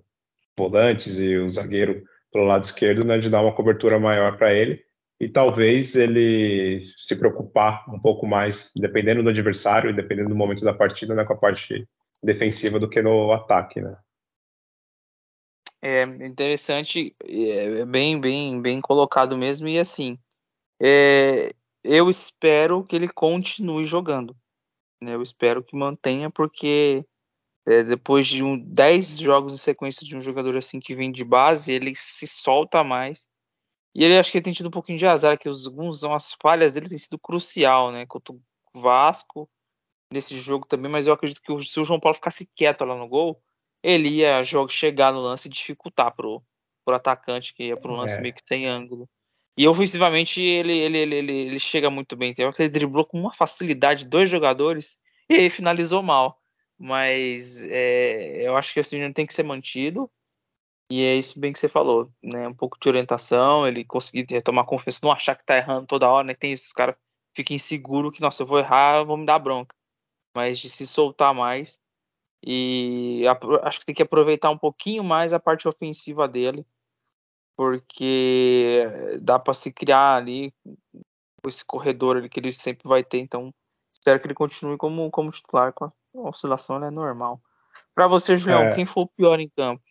volantes 0.57 1.19
e 1.19 1.37
o 1.37 1.51
zagueiro 1.51 2.03
pelo 2.33 2.47
lado 2.47 2.65
esquerdo, 2.65 3.05
né, 3.05 3.19
de 3.19 3.29
dar 3.29 3.43
uma 3.43 3.55
cobertura 3.55 3.99
maior 3.99 4.37
para 4.37 4.53
ele 4.53 4.83
e 5.23 5.29
talvez 5.29 5.95
ele 5.95 6.83
se 6.99 7.15
preocupar 7.15 7.89
um 7.89 8.01
pouco 8.01 8.27
mais, 8.27 8.73
dependendo 8.75 9.23
do 9.23 9.29
adversário 9.29 9.89
e 9.89 9.93
dependendo 9.93 10.29
do 10.29 10.35
momento 10.35 10.65
da 10.65 10.75
partida, 10.75 11.15
né, 11.15 11.25
com 11.25 11.33
a 11.33 11.37
parte 11.37 11.87
defensiva 12.21 12.81
do 12.81 12.89
que 12.89 13.01
no 13.01 13.31
ataque, 13.31 13.81
né? 13.81 13.97
É 15.81 16.03
interessante, 16.03 17.15
é 17.25 17.85
bem, 17.85 18.21
bem, 18.21 18.61
bem 18.61 18.81
colocado 18.81 19.39
mesmo 19.39 19.69
e 19.69 19.79
assim, 19.79 20.19
é, 20.83 21.55
eu 21.85 22.11
espero 22.11 22.85
que 22.85 22.97
ele 22.97 23.09
continue 23.09 23.85
jogando, 23.85 24.37
né? 25.01 25.15
Eu 25.15 25.23
espero 25.23 25.63
que 25.63 25.77
mantenha 25.77 26.29
porque 26.29 27.05
é, 27.67 27.85
depois 27.85 28.27
de 28.27 28.43
um, 28.43 28.59
10 28.59 29.19
jogos 29.21 29.55
em 29.55 29.59
sequência 29.59 30.07
de 30.07 30.17
um 30.17 30.21
jogador 30.21 30.57
assim 30.57 30.81
que 30.81 30.95
vem 30.95 31.13
de 31.13 31.25
base, 31.25 31.73
ele 31.73 31.95
se 31.95 32.27
solta 32.27 32.83
mais. 32.83 33.31
E 33.95 34.03
ele 34.05 34.19
acho 34.19 34.33
que 34.33 34.39
ele 34.39 34.45
tem 34.45 34.53
tido 34.53 34.67
um 34.67 34.73
pouquinho 34.73 34.99
de 34.99 35.07
azar, 35.07 35.39
que 35.39 35.49
os, 35.49 35.67
alguns, 35.67 36.03
as 36.03 36.35
falhas 36.41 36.73
dele 36.73 36.89
têm 36.89 36.99
sido 36.99 37.19
crucial, 37.19 37.93
né? 37.93 38.07
Contra 38.07 38.35
o 38.35 38.41
Vasco, 38.81 39.49
nesse 40.13 40.37
jogo 40.37 40.67
também, 40.67 40.91
mas 40.91 41.07
eu 41.07 41.13
acredito 41.13 41.43
que 41.43 41.65
se 41.65 41.79
o 41.79 41.85
João 41.85 42.01
Paulo 42.01 42.15
ficasse 42.15 42.49
quieto 42.57 42.85
lá 42.85 42.97
no 42.97 43.09
gol, 43.09 43.43
ele 43.83 44.09
ia 44.09 44.43
jogo, 44.43 44.71
chegar 44.71 45.13
no 45.13 45.21
lance 45.21 45.49
e 45.49 45.51
dificultar 45.51 46.15
pro, 46.15 46.43
pro 46.85 46.95
atacante, 46.95 47.55
que 47.55 47.65
ia 47.65 47.77
pro 47.77 47.95
lance 47.95 48.17
é. 48.17 48.21
meio 48.21 48.35
que 48.35 48.43
sem 48.47 48.67
ângulo. 48.67 49.09
E 49.57 49.69
ofensivamente 49.69 50.41
ele, 50.43 50.73
ele, 50.73 50.99
ele, 50.99 51.15
ele, 51.17 51.33
ele 51.33 51.59
chega 51.59 51.91
muito 51.91 52.17
bem. 52.17 52.35
Tem 52.35 52.51
que 52.53 52.63
ele 52.63 52.71
driblou 52.71 53.05
com 53.05 53.21
uma 53.21 53.35
facilidade 53.35 54.05
dois 54.05 54.29
jogadores 54.29 54.99
e 55.29 55.35
aí 55.35 55.51
finalizou 55.51 56.03
mal 56.03 56.43
mas 56.83 57.65
é, 57.67 58.43
eu 58.47 58.57
acho 58.57 58.75
que 58.75 58.81
esse 58.81 58.93
menino 58.97 59.15
tem 59.15 59.25
que 59.25 59.33
ser 59.33 59.45
mantido. 59.45 60.11
E 60.91 61.03
é 61.03 61.17
isso 61.17 61.39
bem 61.39 61.53
que 61.53 61.59
você 61.59 61.69
falou, 61.69 62.13
né? 62.23 62.49
Um 62.49 62.55
pouco 62.55 62.79
de 62.81 62.89
orientação, 62.89 63.67
ele 63.67 63.85
conseguir 63.85 64.27
retomar 64.29 64.67
confiança, 64.67 65.01
não 65.03 65.13
achar 65.13 65.37
que 65.37 65.45
tá 65.45 65.57
errando 65.57 65.87
toda 65.87 66.09
hora, 66.11 66.27
né? 66.27 66.35
Tem 66.35 66.53
isso, 66.53 66.65
os 66.65 66.73
caras 66.73 66.97
ficam 67.37 67.55
inseguros 67.55 68.13
que, 68.13 68.21
nossa, 68.21 68.43
eu 68.43 68.47
vou 68.47 68.59
errar, 68.59 69.05
vou 69.05 69.17
me 69.17 69.25
dar 69.25 69.39
bronca. 69.39 69.75
Mas 70.37 70.59
de 70.59 70.69
se 70.69 70.87
soltar 70.87 71.35
mais. 71.35 71.79
E 72.45 73.23
acho 73.63 73.81
que 73.81 73.87
tem 73.87 73.95
que 73.95 74.03
aproveitar 74.03 74.51
um 74.51 74.59
pouquinho 74.59 75.05
mais 75.05 75.33
a 75.33 75.41
parte 75.41 75.69
ofensiva 75.69 76.29
dele. 76.29 76.67
Porque 77.57 78.85
dá 79.21 79.39
para 79.39 79.55
se 79.55 79.73
criar 79.73 80.17
ali 80.17 80.53
esse 81.47 81.65
corredor 81.65 82.17
ali 82.17 82.29
que 82.29 82.39
ele 82.41 82.53
sempre 82.53 82.89
vai 82.89 83.03
ter, 83.03 83.19
então 83.19 83.53
espero 83.93 84.21
que 84.21 84.27
ele 84.27 84.35
continue 84.35 84.77
como, 84.77 85.11
como 85.11 85.31
titular, 85.31 85.73
com 85.73 85.87
a 85.87 85.93
oscilação 86.15 86.83
é 86.85 86.91
normal. 86.91 87.41
Para 87.95 88.07
você, 88.07 88.37
Julião, 88.37 88.63
é. 88.63 88.75
quem 88.75 88.87
foi 88.87 89.05
o 89.05 89.09
pior 89.09 89.41
em 89.41 89.49
campo? 89.49 89.83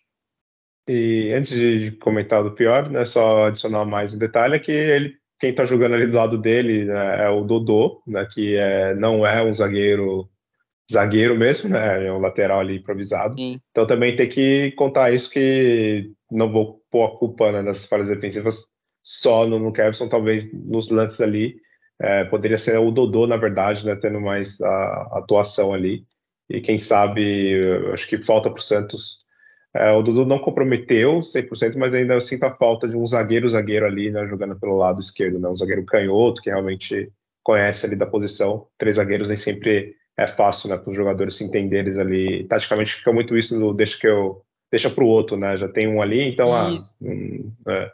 E 0.88 1.32
antes 1.34 1.54
de 1.54 1.92
comentar 1.92 2.44
do 2.44 2.52
pior, 2.52 2.90
né, 2.90 3.06
só 3.06 3.48
adicionar 3.48 3.86
mais 3.86 4.14
um 4.14 4.18
detalhe 4.18 4.56
é 4.56 4.60
que 4.60 4.72
ele, 4.72 5.16
quem 5.40 5.52
está 5.52 5.66
jogando 5.66 5.96
ali 5.96 6.08
do 6.08 6.18
lado 6.18 6.38
dele 6.38 6.86
né, 6.86 7.26
é 7.26 7.30
o 7.30 7.44
Dodô, 7.44 8.02
né, 8.08 8.28
que 8.32 8.56
é, 8.56 8.96
não 8.96 9.26
é 9.26 9.44
um 9.44 9.54
zagueiro 9.54 10.30
zagueiro 10.92 11.38
mesmo, 11.38 11.70
né, 11.70 12.06
é 12.06 12.12
um 12.12 12.20
lateral 12.20 12.60
ali 12.60 12.78
improvisado. 12.78 13.36
Sim. 13.36 13.60
Então 13.72 13.86
também 13.86 14.16
tem 14.16 14.30
que 14.30 14.72
contar 14.72 15.14
isso 15.14 15.30
que 15.30 16.12
não 16.30 16.52
vou 16.52 16.82
pôr 16.92 17.06
a 17.06 17.18
culpa 17.18 17.52
né, 17.52 17.64
das 17.64 17.86
falhas 17.86 18.08
defensivas 18.08 18.68
só 19.04 19.48
no, 19.48 19.58
no 19.58 19.74
Kevson, 19.74 20.08
talvez 20.08 20.52
nos 20.54 20.90
lances 20.90 21.22
ali 21.22 21.56
é, 22.00 22.24
poderia 22.26 22.58
ser 22.58 22.78
o 22.78 22.92
Dodô, 22.92 23.28
na 23.28 23.38
verdade, 23.38 23.86
né, 23.86 23.96
tendo 23.96 24.20
mais 24.20 24.60
a, 24.62 24.68
a 24.68 25.20
atuação 25.20 25.74
ali. 25.74 26.04
E 26.50 26.60
quem 26.60 26.78
sabe, 26.78 27.56
acho 27.94 28.08
que 28.08 28.18
falta 28.18 28.50
para 28.50 28.60
o 28.60 28.64
Santos 28.64 29.22
é, 29.74 29.92
o 29.92 30.02
Dudu 30.02 30.26
não 30.26 30.40
comprometeu 30.40 31.22
100%, 31.22 31.78
mas 31.78 31.94
ainda 31.94 32.14
eu 32.14 32.22
sinto 32.22 32.44
a 32.44 32.56
falta 32.56 32.88
de 32.88 32.96
um 32.96 33.06
zagueiro-zagueiro 33.06 33.86
ali, 33.86 34.12
né, 34.12 34.28
jogando 34.28 34.60
pelo 34.60 34.78
lado 34.78 35.00
esquerdo, 35.00 35.40
né, 35.40 35.48
um 35.48 35.56
zagueiro 35.56 35.86
canhoto, 35.86 36.42
que 36.42 36.50
realmente 36.50 37.10
conhece 37.42 37.86
ali 37.86 37.96
da 37.96 38.06
posição. 38.06 38.68
Três 38.78 38.98
zagueiros 38.98 39.30
nem 39.30 39.38
sempre 39.38 39.96
é 40.22 40.28
fácil, 40.28 40.70
né, 40.70 40.78
para 40.78 40.90
os 40.90 40.96
jogadores 40.96 41.36
se 41.36 41.44
entenderem 41.44 42.00
ali. 42.00 42.44
Taticamente 42.46 42.96
fica 42.96 43.12
muito 43.12 43.38
isso 43.38 43.58
do 43.60 43.74
deixa 43.74 43.98
que 43.98 44.08
eu 44.08 44.42
deixa 44.72 44.90
para 44.90 45.04
o 45.04 45.08
outro, 45.08 45.36
né, 45.36 45.58
já 45.58 45.68
tem 45.68 45.88
um 45.88 46.02
ali, 46.02 46.22
então 46.30 46.54
ah, 46.54 46.70
hum, 47.02 47.52
é. 47.68 47.92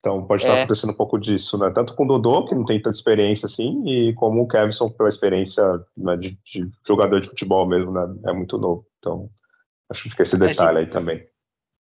Então 0.00 0.24
pode 0.26 0.42
estar 0.42 0.54
é. 0.54 0.58
acontecendo 0.60 0.90
um 0.90 0.96
pouco 0.96 1.18
disso, 1.18 1.58
né? 1.58 1.72
Tanto 1.74 1.94
com 1.94 2.04
o 2.04 2.06
Dodô, 2.06 2.44
que 2.44 2.54
não 2.54 2.64
tem 2.64 2.80
tanta 2.80 2.96
experiência 2.96 3.46
assim, 3.46 3.82
e 3.84 4.14
como 4.14 4.42
o 4.42 4.46
Kevson, 4.46 4.90
pela 4.90 5.08
experiência 5.08 5.62
né, 5.96 6.16
de, 6.16 6.38
de, 6.44 6.70
jogador 6.86 7.20
de 7.20 7.28
futebol 7.28 7.66
mesmo, 7.66 7.90
né? 7.90 8.06
É 8.26 8.32
muito 8.32 8.56
novo. 8.58 8.86
Então 8.98 9.28
Acho 9.90 10.02
que 10.02 10.10
fica 10.10 10.22
esse 10.22 10.36
detalhe 10.36 10.80
gente, 10.80 10.88
aí 10.88 10.92
também. 10.92 11.26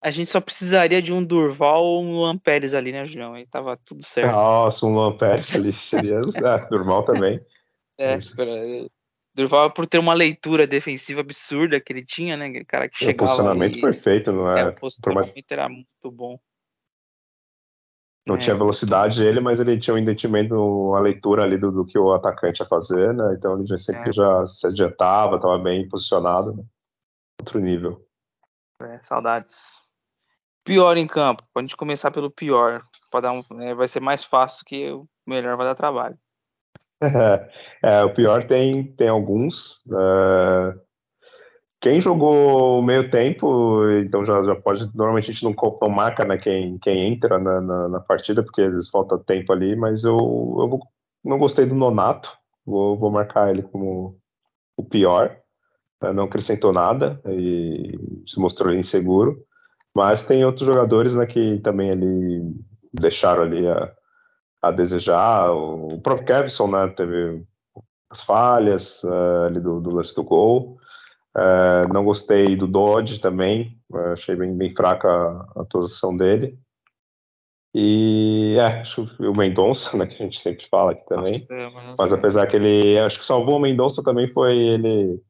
A 0.04 0.10
gente 0.10 0.32
só 0.32 0.42
precisaria 0.42 1.02
de 1.02 1.14
um 1.14 1.24
Durval 1.24 1.84
ou 1.84 2.04
um 2.04 2.16
Luan 2.16 2.38
Pérez 2.38 2.74
ali, 2.74 2.92
né, 2.92 3.06
Julião? 3.06 3.36
Aí 3.36 3.46
tava 3.46 3.78
tudo 3.86 4.04
certo. 4.04 4.32
Nossa, 4.32 4.86
um 4.86 4.94
Luan 4.94 5.16
Pérez 5.16 5.56
ali 5.56 5.72
seria 5.74 6.16
é, 6.36 6.70
Durval 6.70 7.04
também. 7.04 7.40
É, 8.00 8.18
Durval 9.34 9.72
por 9.72 9.88
ter 9.88 9.98
uma 9.98 10.14
leitura 10.14 10.68
defensiva 10.68 11.22
absurda 11.22 11.80
que 11.80 11.94
ele 11.94 12.04
tinha, 12.04 12.36
né? 12.36 12.50
O 12.50 12.66
cara 12.66 12.90
que 12.90 12.98
chegava. 12.98 13.24
O 13.24 13.28
posicionamento 13.28 13.74
ali, 13.74 13.82
perfeito, 13.82 14.32
não 14.32 14.52
é? 14.52 14.62
é 14.62 14.68
o 14.68 14.76
posicionamento 14.76 15.34
mais... 15.34 15.46
era 15.50 15.70
muito 15.70 16.12
bom. 16.12 16.38
Não 18.28 18.36
é, 18.36 18.38
tinha 18.38 18.56
velocidade 18.56 19.24
ele, 19.24 19.40
mas 19.40 19.60
ele 19.60 19.80
tinha 19.80 19.94
um 19.94 19.98
entendimento, 19.98 20.54
uma 20.54 21.00
leitura 21.00 21.44
ali 21.44 21.58
do, 21.58 21.72
do, 21.72 21.86
que 21.86 21.98
o 21.98 22.14
atacante 22.14 22.62
ia 22.62 22.68
fazer, 22.68 23.14
né? 23.14 23.34
Então 23.38 23.58
ele 23.58 23.66
já 23.66 23.78
sempre 23.80 24.10
é. 24.10 24.14
já 24.14 24.48
se 24.48 24.68
adiantava, 24.68 25.38
estava 25.38 25.58
bem 25.58 25.88
posicionado. 25.88 26.54
Né? 26.54 26.64
Outro 27.40 27.60
nível. 27.60 28.06
É, 28.82 29.00
saudades. 29.02 29.82
Pior 30.64 30.98
em 30.98 31.08
campo. 31.08 31.44
Pode 31.54 31.76
começar 31.76 32.12
pelo 32.12 32.30
pior. 32.30 32.84
Para 33.10 33.22
dar 33.22 33.32
um, 33.32 33.44
é, 33.62 33.74
vai 33.74 33.88
ser 33.88 34.00
mais 34.00 34.24
fácil 34.24 34.64
que 34.66 34.92
o 34.92 35.08
melhor 35.26 35.58
vai 35.58 35.66
dar 35.66 35.76
trabalho. 35.76 36.18
É, 37.84 38.04
o 38.04 38.14
pior 38.14 38.46
tem, 38.46 38.94
tem 38.94 39.08
alguns. 39.08 39.82
É, 39.92 40.76
quem 41.82 42.00
jogou 42.00 42.82
meio 42.84 43.10
tempo, 43.10 43.90
então 44.06 44.24
já, 44.24 44.44
já 44.44 44.56
pode. 44.56 44.88
Normalmente 44.96 45.32
a 45.32 45.34
gente 45.34 45.44
não, 45.44 45.56
não 45.82 45.90
marca 45.90 46.24
né, 46.24 46.38
quem, 46.38 46.78
quem 46.78 47.12
entra 47.12 47.40
na, 47.40 47.60
na, 47.60 47.90
na, 47.90 48.00
partida, 48.00 48.44
porque 48.44 48.62
às 48.62 48.72
vezes 48.72 48.90
falta 48.90 49.18
tempo 49.18 49.52
ali, 49.52 49.76
mas 49.76 50.04
eu, 50.04 50.14
eu 50.14 50.70
vou, 50.70 50.80
não 51.26 51.40
gostei 51.40 51.66
do 51.66 51.74
Nonato. 51.74 52.32
Vou, 52.64 52.98
vou 53.00 53.10
marcar 53.10 53.50
ele 53.50 53.64
como 53.64 54.16
o 54.78 54.84
pior. 54.84 55.36
Né, 56.02 56.14
não 56.14 56.26
acrescentou 56.26 56.72
nada 56.72 57.20
e 57.26 57.98
se 58.28 58.40
mostrou 58.40 58.74
inseguro. 58.74 59.44
Mas 59.96 60.24
tem 60.24 60.46
outros 60.46 60.68
jogadores 60.68 61.16
né, 61.16 61.26
que 61.26 61.60
também 61.62 61.90
ali 61.90 62.44
deixaram 62.94 63.42
ali 63.42 63.68
a, 63.68 63.92
a 64.62 64.72
desejar. 64.72 65.52
O 65.52 66.00
próprio 66.02 66.28
Kevson 66.28 66.68
né, 66.68 66.88
teve 66.96 67.44
as 68.10 68.22
falhas 68.22 69.02
uh, 69.04 69.46
ali 69.48 69.60
do, 69.60 69.80
do, 69.80 69.90
lance 69.90 70.14
do 70.14 70.24
gol. 70.24 70.78
Uh, 71.36 71.92
não 71.94 72.04
gostei 72.04 72.56
do 72.58 72.68
Dodge 72.68 73.20
também, 73.20 73.80
uh, 73.90 74.14
achei 74.14 74.36
bem, 74.36 74.56
bem 74.56 74.76
fraca 74.76 75.08
a, 75.08 75.62
atuação 75.62 76.16
dele. 76.16 76.60
E 77.74 78.58
é, 78.60 78.82
acho 78.82 79.10
o 79.18 79.38
Mendonça, 79.38 79.96
né, 79.98 80.06
que 80.06 80.16
a 80.16 80.26
gente 80.26 80.42
sempre 80.42 80.68
fala 80.70 80.92
aqui 80.92 81.06
também. 81.08 81.40
Nossa, 81.40 81.54
é, 81.54 81.96
mas 81.98 82.12
apesar 82.12 82.48
que 82.48 82.58
ele, 82.58 83.00
acho 83.00 83.18
que 83.18 83.26
salvou 83.26 83.56
o 83.56 83.62
Mendonça 83.62 84.04
também 84.04 84.28
foi 84.34 84.58
ele 84.58 85.22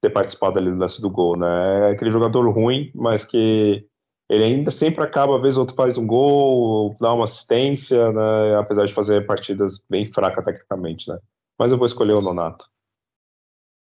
ter 0.00 0.08
participado 0.08 0.58
ali 0.58 0.70
do 0.70 0.78
lance 0.78 1.02
do 1.02 1.10
gol, 1.10 1.36
né? 1.36 1.90
É 1.90 1.92
aquele 1.92 2.10
jogador 2.10 2.48
ruim, 2.50 2.90
mas 2.94 3.26
que 3.26 3.86
ele 4.28 4.44
ainda 4.44 4.70
sempre 4.70 5.04
acaba, 5.04 5.36
às 5.36 5.42
vezes 5.42 5.58
outro 5.58 5.74
faz 5.74 5.98
um 5.98 6.06
gol, 6.06 6.96
dá 7.00 7.12
uma 7.12 7.24
assistência, 7.24 8.12
né? 8.12 8.56
Apesar 8.56 8.86
de 8.86 8.94
fazer 8.94 9.26
partidas 9.26 9.82
bem 9.90 10.10
fracas 10.12 10.44
tecnicamente, 10.44 11.08
né? 11.08 11.18
Mas 11.58 11.70
eu 11.70 11.78
vou 11.78 11.86
escolher 11.86 12.14
o 12.14 12.22
Nonato. 12.22 12.66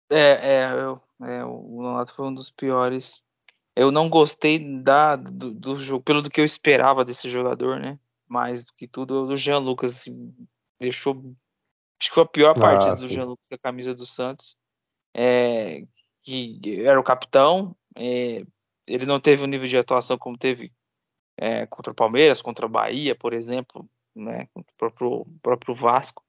É, 0.09 0.55
é, 0.55 0.73
eu, 0.73 1.01
é 1.25 1.45
o 1.45 1.81
Nonato 1.81 2.13
foi 2.13 2.27
um 2.27 2.33
dos 2.33 2.51
piores. 2.51 3.23
Eu 3.75 3.91
não 3.91 4.09
gostei 4.09 4.59
da, 4.81 5.15
do, 5.15 5.51
do 5.51 5.75
jogo, 5.77 6.03
pelo 6.03 6.21
do 6.21 6.29
que 6.29 6.41
eu 6.41 6.45
esperava 6.45 7.05
desse 7.05 7.29
jogador, 7.29 7.79
né? 7.79 7.97
Mais 8.27 8.63
do 8.63 8.73
que 8.73 8.87
tudo, 8.87 9.27
o 9.27 9.37
Jean 9.37 9.59
Lucas 9.59 9.91
assim, 9.91 10.35
deixou. 10.79 11.13
Acho 11.99 12.09
que 12.09 12.15
foi 12.15 12.23
a 12.23 12.27
pior 12.27 12.51
ah, 12.57 12.59
partida 12.59 12.95
do 12.95 13.07
Jean 13.07 13.25
Lucas 13.25 13.47
com 13.47 13.55
a 13.55 13.59
camisa 13.59 13.93
do 13.93 14.05
Santos. 14.05 14.57
É, 15.15 15.83
que 16.23 16.83
era 16.83 16.99
o 16.99 17.03
capitão. 17.03 17.75
É, 17.95 18.43
ele 18.93 19.05
não 19.05 19.19
teve 19.19 19.43
o 19.43 19.47
nível 19.47 19.67
de 19.67 19.77
atuação 19.77 20.17
como 20.17 20.37
teve 20.37 20.71
é, 21.37 21.65
contra 21.65 21.91
o 21.91 21.95
Palmeiras, 21.95 22.41
contra 22.41 22.65
o 22.65 22.69
Bahia, 22.69 23.15
por 23.15 23.33
exemplo, 23.33 23.89
né, 24.15 24.47
contra 24.53 24.71
o 24.71 24.77
próprio, 24.77 25.25
próprio 25.41 25.75
Vasco. 25.75 26.23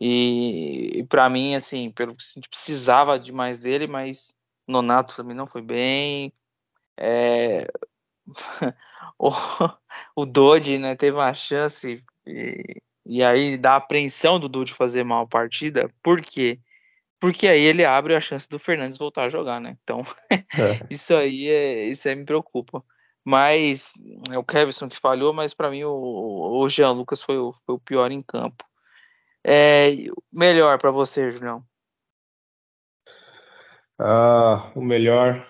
E, 0.00 1.00
e 1.00 1.04
para 1.04 1.28
mim, 1.28 1.54
assim, 1.54 1.90
pelo 1.90 2.14
que 2.14 2.22
a 2.22 2.34
gente 2.34 2.48
precisava 2.48 3.18
demais 3.18 3.58
dele, 3.58 3.86
mas 3.86 4.34
Nonato 4.66 5.14
também 5.14 5.36
não 5.36 5.46
foi 5.46 5.60
bem. 5.62 6.32
É, 6.96 7.66
o, 9.18 9.30
o 10.16 10.26
né, 10.78 10.96
teve 10.96 11.16
uma 11.16 11.34
chance 11.34 12.02
e, 12.26 12.82
e 13.04 13.22
aí 13.22 13.58
dá 13.58 13.76
apreensão 13.76 14.40
do 14.40 14.48
Dodge 14.48 14.72
fazer 14.72 15.04
mal 15.04 15.24
a 15.24 15.28
partida. 15.28 15.92
Por 16.02 16.22
quê? 16.22 16.58
Porque 17.20 17.46
aí 17.46 17.60
ele 17.60 17.84
abre 17.84 18.14
a 18.14 18.20
chance 18.20 18.48
do 18.48 18.58
Fernandes 18.58 18.96
voltar 18.96 19.24
a 19.24 19.28
jogar, 19.28 19.60
né? 19.60 19.76
Então, 19.82 20.00
é. 20.30 20.40
isso 20.90 21.14
aí 21.14 21.48
é, 21.48 21.84
isso 21.84 22.08
aí 22.08 22.16
me 22.16 22.24
preocupa. 22.24 22.82
Mas 23.22 23.92
é 24.30 24.38
o 24.38 24.44
Kevson 24.44 24.88
que 24.88 24.98
falhou, 24.98 25.32
mas 25.32 25.52
para 25.52 25.70
mim 25.70 25.84
o, 25.84 25.92
o 25.92 26.68
Jean 26.68 26.92
Lucas 26.92 27.20
foi 27.20 27.36
o, 27.36 27.52
foi 27.66 27.74
o 27.74 27.78
pior 27.78 28.10
em 28.10 28.22
campo. 28.22 28.64
É, 29.44 29.90
melhor 30.32 30.78
para 30.78 30.90
você, 30.90 31.30
Julião? 31.30 31.62
Ah, 33.98 34.72
o 34.74 34.80
melhor. 34.80 35.46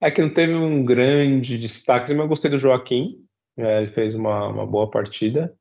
É 0.00 0.10
que 0.10 0.22
não 0.22 0.32
teve 0.32 0.54
um 0.54 0.82
grande 0.82 1.58
destaque, 1.58 2.12
mas 2.14 2.22
eu 2.22 2.28
gostei 2.28 2.50
do 2.50 2.58
Joaquim. 2.58 3.22
É, 3.58 3.82
ele 3.82 3.92
fez 3.92 4.14
uma, 4.14 4.48
uma 4.48 4.66
boa 4.66 4.90
partida. 4.90 5.54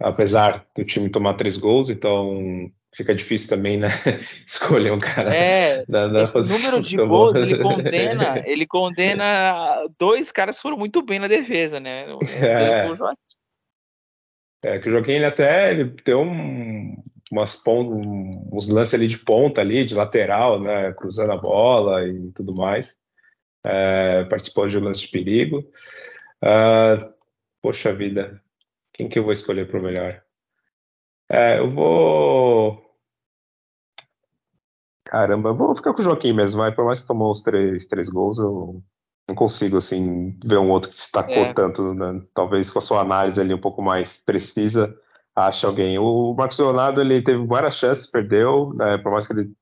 Apesar 0.00 0.66
do 0.76 0.84
time 0.84 1.08
tomar 1.08 1.34
três 1.34 1.56
gols, 1.56 1.88
então 1.88 2.68
fica 2.94 3.14
difícil 3.14 3.48
também, 3.48 3.76
né? 3.76 3.88
Escolher 4.46 4.92
um 4.92 4.98
cara. 4.98 5.34
É, 5.34 5.84
da, 5.86 6.08
da 6.08 6.22
esse 6.22 6.34
número 6.40 6.80
de 6.80 6.96
gols 6.96 7.34
ele 7.34 7.58
condena, 7.58 8.42
ele 8.46 8.66
condena 8.66 9.86
dois 9.98 10.32
caras 10.32 10.56
que 10.56 10.62
foram 10.62 10.76
muito 10.76 11.02
bem 11.02 11.18
na 11.18 11.28
defesa, 11.28 11.78
né? 11.78 12.06
É, 12.40 12.88
o 12.88 12.94
Joaquim. 12.94 13.20
É, 14.62 14.78
que 14.78 14.88
o 14.88 14.92
Joaquim 14.92 15.12
ele 15.12 15.26
até 15.26 15.70
ele 15.70 15.84
deu 16.04 16.22
um, 16.22 16.96
umas 17.30 17.60
uns 17.66 18.68
lances 18.68 18.94
ali 18.94 19.08
de 19.08 19.18
ponta 19.18 19.60
ali, 19.60 19.84
de 19.84 19.94
lateral, 19.94 20.60
né? 20.60 20.92
Cruzando 20.92 21.32
a 21.32 21.36
bola 21.36 22.06
e 22.06 22.32
tudo 22.32 22.54
mais. 22.54 22.96
É, 23.64 24.24
participou 24.24 24.68
de 24.68 24.78
lances 24.78 25.02
de 25.02 25.08
perigo. 25.08 25.60
Uh, 26.42 27.12
poxa 27.62 27.94
vida, 27.94 28.40
quem 28.92 29.08
que 29.08 29.18
eu 29.18 29.22
vou 29.22 29.32
escolher 29.32 29.66
para 29.66 29.80
o 29.80 29.82
melhor? 29.82 30.22
É, 31.30 31.58
eu 31.58 31.70
vou 31.70 32.83
Caramba, 35.14 35.52
vou 35.52 35.76
ficar 35.76 35.94
com 35.94 36.00
o 36.00 36.04
Joaquim 36.04 36.32
mesmo, 36.32 36.58
vai. 36.58 36.72
Por 36.74 36.84
mais 36.86 36.98
que 36.98 37.06
tomou 37.06 37.30
os 37.30 37.40
três, 37.40 37.86
três 37.86 38.08
gols, 38.08 38.36
eu 38.36 38.82
não 39.28 39.34
consigo, 39.36 39.76
assim, 39.76 40.36
ver 40.44 40.58
um 40.58 40.68
outro 40.68 40.90
que 40.90 40.96
destacou 40.96 41.36
é. 41.36 41.54
tanto, 41.54 41.94
né? 41.94 42.20
Talvez 42.34 42.68
com 42.68 42.80
a 42.80 42.82
sua 42.82 43.02
análise 43.02 43.40
ali 43.40 43.54
um 43.54 43.60
pouco 43.60 43.80
mais 43.80 44.16
precisa, 44.16 44.92
ache 45.32 45.64
alguém. 45.64 46.00
O 46.00 46.34
Marcos 46.34 46.58
Leonardo, 46.58 47.00
ele 47.00 47.22
teve 47.22 47.46
várias 47.46 47.76
chances, 47.76 48.08
perdeu, 48.08 48.74
né? 48.74 48.98
Por 48.98 49.12
mais 49.12 49.24
que 49.24 49.34
ele 49.34 49.52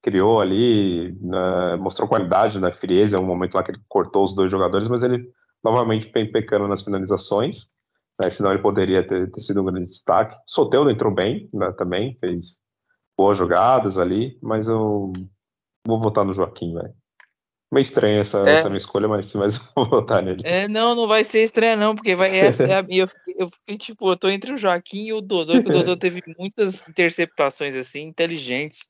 criou 0.00 0.40
ali, 0.40 1.12
né? 1.20 1.74
mostrou 1.74 2.08
qualidade 2.08 2.60
na 2.60 2.68
né? 2.68 2.72
frieza, 2.72 3.18
um 3.18 3.26
momento 3.26 3.54
lá 3.54 3.64
que 3.64 3.72
ele 3.72 3.80
cortou 3.88 4.22
os 4.22 4.32
dois 4.32 4.48
jogadores, 4.48 4.86
mas 4.86 5.02
ele 5.02 5.28
novamente 5.62 6.06
pecando 6.06 6.68
nas 6.68 6.82
finalizações, 6.82 7.66
né, 8.18 8.30
senão 8.30 8.52
ele 8.52 8.62
poderia 8.62 9.06
ter, 9.06 9.28
ter, 9.28 9.40
sido 9.40 9.60
um 9.60 9.64
grande 9.64 9.86
destaque. 9.86 10.36
Soteudo 10.46 10.88
entrou 10.88 11.12
bem 11.12 11.50
né, 11.52 11.72
também, 11.72 12.16
fez 12.20 12.60
boas 13.20 13.36
jogadas 13.36 13.98
ali, 13.98 14.38
mas 14.40 14.66
eu 14.66 15.12
vou 15.86 16.00
votar 16.00 16.24
no 16.24 16.32
Joaquim, 16.32 16.72
velho. 16.72 16.94
Meio 17.70 17.82
estranha 17.82 18.22
essa, 18.22 18.38
é. 18.48 18.54
essa 18.54 18.70
minha 18.70 18.78
escolha, 18.78 19.06
mas, 19.06 19.34
mas 19.34 19.58
vou 19.76 19.86
votar 19.86 20.22
nele. 20.22 20.40
É, 20.42 20.66
não, 20.66 20.94
não 20.94 21.06
vai 21.06 21.22
ser 21.22 21.42
estranha, 21.42 21.76
não, 21.76 21.94
porque 21.94 22.16
vai, 22.16 22.30
essa 22.40 22.64
é 22.64 22.80
a, 22.80 22.86
eu, 22.88 23.06
eu 23.36 23.50
fiquei, 23.50 23.76
tipo, 23.76 24.10
eu 24.10 24.16
tô 24.16 24.30
entre 24.30 24.54
o 24.54 24.56
Joaquim 24.56 25.04
e 25.04 25.12
o 25.12 25.20
Dodô, 25.20 25.62
que 25.62 25.68
o 25.68 25.72
Dodô 25.72 25.98
teve 25.98 26.22
muitas 26.38 26.88
interceptações, 26.88 27.74
assim, 27.74 28.04
inteligentes, 28.04 28.80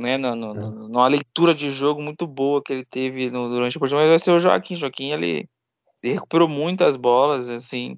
né, 0.00 0.18
no, 0.18 0.34
no, 0.34 0.52
no, 0.52 0.88
numa 0.88 1.06
leitura 1.06 1.54
de 1.54 1.70
jogo 1.70 2.02
muito 2.02 2.26
boa 2.26 2.60
que 2.60 2.72
ele 2.72 2.84
teve 2.84 3.30
no, 3.30 3.48
durante 3.48 3.76
a 3.76 3.80
partida, 3.80 4.00
mas 4.00 4.10
vai 4.10 4.18
ser 4.18 4.32
o 4.32 4.40
Joaquim. 4.40 4.74
O 4.74 4.78
Joaquim, 4.78 5.12
ele, 5.12 5.48
ele 6.02 6.14
recuperou 6.14 6.48
muitas 6.48 6.96
bolas, 6.96 7.48
assim, 7.48 7.96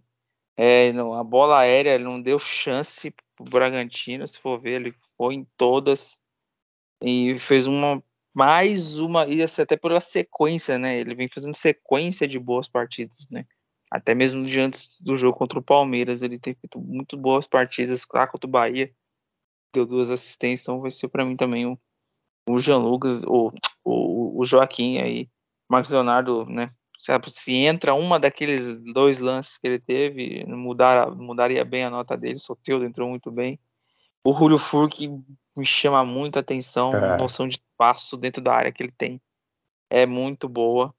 é, 0.59 0.92
não, 0.92 1.14
a 1.14 1.24
bola 1.24 1.61
aérea 1.61 1.94
ele 1.94 2.05
não 2.05 2.20
deu 2.20 2.38
chance 2.38 3.11
pro 3.39 3.51
Bragantino, 3.51 4.26
se 4.26 4.39
for 4.41 4.61
ver, 4.61 4.80
ele 4.80 4.95
foi 5.16 5.34
em 5.34 5.47
todas 5.57 6.20
e 7.03 7.39
fez 7.39 7.66
uma 7.66 8.03
mais 8.34 8.99
uma, 8.99 9.26
e 9.26 9.43
assim, 9.43 9.62
até 9.62 9.76
pela 9.76 10.01
sequência, 10.01 10.78
né? 10.78 11.01
Ele 11.01 11.14
vem 11.14 11.28
fazendo 11.28 11.57
sequência 11.57 12.28
de 12.28 12.39
boas 12.39 12.68
partidas, 12.68 13.26
né? 13.30 13.45
Até 13.91 14.14
mesmo 14.14 14.45
diante 14.45 14.89
do 15.01 15.16
jogo 15.16 15.36
contra 15.36 15.59
o 15.59 15.62
Palmeiras, 15.62 16.22
ele 16.22 16.39
tem 16.39 16.55
feito 16.55 16.78
muito 16.78 17.16
boas 17.16 17.47
partidas. 17.47 18.07
Lá 18.12 18.26
contra 18.26 18.47
o 18.47 18.51
Bahia, 18.51 18.93
deu 19.74 19.86
duas 19.86 20.11
assistências, 20.11 20.62
então 20.62 20.80
vai 20.80 20.91
ser 20.91 21.09
para 21.09 21.24
mim 21.24 21.36
também 21.36 21.66
o, 21.66 21.78
o 22.49 22.59
Jean 22.61 22.78
Lucas, 22.78 23.22
o, 23.24 23.51
o, 23.84 24.41
o 24.41 24.47
Joaquim 24.47 24.99
aí, 24.99 25.28
Marcos 25.68 25.91
Leonardo, 25.91 26.47
né? 26.47 26.72
Se 27.32 27.54
entra 27.54 27.94
uma 27.94 28.18
daqueles 28.18 28.74
dois 28.92 29.18
lances 29.18 29.59
que 29.59 29.66
ele 29.66 29.78
teve, 29.78 30.44
mudar, 30.46 31.11
mudaria 31.11 31.64
bem 31.64 31.84
a 31.84 31.90
nota 31.90 32.16
dele. 32.16 32.38
Soteudo 32.38 32.84
entrou 32.84 33.09
muito 33.09 33.30
bem. 33.30 33.59
O 34.24 34.34
Julio 34.34 34.59
Furk 34.59 35.09
me 35.56 35.66
chama 35.66 36.04
muita 36.04 36.40
atenção, 36.40 36.90
é. 36.90 37.16
noção 37.16 37.48
de 37.48 37.56
espaço 37.56 38.16
dentro 38.16 38.42
da 38.42 38.52
área 38.52 38.72
que 38.72 38.82
ele 38.82 38.92
tem 38.92 39.20
é 39.90 40.06
muito 40.06 40.48
boa. 40.48 40.94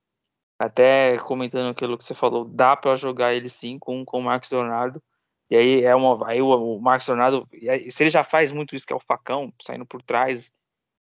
Até 0.58 1.18
comentando 1.20 1.70
aquilo 1.70 1.98
que 1.98 2.04
você 2.04 2.14
falou, 2.14 2.44
dá 2.46 2.76
para 2.76 2.96
jogar 2.96 3.34
ele 3.34 3.48
sim 3.48 3.80
com, 3.80 4.04
com 4.04 4.20
o 4.20 4.24
Marcos 4.24 4.50
Leonardo. 4.50 5.02
E 5.50 5.56
aí 5.56 5.84
é 5.84 5.96
uma, 5.96 6.28
aí 6.28 6.42
o, 6.42 6.48
o 6.48 6.82
Marcos 6.82 7.08
Leonardo, 7.08 7.48
se 7.90 8.04
ele 8.04 8.10
já 8.10 8.24
faz 8.24 8.52
muito 8.52 8.76
isso 8.76 8.86
que 8.86 8.94
é 8.94 8.96
o 8.96 9.00
facão, 9.00 9.54
saindo 9.62 9.86
por 9.86 10.02
trás, 10.02 10.52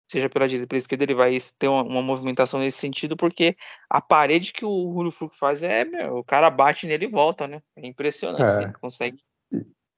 seja 0.08 0.28
pela 0.28 0.48
direita 0.48 0.68
pela 0.68 0.78
esquerda, 0.78 1.04
ele 1.04 1.14
vai 1.14 1.36
ter 1.58 1.68
uma, 1.68 1.82
uma, 1.82 2.02
movimentação 2.02 2.60
nesse 2.60 2.78
sentido, 2.78 3.16
porque 3.16 3.56
a 3.88 4.00
parede 4.00 4.52
que 4.52 4.64
o 4.64 4.92
Julio 4.92 5.12
Furco 5.12 5.36
faz 5.38 5.62
é, 5.62 5.84
meu, 5.84 6.18
o 6.18 6.24
cara 6.24 6.50
bate 6.50 6.86
nele 6.86 7.04
e 7.04 7.10
volta, 7.10 7.46
né? 7.46 7.60
É 7.76 7.86
impressionante, 7.86 8.58
é. 8.58 8.62
ele 8.62 8.72
consegue 8.80 9.18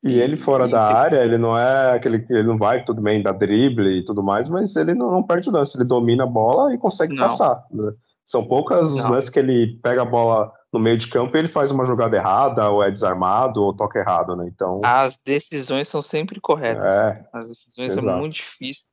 e 0.02 0.18
ele 0.18 0.38
fora 0.38 0.66
e, 0.66 0.70
da 0.70 0.82
área, 0.82 1.22
ele 1.22 1.36
não 1.36 1.56
é 1.56 1.94
aquele 1.94 2.24
ele 2.30 2.44
não 2.44 2.56
vai 2.56 2.82
tudo 2.84 3.02
bem 3.02 3.22
da 3.22 3.32
drible 3.32 3.98
e 3.98 4.04
tudo 4.04 4.22
mais, 4.22 4.48
mas 4.48 4.74
ele 4.74 4.94
não, 4.94 5.10
não 5.10 5.22
perde 5.22 5.50
o 5.50 5.52
lance, 5.52 5.76
ele 5.76 5.84
domina 5.84 6.24
a 6.24 6.26
bola 6.26 6.74
e 6.74 6.78
consegue 6.78 7.14
não. 7.14 7.28
passar. 7.28 7.62
Né? 7.70 7.92
São 8.24 8.46
poucas 8.46 8.90
os 8.92 9.04
lances 9.04 9.28
que 9.28 9.38
ele 9.38 9.78
pega 9.82 10.02
a 10.02 10.06
bola 10.06 10.52
no 10.72 10.78
meio 10.78 10.96
de 10.96 11.08
campo 11.08 11.36
e 11.36 11.40
ele 11.40 11.48
faz 11.48 11.70
uma 11.70 11.84
jogada 11.84 12.16
errada, 12.16 12.70
ou 12.70 12.82
é 12.82 12.90
desarmado, 12.90 13.62
ou 13.62 13.74
toca 13.74 13.98
errado, 13.98 14.36
né? 14.36 14.48
Então. 14.54 14.80
As 14.84 15.18
decisões 15.24 15.88
são 15.88 16.00
sempre 16.00 16.40
corretas. 16.40 16.94
É, 16.94 17.26
As 17.32 17.48
decisões 17.48 17.90
exato. 17.90 18.06
são 18.06 18.18
muito 18.18 18.34
difíceis. 18.34 18.88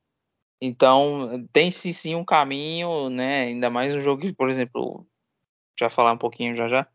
Então, 0.60 1.46
tem 1.52 1.70
sim, 1.70 2.14
um 2.14 2.24
caminho, 2.24 3.08
né? 3.10 3.44
Ainda 3.44 3.70
mais 3.70 3.94
um 3.94 4.00
jogo 4.00 4.22
que, 4.22 4.32
por 4.32 4.50
exemplo, 4.50 5.06
já 5.78 5.88
falar 5.88 6.12
um 6.12 6.18
pouquinho 6.18 6.54
já 6.54 6.68
já 6.68 6.86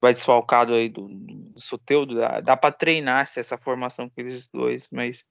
vai 0.00 0.12
desfalcado 0.12 0.72
aí 0.74 0.88
do, 0.88 1.08
do 1.08 1.60
Soteudo, 1.60 2.14
dá, 2.14 2.40
dá 2.40 2.56
para 2.56 2.72
treinar 2.72 3.22
essa 3.22 3.58
formação 3.58 4.08
com 4.08 4.20
eles 4.20 4.48
dois, 4.48 4.88
mas 4.90 5.24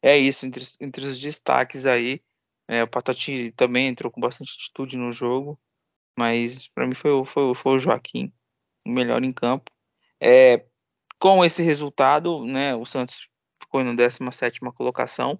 é 0.00 0.16
isso, 0.16 0.46
entre, 0.46 0.64
entre 0.80 1.04
os 1.06 1.18
destaques 1.18 1.86
aí, 1.86 2.22
é, 2.68 2.82
o 2.82 2.88
Patati 2.88 3.52
também 3.52 3.88
entrou 3.88 4.12
com 4.12 4.20
bastante 4.20 4.52
atitude 4.56 4.96
no 4.96 5.10
jogo, 5.10 5.58
mas 6.16 6.68
para 6.68 6.86
mim 6.86 6.94
foi, 6.94 7.24
foi, 7.24 7.54
foi 7.54 7.74
o 7.74 7.78
Joaquim, 7.78 8.32
o 8.86 8.90
melhor 8.90 9.22
em 9.24 9.32
campo. 9.32 9.70
É, 10.20 10.64
com 11.18 11.44
esse 11.44 11.62
resultado, 11.62 12.44
né, 12.44 12.74
o 12.74 12.84
Santos 12.84 13.28
ficou 13.60 13.82
na 13.82 13.94
17 13.94 14.60
colocação, 14.76 15.38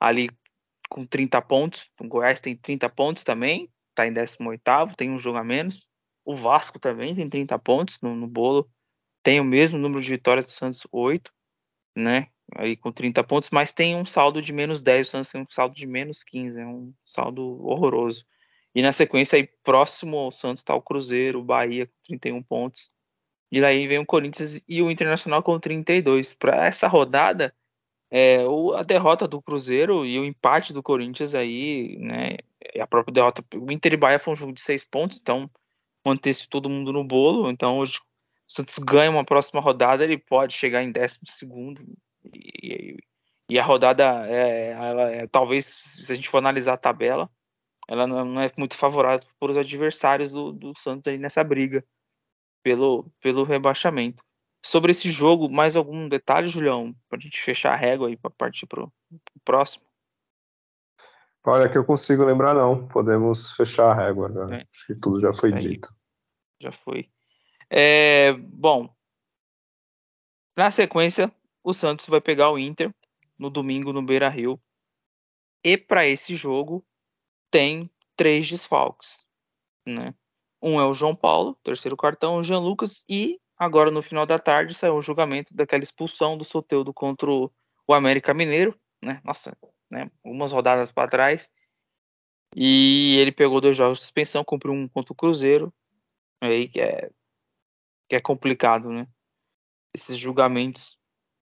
ali 0.00 0.30
com 0.94 1.04
30 1.04 1.42
pontos, 1.42 1.90
o 2.00 2.06
Goiás 2.06 2.38
tem 2.38 2.56
30 2.56 2.88
pontos 2.88 3.24
também, 3.24 3.68
está 3.88 4.06
em 4.06 4.12
18 4.12 4.94
tem 4.96 5.10
um 5.10 5.18
jogo 5.18 5.38
a 5.38 5.42
menos, 5.42 5.88
o 6.24 6.36
Vasco 6.36 6.78
também 6.78 7.12
tem 7.12 7.28
30 7.28 7.58
pontos 7.58 7.98
no, 8.00 8.14
no 8.14 8.28
bolo. 8.28 8.70
Tem 9.20 9.40
o 9.40 9.44
mesmo 9.44 9.76
número 9.76 10.00
de 10.00 10.08
vitórias 10.08 10.46
do 10.46 10.52
Santos, 10.52 10.86
8, 10.92 11.32
né? 11.96 12.28
Aí 12.54 12.76
com 12.76 12.92
30 12.92 13.24
pontos, 13.24 13.50
mas 13.50 13.72
tem 13.72 13.96
um 13.96 14.06
saldo 14.06 14.40
de 14.40 14.52
menos 14.52 14.82
10, 14.82 15.08
o 15.08 15.10
Santos 15.10 15.32
tem 15.32 15.40
um 15.40 15.46
saldo 15.50 15.74
de 15.74 15.84
menos 15.84 16.22
15, 16.22 16.60
é 16.60 16.64
um 16.64 16.94
saldo 17.04 17.42
horroroso. 17.66 18.24
E 18.72 18.80
na 18.80 18.92
sequência 18.92 19.36
aí, 19.36 19.48
próximo 19.64 20.16
ao 20.16 20.30
Santos 20.30 20.60
está 20.60 20.76
o 20.76 20.82
Cruzeiro, 20.82 21.40
o 21.40 21.44
Bahia 21.44 21.88
com 21.88 21.92
31 22.06 22.40
pontos. 22.40 22.88
E 23.50 23.60
daí 23.60 23.88
vem 23.88 23.98
o 23.98 24.06
Corinthians 24.06 24.62
e 24.68 24.80
o 24.80 24.92
Internacional 24.92 25.42
com 25.42 25.58
32. 25.58 26.34
Para 26.34 26.66
essa 26.66 26.86
rodada, 26.86 27.52
é, 28.16 28.46
o, 28.46 28.74
a 28.74 28.84
derrota 28.84 29.26
do 29.26 29.42
Cruzeiro 29.42 30.06
e 30.06 30.16
o 30.20 30.24
empate 30.24 30.72
do 30.72 30.84
Corinthians 30.84 31.34
aí, 31.34 31.98
né? 31.98 32.36
A 32.80 32.86
própria 32.86 33.12
derrota. 33.12 33.44
O 33.56 33.72
Inter 33.72 33.94
e 33.94 33.96
Bahia 33.96 34.20
foi 34.20 34.32
um 34.32 34.36
jogo 34.36 34.52
de 34.52 34.60
seis 34.60 34.84
pontos, 34.84 35.18
então 35.20 35.50
manter-se 36.06 36.48
todo 36.48 36.70
mundo 36.70 36.92
no 36.92 37.02
bolo. 37.02 37.50
Então, 37.50 37.78
hoje, 37.78 37.98
o 38.48 38.52
Santos 38.52 38.78
ganha 38.78 39.10
uma 39.10 39.24
próxima 39.24 39.60
rodada, 39.60 40.04
ele 40.04 40.16
pode 40.16 40.54
chegar 40.54 40.84
em 40.84 40.92
décimo 40.92 41.26
segundo. 41.26 41.84
E, 42.32 42.96
e 43.50 43.58
a 43.58 43.64
rodada, 43.64 44.04
é, 44.28 44.70
ela 44.70 45.10
é, 45.10 45.26
talvez, 45.26 45.66
se 45.66 46.12
a 46.12 46.14
gente 46.14 46.28
for 46.28 46.38
analisar 46.38 46.74
a 46.74 46.78
tabela, 46.78 47.28
ela 47.88 48.06
não 48.06 48.40
é 48.40 48.52
muito 48.56 48.76
favorável 48.76 49.26
para 49.40 49.50
os 49.50 49.56
adversários 49.56 50.30
do, 50.30 50.52
do 50.52 50.72
Santos 50.78 51.08
aí 51.08 51.18
nessa 51.18 51.42
briga 51.42 51.84
pelo, 52.62 53.10
pelo 53.20 53.42
rebaixamento. 53.42 54.22
Sobre 54.64 54.92
esse 54.92 55.10
jogo, 55.10 55.50
mais 55.50 55.76
algum 55.76 56.08
detalhe, 56.08 56.48
Julião, 56.48 56.96
para 57.06 57.18
a 57.18 57.20
gente 57.20 57.42
fechar 57.42 57.74
a 57.74 57.76
régua 57.76 58.08
aí 58.08 58.16
para 58.16 58.30
partir 58.30 58.66
para 58.66 58.82
o 58.82 58.92
próximo? 59.44 59.84
Olha, 61.44 61.68
que 61.68 61.76
eu 61.76 61.84
consigo 61.84 62.24
lembrar, 62.24 62.54
não. 62.54 62.88
Podemos 62.88 63.52
fechar 63.52 63.90
a 63.90 63.94
régua. 63.94 64.30
Né? 64.30 64.60
É. 64.60 64.66
Acho 64.72 64.86
que 64.86 64.94
tudo 64.94 65.20
já 65.20 65.34
foi 65.34 65.52
dito. 65.52 65.94
Já 66.58 66.72
foi. 66.72 67.10
É, 67.68 68.32
bom, 68.32 68.88
na 70.56 70.70
sequência, 70.70 71.30
o 71.62 71.74
Santos 71.74 72.06
vai 72.06 72.22
pegar 72.22 72.50
o 72.50 72.58
Inter 72.58 72.94
no 73.38 73.50
domingo 73.50 73.92
no 73.92 74.02
Beira 74.02 74.30
Rio. 74.30 74.58
E 75.62 75.76
para 75.76 76.06
esse 76.06 76.36
jogo 76.36 76.82
tem 77.50 77.90
três 78.16 78.48
desfalques. 78.48 79.22
Né? 79.86 80.14
Um 80.62 80.80
é 80.80 80.86
o 80.86 80.94
João 80.94 81.14
Paulo, 81.14 81.54
terceiro 81.62 81.98
cartão, 81.98 82.36
o 82.36 82.42
Jean 82.42 82.60
Lucas, 82.60 83.04
e 83.06 83.38
agora 83.56 83.90
no 83.90 84.02
final 84.02 84.26
da 84.26 84.38
tarde 84.38 84.74
saiu 84.74 84.96
o 84.96 85.02
julgamento 85.02 85.54
daquela 85.54 85.82
expulsão 85.82 86.36
do 86.36 86.44
Soteudo 86.44 86.92
contra 86.92 87.30
o 87.30 87.50
América 87.88 88.34
Mineiro. 88.34 88.78
Né? 89.02 89.20
Nossa, 89.24 89.56
né, 89.90 90.10
algumas 90.24 90.52
rodadas 90.52 90.90
para 90.90 91.10
trás. 91.10 91.50
E 92.56 93.16
ele 93.18 93.32
pegou 93.32 93.60
dois 93.60 93.76
jogos 93.76 93.98
de 93.98 94.04
suspensão, 94.04 94.44
cumpriu 94.44 94.72
um 94.72 94.88
contra 94.88 95.12
o 95.12 95.16
Cruzeiro, 95.16 95.74
aí 96.40 96.68
que 96.68 96.80
é, 96.80 97.10
que 98.08 98.14
é 98.14 98.20
complicado, 98.20 98.90
né? 98.90 99.08
Esses 99.92 100.16
julgamentos 100.16 100.96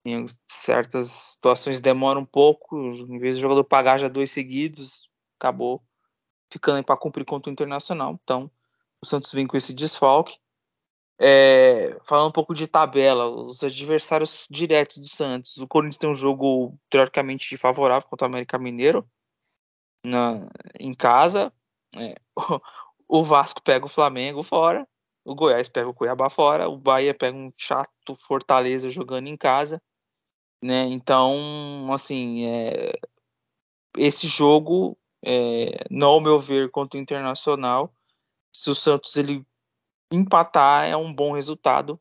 em 0.05 0.27
certas 0.47 1.09
situações 1.09 1.81
demoram 1.81 2.23
um 2.23 2.27
pouco, 2.27 2.79
em 2.79 3.19
vez 3.19 3.37
do 3.37 3.43
jogador 3.43 3.65
pagar 3.65 3.99
já 3.99 4.09
dois 4.09 4.31
seguidos, 4.31 5.11
acabou 5.39 5.83
ficando 6.51 6.83
para 6.85 6.97
cumprir 6.97 7.25
contra 7.25 7.51
o 7.51 7.53
Internacional. 7.53 8.19
Então, 8.23 8.51
o 9.03 9.07
Santos 9.07 9.33
vem 9.33 9.47
com 9.47 9.57
esse 9.57 9.75
desfalque. 9.75 10.39
É, 11.19 11.99
falando 12.05 12.29
um 12.29 12.33
pouco 12.33 12.55
de 12.55 12.67
tabela, 12.67 13.27
os 13.27 13.63
adversários 13.65 14.47
diretos 14.51 14.99
do 14.99 15.09
Santos. 15.09 15.57
O 15.57 15.67
Corinthians 15.67 15.99
tem 15.99 16.11
um 16.11 16.15
jogo 16.15 16.79
teoricamente 16.91 17.57
favorável 17.57 18.07
contra 18.09 18.27
o 18.27 18.31
América 18.31 18.59
Mineiro 18.59 19.09
na, 20.05 20.47
em 20.79 20.95
casa. 20.95 21.53
É, 21.95 22.17
o, 22.37 22.61
o 23.21 23.25
Vasco 23.25 23.63
pega 23.63 23.87
o 23.87 23.91
Flamengo 23.91 24.43
fora. 24.43 24.87
O 25.25 25.35
Goiás 25.35 25.69
pega 25.69 25.89
o 25.89 25.95
Cuiabá 25.95 26.29
fora. 26.31 26.69
O 26.69 26.77
Bahia 26.77 27.15
pega 27.15 27.37
um 27.37 27.53
chato 27.57 28.17
Fortaleza 28.29 28.91
jogando 28.91 29.29
em 29.29 29.37
casa. 29.37 29.83
Né? 30.63 30.85
Então, 30.85 31.93
assim, 31.93 32.47
é, 32.47 32.93
esse 33.97 34.29
jogo, 34.29 34.97
é, 35.25 35.85
não 35.91 36.09
ao 36.09 36.21
meu 36.21 36.39
ver, 36.39 36.71
contra 36.71 36.99
o 36.99 37.03
Internacional, 37.03 37.93
se 38.53 38.71
o 38.71 38.75
Santos 38.75 39.17
ele 39.17 39.45
empatar 40.11 40.87
é 40.87 40.97
um 40.97 41.13
bom 41.13 41.33
resultado, 41.33 42.01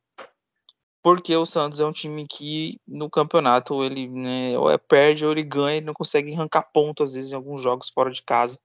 porque 1.01 1.35
o 1.35 1.45
Santos 1.45 1.79
é 1.79 1.85
um 1.85 1.91
time 1.91 2.27
que 2.27 2.79
no 2.87 3.09
campeonato 3.09 3.83
ele 3.83 4.07
né, 4.07 4.57
ou 4.57 4.71
é 4.71 4.77
perde 4.77 5.25
ou 5.25 5.31
ele 5.31 5.43
ganha, 5.43 5.77
ele 5.77 5.85
não 5.85 5.93
consegue 5.93 6.33
arrancar 6.33 6.63
ponto 6.73 7.03
às 7.03 7.13
vezes 7.13 7.31
em 7.31 7.35
alguns 7.35 7.61
jogos 7.61 7.89
fora 7.89 8.11
de 8.11 8.23
casa. 8.23 8.59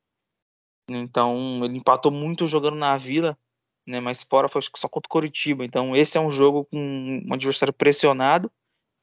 Então 0.89 1.65
ele 1.65 1.79
empatou 1.79 2.11
muito 2.11 2.47
jogando 2.47 2.77
na 2.77 2.97
Vila, 2.97 3.39
né? 3.87 4.01
Mas 4.01 4.23
fora 4.23 4.49
foi 4.49 4.63
só 4.63 4.89
contra 4.89 5.07
o 5.07 5.11
Coritiba. 5.11 5.65
Então 5.65 5.95
esse 5.95 6.17
é 6.17 6.21
um 6.21 6.31
jogo 6.31 6.65
com 6.65 7.23
um 7.27 7.35
adversário 7.35 7.75
pressionado 7.75 8.51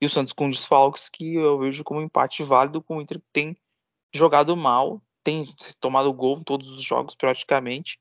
e 0.01 0.05
o 0.05 0.09
Santos 0.09 0.33
com 0.33 0.49
desfalques 0.49 1.09
que 1.09 1.35
eu 1.35 1.59
vejo 1.59 1.83
como 1.83 1.99
um 1.99 2.03
empate 2.03 2.43
válido 2.43 2.81
com 2.81 2.97
o 2.97 3.01
Inter 3.01 3.19
que 3.19 3.27
tem 3.31 3.57
jogado 4.13 4.55
mal, 4.57 5.01
tem 5.23 5.45
tomado 5.79 6.11
gol 6.13 6.39
em 6.39 6.43
todos 6.43 6.69
os 6.71 6.83
jogos 6.83 7.15
praticamente. 7.15 7.99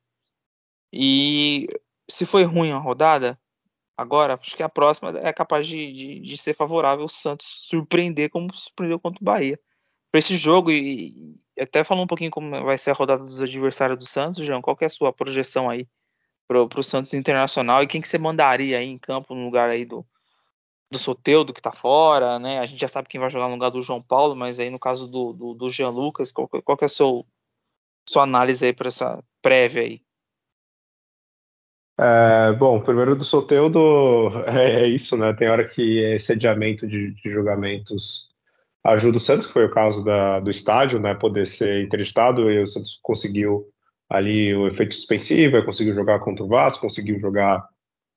E 0.93 1.69
se 2.09 2.27
foi 2.27 2.45
ruim 2.45 2.73
a 2.73 2.79
rodada, 2.79 3.39
agora 3.97 4.35
acho 4.35 4.57
que 4.57 4.63
a 4.63 4.69
próxima 4.69 5.11
é 5.19 5.33
capaz 5.33 5.67
de, 5.67 5.93
de, 5.93 6.21
de 6.21 6.37
ser 6.37 6.55
favorável 6.55 7.05
o 7.05 7.09
Santos 7.09 7.47
surpreender 7.69 8.31
como 8.31 8.55
surpreendeu 8.55 9.01
contra 9.01 9.21
o 9.21 9.25
Bahia. 9.25 9.59
Para 10.11 10.19
esse 10.19 10.37
jogo, 10.37 10.71
e, 10.71 11.37
e, 11.57 11.63
até 11.63 11.85
falando 11.85 12.05
um 12.05 12.07
pouquinho 12.07 12.31
como 12.31 12.51
vai 12.65 12.79
ser 12.79 12.91
a 12.91 12.95
rodada 12.95 13.23
dos 13.23 13.43
adversários 13.43 13.99
do 13.99 14.07
Santos, 14.07 14.45
João, 14.45 14.63
qual 14.63 14.77
que 14.77 14.85
é 14.85 14.87
a 14.87 14.91
sua 14.91 15.13
projeção 15.13 15.69
aí 15.69 15.89
para 16.47 16.63
o 16.63 16.83
Santos 16.83 17.13
Internacional 17.15 17.83
e 17.83 17.87
quem 17.87 18.01
que 18.01 18.09
você 18.09 18.19
mandaria 18.19 18.79
aí 18.79 18.87
em 18.87 18.99
campo 18.99 19.35
no 19.35 19.45
lugar 19.45 19.69
aí 19.69 19.85
do, 19.85 20.07
do 20.91 20.99
Soteudo 20.99 21.53
que 21.53 21.61
está 21.61 21.73
fora, 21.73 22.39
né? 22.39 22.61
A 22.61 22.67
gente 22.67 22.81
já 22.81 22.89
sabe 22.89 23.09
quem 23.09 23.21
vai 23.21 23.31
jogar 23.31 23.49
no 23.49 23.55
lugar 23.55 23.71
do 23.71 23.83
João 23.83 24.01
Paulo, 24.01 24.37
mas 24.37 24.61
aí 24.61 24.71
no 24.71 24.79
caso 24.79 25.09
do, 25.09 25.33
do, 25.33 25.55
do 25.55 25.69
Jean 25.69 25.91
Lucas, 25.91 26.31
qual, 26.31 26.49
qual 26.49 26.77
que 26.77 26.85
é 26.85 26.87
a 26.87 26.89
sua, 26.89 27.25
sua 28.09 28.23
análise 28.23 28.65
aí 28.65 28.73
para 28.73 28.89
essa 28.89 29.23
prévia 29.43 29.83
aí? 29.83 30.06
É, 31.99 32.53
bom, 32.53 32.81
primeiro 32.81 33.17
do 33.17 33.25
Soteudo 33.25 34.29
é, 34.47 34.83
é, 34.83 34.89
isso, 34.89 35.17
né? 35.17 35.33
Tem 35.35 35.49
hora 35.49 35.67
que 35.67 35.99
esse 36.15 36.33
adiamento 36.33 36.87
de, 36.87 37.13
de 37.15 37.31
julgamentos 37.31 38.29
ajuda 38.85 39.17
o 39.17 39.21
Santos, 39.21 39.47
que 39.47 39.53
foi 39.53 39.65
o 39.65 39.71
caso 39.71 40.05
da, 40.05 40.41
do 40.41 40.51
estádio, 40.51 41.01
né? 41.01 41.15
Poder 41.15 41.47
ser 41.47 41.83
interditado 41.83 42.51
e 42.51 42.63
o 42.63 42.67
Santos 42.67 42.99
conseguiu 43.03 43.67
ali 44.11 44.55
o 44.55 44.69
efeito 44.69 44.95
suspensivo, 44.95 45.65
conseguiu 45.65 45.95
jogar 45.95 46.21
contra 46.21 46.45
o 46.45 46.49
Vasco, 46.49 46.83
conseguiu 46.83 47.19
jogar 47.19 47.67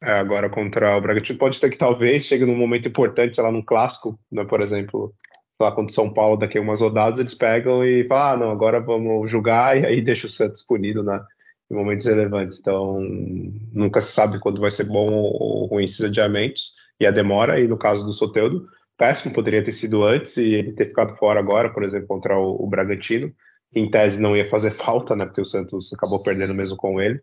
é, 0.01 0.11
agora 0.11 0.49
contra 0.49 0.97
o 0.97 1.01
Bragantino. 1.01 1.39
Pode 1.39 1.57
ser 1.57 1.69
que 1.69 1.77
talvez 1.77 2.25
chegue 2.25 2.45
num 2.45 2.55
momento 2.57 2.87
importante, 2.87 3.35
sei 3.35 3.43
lá, 3.43 3.51
num 3.51 3.63
clássico, 3.63 4.19
né, 4.31 4.43
por 4.45 4.61
exemplo, 4.61 5.13
lá 5.59 5.71
contra 5.71 5.91
o 5.91 5.95
São 5.95 6.13
Paulo, 6.13 6.37
daqui 6.37 6.57
a 6.57 6.61
umas 6.61 6.81
rodadas, 6.81 7.19
eles 7.19 7.33
pegam 7.33 7.83
e 7.83 8.05
falam, 8.07 8.43
ah, 8.43 8.45
não, 8.45 8.51
agora 8.51 8.79
vamos 8.79 9.29
julgar, 9.29 9.77
e 9.77 9.85
aí 9.85 10.01
deixa 10.03 10.27
o 10.27 10.29
Santos 10.29 10.63
punido 10.63 11.03
né, 11.03 11.21
em 11.69 11.75
momentos 11.75 12.05
relevantes. 12.05 12.59
Então, 12.59 12.99
nunca 13.73 14.01
se 14.01 14.11
sabe 14.11 14.39
quando 14.39 14.61
vai 14.61 14.71
ser 14.71 14.85
bom 14.85 15.11
ou 15.11 15.65
ruim 15.67 15.83
esses 15.83 16.01
adiamentos, 16.01 16.73
e 16.99 17.05
a 17.05 17.11
demora, 17.11 17.59
e 17.59 17.67
no 17.67 17.77
caso 17.77 18.05
do 18.05 18.11
Soteudo, 18.11 18.67
péssimo, 18.97 19.33
poderia 19.33 19.63
ter 19.63 19.71
sido 19.71 20.03
antes, 20.03 20.35
e 20.37 20.43
ele 20.43 20.73
ter 20.73 20.87
ficado 20.87 21.15
fora 21.15 21.39
agora, 21.39 21.69
por 21.69 21.83
exemplo, 21.83 22.07
contra 22.07 22.37
o, 22.37 22.63
o 22.63 22.67
Bragantino, 22.67 23.31
que 23.71 23.79
em 23.79 23.89
tese 23.89 24.21
não 24.21 24.35
ia 24.35 24.49
fazer 24.49 24.71
falta, 24.77 25.15
né, 25.15 25.25
porque 25.25 25.41
o 25.41 25.45
Santos 25.45 25.93
acabou 25.93 26.21
perdendo 26.21 26.53
mesmo 26.53 26.75
com 26.75 26.99
ele. 26.99 27.21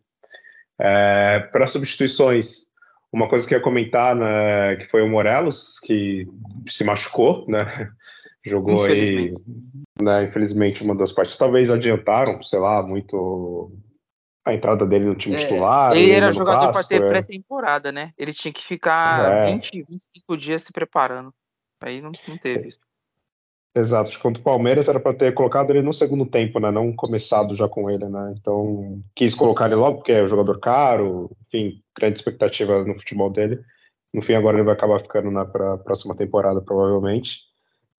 É, 0.78 1.40
Para 1.52 1.66
substituições, 1.66 2.66
uma 3.12 3.28
coisa 3.28 3.46
que 3.46 3.54
eu 3.54 3.58
ia 3.58 3.64
comentar, 3.64 4.14
né, 4.14 4.76
que 4.76 4.86
foi 4.86 5.02
o 5.02 5.08
Morelos, 5.08 5.78
que 5.80 6.26
se 6.68 6.84
machucou, 6.84 7.46
né? 7.48 7.90
Jogou 8.44 8.84
aí, 8.84 9.34
né, 10.00 10.22
infelizmente, 10.22 10.84
uma 10.84 10.94
das 10.94 11.10
partes. 11.10 11.36
Talvez 11.36 11.68
adiantaram, 11.68 12.40
sei 12.44 12.60
lá, 12.60 12.80
muito 12.80 13.72
a 14.46 14.54
entrada 14.54 14.86
dele 14.86 15.06
no 15.06 15.16
time 15.16 15.34
é, 15.34 15.38
titular. 15.38 15.96
Ele 15.96 16.12
era 16.12 16.30
jogador 16.30 16.70
para 16.70 16.84
ter 16.84 17.02
é. 17.02 17.08
pré-temporada, 17.08 17.90
né? 17.90 18.12
Ele 18.16 18.32
tinha 18.32 18.52
que 18.52 18.64
ficar 18.64 19.42
é. 19.42 19.52
20, 19.52 19.82
25 19.82 20.36
dias 20.36 20.62
se 20.62 20.72
preparando. 20.72 21.34
Aí 21.82 22.00
não, 22.00 22.12
não 22.28 22.38
teve 22.38 22.68
isso. 22.68 22.78
Exato, 23.74 24.18
contra 24.20 24.40
o 24.40 24.44
Palmeiras 24.44 24.88
era 24.88 24.98
para 24.98 25.12
ter 25.12 25.34
colocado 25.34 25.70
ele 25.70 25.82
no 25.82 25.92
segundo 25.92 26.24
tempo, 26.24 26.58
né? 26.58 26.70
Não 26.70 26.94
começado 26.94 27.54
já 27.56 27.68
com 27.68 27.90
ele, 27.90 28.08
né? 28.08 28.34
Então 28.38 29.02
quis 29.14 29.34
colocar 29.34 29.66
ele 29.66 29.74
logo 29.74 29.98
porque 29.98 30.12
é 30.12 30.22
um 30.22 30.28
jogador 30.28 30.58
caro, 30.60 31.30
enfim, 31.46 31.82
grande 31.94 32.16
expectativa 32.16 32.84
no 32.84 32.94
futebol 32.94 33.28
dele. 33.28 33.60
No 34.14 34.22
fim, 34.22 34.32
agora 34.32 34.56
ele 34.56 34.64
vai 34.64 34.74
acabar 34.74 35.00
ficando 35.00 35.30
na 35.30 35.44
pra 35.44 35.76
próxima 35.76 36.16
temporada, 36.16 36.62
provavelmente. 36.62 37.40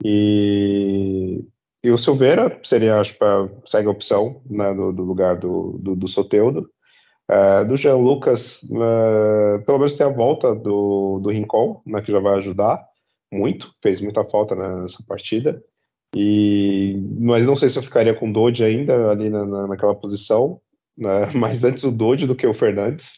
E, 0.03 1.43
e 1.83 1.91
o 1.91 1.97
Silveira 1.97 2.59
seria, 2.63 2.99
acho, 2.99 3.17
pra, 3.17 3.47
segue 3.65 3.87
a 3.87 3.91
opção 3.91 4.41
né, 4.49 4.73
do, 4.73 4.91
do 4.91 5.03
lugar 5.03 5.37
do, 5.37 5.77
do, 5.79 5.95
do 5.95 6.07
Soteudo. 6.07 6.69
Uh, 7.29 7.67
do 7.67 7.75
Jean 7.75 7.97
Lucas, 7.97 8.63
uh, 8.63 9.63
pelo 9.65 9.79
menos 9.79 9.93
tem 9.93 10.05
a 10.05 10.09
volta 10.09 10.55
do, 10.55 11.19
do 11.19 11.29
Rincon, 11.29 11.81
né, 11.85 12.01
que 12.01 12.11
já 12.11 12.19
vai 12.19 12.37
ajudar 12.37 12.81
muito, 13.31 13.73
fez 13.81 13.99
muita 13.99 14.23
falta 14.23 14.55
nessa 14.55 15.03
partida. 15.05 15.61
E, 16.15 16.95
mas 17.19 17.45
não 17.45 17.55
sei 17.55 17.69
se 17.69 17.77
eu 17.77 17.83
ficaria 17.83 18.13
com 18.13 18.29
o 18.29 18.33
Dodge 18.33 18.63
ainda 18.63 19.11
ali 19.11 19.29
na, 19.29 19.45
na, 19.45 19.67
naquela 19.67 19.93
posição, 19.93 20.59
né? 20.97 21.27
mas 21.35 21.63
antes 21.63 21.83
o 21.83 21.91
Dodge 21.91 22.25
do 22.25 22.35
que 22.35 22.47
o 22.47 22.53
Fernandes. 22.53 23.11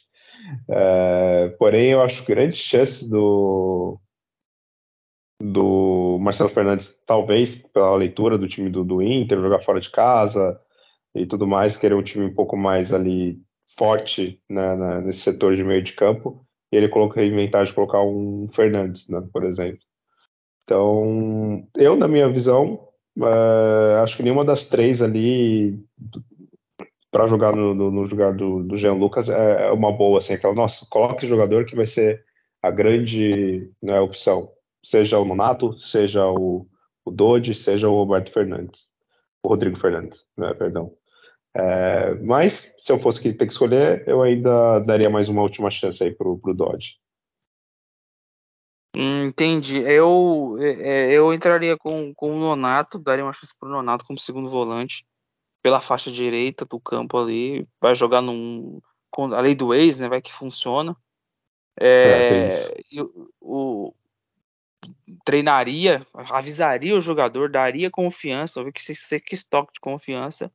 É, 0.68 1.56
porém, 1.60 1.92
eu 1.92 2.02
acho 2.02 2.26
grande 2.26 2.58
chance 2.58 3.08
do, 3.08 4.00
do 5.42 6.18
Marcelo 6.20 6.50
Fernandes, 6.50 7.00
talvez 7.06 7.56
pela 7.56 7.96
leitura 7.96 8.38
do 8.38 8.48
time 8.48 8.70
do, 8.70 8.84
do 8.84 9.02
Inter, 9.02 9.40
jogar 9.40 9.60
fora 9.60 9.80
de 9.80 9.90
casa 9.90 10.60
e 11.16 11.26
tudo 11.26 11.48
mais, 11.48 11.78
querer 11.78 11.96
um 11.96 12.04
time 12.04 12.26
um 12.26 12.34
pouco 12.34 12.58
mais 12.58 12.94
ali 12.94 13.42
forte 13.78 14.42
né, 14.50 15.02
nesse 15.02 15.22
setor 15.22 15.56
de 15.56 15.64
meio 15.64 15.82
de 15.82 15.94
campo. 15.94 16.46
E 16.72 16.76
ele 16.76 16.90
colocou, 16.90 17.24
inventar 17.24 17.66
de 17.66 17.74
colocar 17.74 18.02
um 18.02 18.48
Fernandes, 18.54 19.08
né, 19.08 19.24
por 19.34 19.44
exemplo. 19.44 19.80
Então, 20.64 21.68
eu, 21.76 21.96
na 21.96 22.08
minha 22.08 22.30
visão, 22.30 22.88
uh, 23.18 24.04
acho 24.04 24.18
que 24.18 24.24
nenhuma 24.24 24.46
das 24.46 24.66
três 24.66 25.02
ali 25.02 25.84
para 27.12 27.28
jogar 27.28 27.56
no, 27.56 27.74
no, 27.74 27.90
no, 27.90 28.02
lugar 28.04 28.36
do, 28.36 28.64
do 28.64 28.78
Jean 28.78 28.94
Lucas 28.94 29.30
é, 29.30 29.68
é 29.68 29.72
uma 29.72 29.92
boa, 29.92 30.20
assim, 30.20 30.34
então, 30.34 30.54
nossa, 30.54 30.86
coloque 30.88 31.26
jogador 31.26 31.66
que 31.66 31.76
vai 31.76 31.88
ser 31.88 32.24
a 32.62 32.70
grande 32.70 33.72
né, 33.82 34.00
opção, 34.00 34.52
seja 34.84 35.20
o 35.20 35.26
Nonato, 35.26 35.78
seja 35.78 36.26
o, 36.28 36.68
o 37.06 37.12
Dodge, 37.12 37.54
seja 37.54 37.90
o 37.90 37.96
Roberto 37.96 38.32
Fernandes, 38.32 38.88
o 39.44 39.50
Rodrigo 39.50 39.80
Fernandes, 39.80 40.26
né, 40.38 40.54
perdão. 40.54 40.94
É, 41.54 42.14
mas, 42.16 42.74
se 42.78 42.92
eu 42.92 43.00
fosse 43.00 43.22
ter 43.22 43.34
que 43.46 43.52
escolher, 43.52 44.08
eu 44.08 44.22
ainda 44.22 44.80
daria 44.80 45.10
mais 45.10 45.28
uma 45.28 45.42
última 45.42 45.72
chance 45.72 46.04
aí 46.04 46.12
pro, 46.12 46.38
pro 46.38 46.54
Dodge. 46.54 47.00
Entendi. 48.96 49.80
Eu, 49.80 50.58
é, 50.60 50.72
é, 50.72 51.14
eu 51.14 51.34
entraria 51.34 51.78
com, 51.78 52.14
com 52.14 52.36
o 52.36 52.40
Nonato, 52.40 53.00
daria 53.00 53.24
uma 53.24 53.34
chance 53.34 53.54
pro 53.58 53.70
Nonato 53.70 54.06
como 54.06 54.20
segundo 54.20 54.50
volante, 54.50 55.06
pela 55.62 55.80
faixa 55.80 56.12
direita 56.12 56.66
do 56.66 56.80
campo 56.80 57.18
ali. 57.18 57.68
Vai 57.80 57.96
jogar 57.96 58.22
num. 58.22 58.82
Com 59.12 59.34
a 59.34 59.42
lei 59.42 59.56
do 59.56 59.74
ex, 59.74 60.00
né? 60.00 60.08
Vai 60.08 60.22
que 60.22 60.34
funciona. 60.34 60.96
É, 61.80 62.50
é 62.94 63.02
o, 63.02 63.30
o, 63.40 63.94
treinaria, 65.26 66.06
avisaria 66.14 66.96
o 66.96 67.02
jogador, 67.02 67.50
daria 67.50 67.90
confiança, 67.92 68.64
que 68.72 68.82
você 68.82 69.20
que 69.20 69.36
estoque 69.36 69.74
de 69.74 69.80
confiança. 69.80 70.52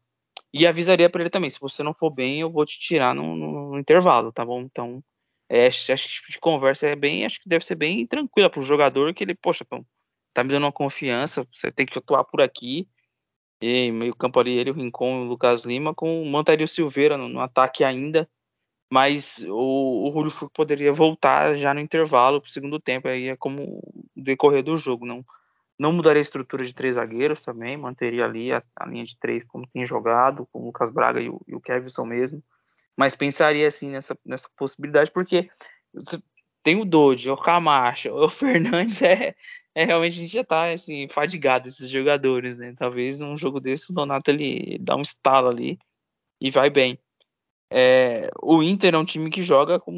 E 0.53 0.67
avisaria 0.67 1.11
para 1.11 1.23
ele 1.23 1.31
também: 1.31 1.51
se 1.51 1.61
você 1.61 1.83
não 1.83 1.95
for 1.95 2.11
bem, 2.11 2.41
eu 2.41 2.51
vou 2.51 2.65
te 2.65 2.79
tirar 2.79 3.15
no, 3.15 3.37
no, 3.37 3.71
no 3.73 3.79
intervalo, 3.79 4.33
tá 4.33 4.45
bom? 4.45 4.63
Então 4.63 5.03
é, 5.49 5.67
acho 5.67 5.87
que 5.87 6.15
tipo 6.15 6.33
de 6.33 6.39
conversa 6.39 6.87
é 6.87 6.97
bem, 6.97 7.25
acho 7.25 7.41
que 7.41 7.49
deve 7.49 7.65
ser 7.65 7.75
bem 7.75 8.07
tranquila 8.07 8.49
para 8.51 8.61
o 8.61 8.63
jogador, 8.63 9.13
que 9.15 9.25
ele, 9.25 9.35
poxa, 9.35 9.65
tá 10.33 10.43
me 10.43 10.51
dando 10.51 10.65
uma 10.65 10.73
confiança, 10.73 11.47
você 11.53 11.71
tem 11.71 11.87
que 11.87 11.99
atuar 11.99 12.25
por 12.25 12.41
aqui. 12.41 12.89
E 13.61 13.91
meio 13.93 14.15
campo 14.15 14.41
ali, 14.41 14.53
ele, 14.53 14.71
o 14.71 14.75
Rincon 14.75 15.23
o 15.23 15.25
Lucas 15.25 15.65
Lima, 15.65 15.95
com 15.95 16.23
o 16.23 16.27
Mantario 16.27 16.67
Silveira 16.67 17.17
no, 17.17 17.29
no, 17.29 17.41
ataque 17.41 17.85
ainda, 17.85 18.29
mas 18.95 19.45
o, 19.49 20.09
o 20.09 20.13
Julio 20.13 20.51
poderia 20.55 20.93
voltar 20.93 21.55
já 21.55 21.75
no 21.75 21.81
intervalo 21.81 22.41
para 22.41 22.47
o 22.47 22.53
segundo 22.53 22.79
tempo, 22.79 23.09
aí 23.09 23.27
é 23.27 23.37
como 23.37 23.83
decorrer 24.15 24.63
do 24.63 24.77
jogo, 24.77 25.05
não 25.05 25.25
não 25.77 25.93
mudaria 25.93 26.21
a 26.21 26.23
estrutura 26.23 26.65
de 26.65 26.73
três 26.73 26.95
zagueiros 26.95 27.41
também, 27.41 27.77
manteria 27.77 28.25
ali 28.25 28.53
a, 28.53 28.63
a 28.77 28.87
linha 28.87 29.05
de 29.05 29.19
três 29.19 29.45
como 29.45 29.67
tem 29.67 29.85
jogado, 29.85 30.47
com 30.53 30.61
o 30.61 30.67
Lucas 30.67 30.89
Braga 30.89 31.21
e 31.21 31.29
o, 31.29 31.41
e 31.49 31.57
o 31.57 32.05
mesmo 32.07 32.41
mas 32.97 33.17
pensaria 33.17 33.67
assim 33.67 33.91
nessa, 33.91 34.17
nessa 34.25 34.49
possibilidade, 34.57 35.11
porque 35.11 35.51
tem 36.63 36.81
o 36.81 36.85
Dodge, 36.85 37.29
o 37.29 37.37
Camacho, 37.37 38.11
o 38.15 38.29
Fernandes 38.29 39.03
é, 39.03 39.35
é 39.75 39.85
realmente 39.85 40.15
a 40.15 40.21
gente 40.21 40.33
já 40.33 40.45
tá 40.45 40.71
assim, 40.71 41.09
fadigado 41.09 41.67
esses 41.67 41.91
jogadores, 41.91 42.57
né? 42.57 42.73
Talvez 42.79 43.19
num 43.19 43.37
jogo 43.37 43.59
desse 43.59 43.91
o 43.91 43.93
Donato 43.93 44.31
ele 44.31 44.79
dá 44.79 44.95
um 44.95 45.03
estalo 45.03 45.49
ali 45.49 45.77
e 46.41 46.53
vai 46.53 46.71
bem. 46.71 46.97
É, 47.77 48.31
o 48.41 48.63
Inter 48.63 48.95
é 48.95 48.99
um 48.99 49.05
time 49.05 49.29
que 49.29 49.43
joga 49.43 49.81
com 49.81 49.91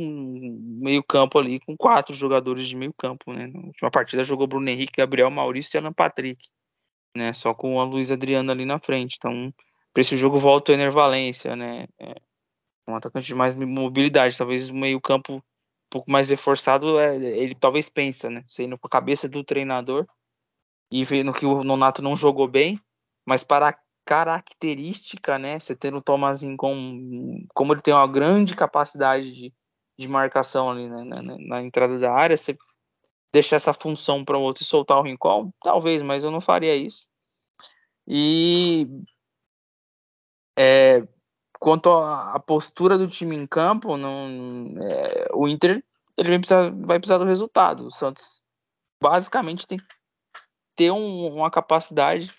meio 0.81 1.05
campo 1.05 1.39
ali, 1.39 1.61
com 1.61 1.77
quatro 1.77 2.15
jogadores 2.15 2.67
de 2.67 2.75
meio 2.75 2.95
campo, 2.95 3.35
né? 3.35 3.49
Na 3.49 3.67
última 3.67 3.91
partida 3.91 4.25
jogou 4.25 4.47
Bruno 4.47 4.67
Henrique, 4.67 4.95
Gabriel 4.97 5.31
Maurício 5.31 5.77
e 5.77 5.79
Alan 5.79 5.93
Patrick, 5.93 6.49
né? 7.15 7.35
Só 7.35 7.53
com 7.53 7.79
a 7.79 7.85
Luiz 7.85 8.11
Adriano 8.11 8.51
ali 8.51 8.65
na 8.65 8.79
frente. 8.79 9.17
Então, 9.19 9.53
para 9.93 10.01
esse 10.01 10.17
jogo 10.17 10.39
volta 10.39 10.73
o 10.73 10.75
Enervalência, 10.75 11.55
né? 11.55 11.87
É, 12.01 12.15
um 12.89 12.97
atacante 12.97 13.27
de 13.27 13.35
mais 13.35 13.55
mobilidade, 13.55 14.39
talvez 14.39 14.71
o 14.71 14.75
meio-campo 14.75 15.35
um 15.35 15.43
pouco 15.91 16.11
mais 16.11 16.31
reforçado, 16.31 16.99
é, 16.99 17.15
ele 17.15 17.55
talvez 17.55 17.91
pensa, 17.91 18.31
né? 18.31 18.43
Sendo 18.49 18.79
com 18.79 18.87
a 18.87 18.91
cabeça 18.91 19.29
do 19.29 19.45
treinador 19.45 20.07
e 20.91 21.05
vendo 21.05 21.31
que 21.31 21.45
o 21.45 21.63
Nonato 21.63 22.01
não 22.01 22.17
jogou 22.17 22.49
bem, 22.49 22.81
mas 23.27 23.45
para 23.45 23.79
característica, 24.07 25.39
né? 25.39 25.59
Você 25.59 25.75
tendo 25.75 25.99
o 25.99 26.03
Tomazinho 26.03 26.57
com, 26.57 27.45
como 27.53 27.75
ele 27.75 27.83
tem 27.83 27.93
uma 27.93 28.07
grande 28.07 28.55
capacidade 28.55 29.35
de, 29.35 29.53
de 29.99 30.09
marcação 30.09 30.71
ali 30.71 30.89
né, 30.89 31.05
na, 31.05 31.23
na, 31.23 31.37
na, 31.39 31.63
entrada 31.63 31.99
da 31.99 32.13
área, 32.13 32.37
você 32.37 32.57
deixar 33.33 33.57
essa 33.57 33.75
função 33.75 34.25
para 34.25 34.39
um 34.39 34.43
outro 34.43 34.63
e 34.63 34.67
soltar 34.67 34.99
o 34.99 35.03
Rincon, 35.03 35.53
talvez, 35.61 36.01
mas 36.03 36.23
eu 36.23 36.31
não 36.31 36.41
faria 36.41 36.77
isso. 36.77 37.05
E 38.07 38.87
é, 40.57 41.07
quanto 41.59 41.91
à 41.91 42.39
postura 42.39 42.97
do 42.97 43.09
time 43.09 43.35
em 43.35 43.47
campo, 43.47 43.97
não, 43.97 44.73
é, 44.81 45.29
o 45.35 45.49
Inter 45.49 45.85
ele 46.17 46.29
vai 46.31 46.39
precisar, 46.39 46.71
vai 46.87 46.99
precisar 46.99 47.19
do 47.19 47.25
resultado. 47.25 47.87
O 47.87 47.91
Santos 47.91 48.43
basicamente 49.03 49.67
tem 49.67 49.79
que 49.79 49.85
ter 50.77 50.93
um, 50.93 51.27
uma 51.27 51.51
capacidade 51.51 52.33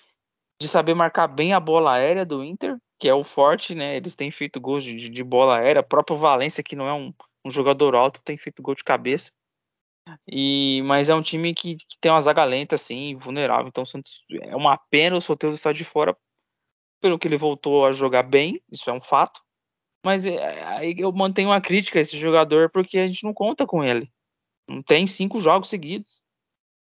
de 0.59 0.67
saber 0.67 0.93
marcar 0.93 1.27
bem 1.27 1.53
a 1.53 1.59
bola 1.59 1.93
aérea 1.93 2.25
do 2.25 2.43
Inter, 2.43 2.77
que 2.99 3.07
é 3.07 3.13
o 3.13 3.23
forte, 3.23 3.75
né? 3.75 3.95
Eles 3.95 4.15
têm 4.15 4.31
feito 4.31 4.59
gols 4.59 4.83
de, 4.83 5.09
de 5.09 5.23
bola 5.23 5.59
aérea. 5.59 5.81
O 5.81 5.87
próprio 5.87 6.17
Valência, 6.17 6.63
que 6.63 6.75
não 6.75 6.87
é 6.87 6.93
um, 6.93 7.13
um, 7.45 7.51
jogador 7.51 7.95
alto, 7.95 8.21
tem 8.23 8.37
feito 8.37 8.61
gol 8.61 8.75
de 8.75 8.83
cabeça. 8.83 9.31
E, 10.27 10.81
mas 10.85 11.09
é 11.09 11.15
um 11.15 11.21
time 11.21 11.53
que, 11.53 11.75
que 11.75 11.97
tem 11.99 12.11
uma 12.11 12.21
zaga 12.21 12.43
lenta, 12.43 12.75
assim, 12.75 13.15
vulnerável. 13.15 13.67
Então, 13.67 13.85
Santos, 13.85 14.23
é 14.31 14.55
uma 14.55 14.77
pena 14.77 15.17
o 15.17 15.21
Soteldo 15.21 15.55
estar 15.55 15.73
de 15.73 15.83
fora, 15.83 16.17
pelo 17.01 17.19
que 17.19 17.27
ele 17.27 17.37
voltou 17.37 17.85
a 17.85 17.91
jogar 17.91 18.23
bem, 18.23 18.61
isso 18.71 18.89
é 18.89 18.93
um 18.93 19.01
fato. 19.01 19.39
Mas 20.03 20.25
é, 20.25 20.63
aí 20.63 20.95
eu 20.97 21.11
mantenho 21.11 21.49
uma 21.49 21.61
crítica 21.61 21.99
a 21.99 22.01
esse 22.01 22.17
jogador 22.17 22.69
porque 22.71 22.97
a 22.97 23.07
gente 23.07 23.23
não 23.23 23.33
conta 23.33 23.67
com 23.67 23.83
ele. 23.83 24.09
Não 24.67 24.81
tem 24.81 25.05
cinco 25.05 25.39
jogos 25.39 25.69
seguidos. 25.69 26.21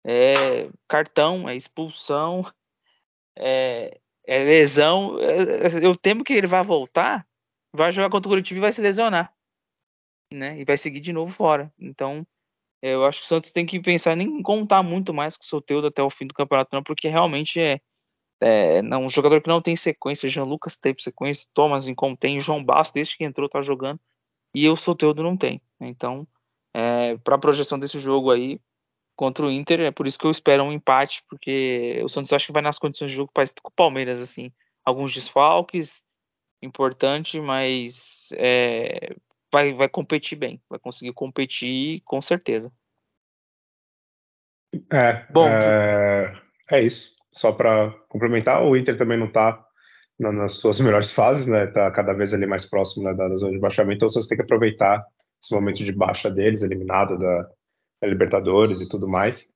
É 0.05 0.69
cartão, 0.87 1.47
é 1.47 1.55
expulsão, 1.55 2.45
é, 3.37 3.99
é 4.25 4.43
lesão. 4.43 5.19
É, 5.19 5.85
eu 5.85 5.95
temo 5.95 6.23
que 6.23 6.33
ele 6.33 6.47
vai 6.47 6.63
voltar, 6.63 7.27
vai 7.73 7.91
jogar 7.91 8.09
contra 8.09 8.27
o 8.27 8.31
Curitiba 8.31 8.59
e 8.59 8.61
vai 8.61 8.71
se 8.71 8.81
lesionar. 8.81 9.33
Né? 10.31 10.59
E 10.59 10.65
vai 10.65 10.77
seguir 10.77 10.99
de 10.99 11.13
novo 11.13 11.31
fora. 11.31 11.71
Então, 11.79 12.25
eu 12.81 13.05
acho 13.05 13.19
que 13.19 13.25
o 13.25 13.27
Santos 13.27 13.51
tem 13.51 13.65
que 13.65 13.79
pensar 13.79 14.17
em 14.19 14.41
contar 14.41 14.83
muito 14.83 15.13
mais 15.13 15.37
com 15.37 15.43
o 15.43 15.47
Soteudo 15.47 15.87
até 15.87 16.03
o 16.03 16.09
fim 16.09 16.27
do 16.27 16.33
campeonato, 16.33 16.75
não, 16.75 16.83
porque 16.83 17.07
realmente 17.07 17.59
é, 17.59 17.79
é 18.41 18.97
um 18.97 19.09
jogador 19.09 19.41
que 19.41 19.47
não 19.47 19.61
tem 19.61 19.75
sequência. 19.75 20.27
Jean 20.27 20.43
Lucas 20.43 20.75
teve 20.75 21.01
sequência, 21.01 21.47
Thomas 21.53 21.87
Incom 21.87 22.13
tem, 22.15 22.39
João 22.39 22.63
Basso, 22.63 22.93
desde 22.93 23.15
que 23.15 23.23
entrou, 23.23 23.47
tá 23.47 23.61
jogando, 23.61 23.99
e 24.53 24.67
o 24.67 24.75
Soteudo 24.75 25.23
não 25.23 25.37
tem. 25.37 25.61
Então, 25.79 26.27
é, 26.73 27.15
para 27.17 27.35
a 27.35 27.39
projeção 27.39 27.79
desse 27.79 27.99
jogo 27.99 28.31
aí, 28.31 28.59
contra 29.15 29.45
o 29.45 29.51
Inter. 29.51 29.81
É 29.81 29.91
por 29.91 30.07
isso 30.07 30.17
que 30.17 30.25
eu 30.25 30.31
espero 30.31 30.63
um 30.63 30.71
empate, 30.71 31.23
porque 31.29 32.01
o 32.03 32.09
Santos 32.09 32.33
acho 32.33 32.47
que 32.47 32.53
vai 32.53 32.61
nas 32.61 32.79
condições 32.79 33.11
de 33.11 33.17
jogo 33.17 33.31
parecido 33.33 33.61
com 33.61 33.69
o 33.69 33.75
Palmeiras, 33.75 34.21
assim. 34.21 34.51
Alguns 34.85 35.13
desfalques, 35.13 36.03
importante, 36.61 37.39
mas 37.39 38.29
é, 38.33 39.15
vai, 39.51 39.73
vai 39.73 39.89
competir 39.89 40.37
bem. 40.37 40.61
Vai 40.69 40.79
conseguir 40.79 41.13
competir 41.13 42.01
com 42.05 42.21
certeza. 42.21 42.71
É, 44.91 45.25
Bom, 45.31 45.47
é, 45.47 46.35
é 46.71 46.81
isso. 46.81 47.13
Só 47.31 47.51
para 47.51 47.91
complementar, 48.09 48.63
o 48.63 48.75
Inter 48.75 48.97
também 48.97 49.17
não 49.17 49.27
está 49.27 49.63
nas 50.19 50.53
suas 50.53 50.79
melhores 50.79 51.11
fases, 51.11 51.47
né? 51.47 51.67
Tá 51.67 51.89
cada 51.91 52.13
vez 52.13 52.33
ali 52.33 52.45
mais 52.45 52.65
próximo 52.65 53.03
né, 53.03 53.13
da 53.13 53.27
zona 53.35 53.51
de 53.51 53.59
baixamento, 53.59 53.97
então 53.97 54.09
vocês 54.09 54.27
têm 54.27 54.37
que 54.37 54.43
aproveitar 54.43 55.03
esse 55.43 55.53
momento 55.53 55.83
de 55.83 55.91
baixa 55.91 56.29
deles, 56.29 56.61
eliminado 56.61 57.17
da, 57.17 57.49
Libertadores 58.07 58.81
e 58.81 58.87
tudo 58.87 59.07
mais. 59.07 59.47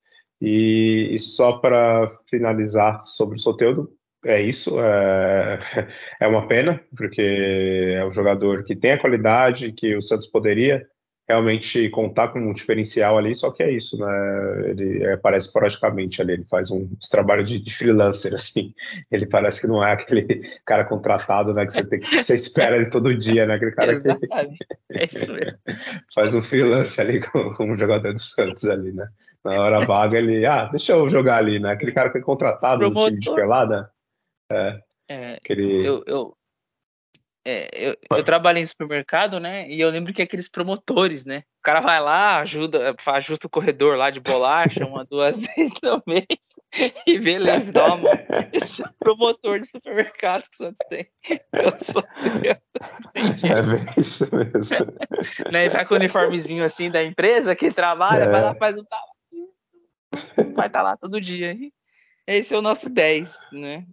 E, 0.42 1.10
e 1.12 1.20
só 1.20 1.54
para 1.54 2.12
finalizar 2.30 3.04
sobre 3.04 3.38
o 3.38 3.40
Soteudo, 3.40 3.92
é 4.26 4.42
isso. 4.42 4.80
É, 4.80 5.60
é 6.22 6.28
uma 6.28 6.48
pena, 6.48 6.82
porque 6.96 7.22
é 7.22 8.06
um 8.06 8.12
jogador 8.12 8.64
que 8.64 8.76
tem 8.76 8.92
a 8.92 9.00
qualidade 9.00 9.72
que 9.74 9.96
o 9.96 10.02
Santos 10.02 10.28
poderia 10.28 10.86
realmente 11.28 11.90
contar 11.90 12.30
com 12.30 12.40
um 12.40 12.54
diferencial 12.54 13.18
ali, 13.18 13.36
só 13.36 13.52
que 13.52 13.62
é 13.62 13.70
isso, 13.70 13.98
né? 13.98 14.70
Ele 14.70 15.06
aparece 15.12 15.48
esporadicamente 15.48 16.22
ali, 16.22 16.34
ele 16.34 16.46
faz 16.46 16.72
um 16.72 16.90
trabalho 17.12 17.44
de, 17.44 17.60
de, 17.60 17.76
freelancer, 17.76 18.34
assim. 18.36 18.74
Ele 19.12 19.26
parece 19.26 19.60
que 19.60 19.68
não 19.68 19.86
é 19.86 19.92
aquele 19.92 20.42
cara 20.66 20.86
contratado, 20.86 21.54
né? 21.54 21.66
Que 21.66 21.74
você, 21.74 21.86
tem, 21.86 22.00
que 22.00 22.24
você 22.24 22.36
espera 22.36 22.78
ele 22.78 22.90
todo 22.90 23.18
dia, 23.18 23.46
né? 23.46 23.56
Aquele 23.56 23.72
cara 23.72 23.92
Exatamente. 23.92 24.58
Que 24.90 24.98
é 24.98 25.06
isso 25.06 25.34
mesmo. 25.34 25.58
faz 26.16 26.34
um 26.34 26.42
freelance 26.42 27.00
ali 27.02 27.20
com, 27.20 27.54
com 27.54 27.72
um 27.72 27.78
jogador 27.78 28.14
do 28.14 28.22
Santos 28.22 28.66
ali, 28.66 28.94
né? 28.94 29.08
Na 29.44 29.62
hora 29.62 29.86
vaga 29.86 30.18
ele, 30.18 30.46
ah, 30.46 30.66
deixa 30.66 30.94
eu 30.94 31.10
jogar 31.10 31.38
ali, 31.38 31.60
né? 31.60 31.72
Aquele 31.72 31.92
cara 31.92 32.10
que 32.10 32.18
é 32.18 32.22
contratado 32.22 32.80
Promotor. 32.80 33.12
no 33.12 33.20
time 33.20 33.20
de 33.20 33.36
pelada. 33.36 33.92
É, 34.50 34.80
é 35.10 35.34
aquele... 35.36 35.86
eu, 35.86 36.04
eu, 36.06 36.38
é, 37.50 37.70
eu, 37.72 37.98
eu, 38.12 38.24
trabalhei 38.26 38.62
em 38.62 38.66
supermercado, 38.66 39.40
né? 39.40 39.70
E 39.70 39.80
eu 39.80 39.90
lembro 39.90 40.12
que 40.14 40.22
aqueles 40.22 40.50
promotores, 40.50 41.24
né? 41.24 41.44
O 41.60 41.64
cara 41.64 41.80
vai 41.80 41.98
lá, 41.98 42.40
ajuda, 42.42 42.94
ajusta 43.06 43.48
o 43.48 43.50
corredor 43.50 43.96
lá 43.96 44.10
de 44.10 44.20
bolacha 44.20 44.86
uma, 44.86 45.06
duas 45.10 45.38
vezes 45.38 45.72
no 45.82 46.04
mês 46.06 46.28
e 47.06 47.18
beleza, 47.18 47.72
toma. 47.72 48.10
Esse 48.52 48.84
é 48.84 48.86
o 48.86 48.94
promotor 49.00 49.62
de 49.62 49.68
supermercado 49.68 50.42
que 50.42 50.56
o 50.56 50.58
Santos 50.58 50.88
tem. 50.90 51.08
Eu 51.54 51.78
sou 51.78 52.04
É 53.96 54.02
isso 54.02 54.28
mesmo. 54.36 54.76
né? 55.50 55.68
E 55.68 55.70
vai 55.70 55.86
com 55.86 55.94
o 55.94 55.98
uniformezinho 55.98 56.66
assim 56.66 56.92
da 56.92 57.02
empresa 57.02 57.56
que 57.56 57.72
trabalha, 57.72 58.24
é. 58.24 58.30
vai 58.30 58.42
lá, 58.42 58.56
faz 58.56 58.78
um 58.78 58.84
Vai 60.54 60.68
estar 60.68 60.70
tá 60.70 60.82
lá 60.82 60.98
todo 60.98 61.22
dia. 61.22 61.56
Esse 62.28 62.54
é 62.54 62.58
o 62.58 62.62
nosso 62.62 62.90
10, 62.90 63.40
né? 63.54 63.86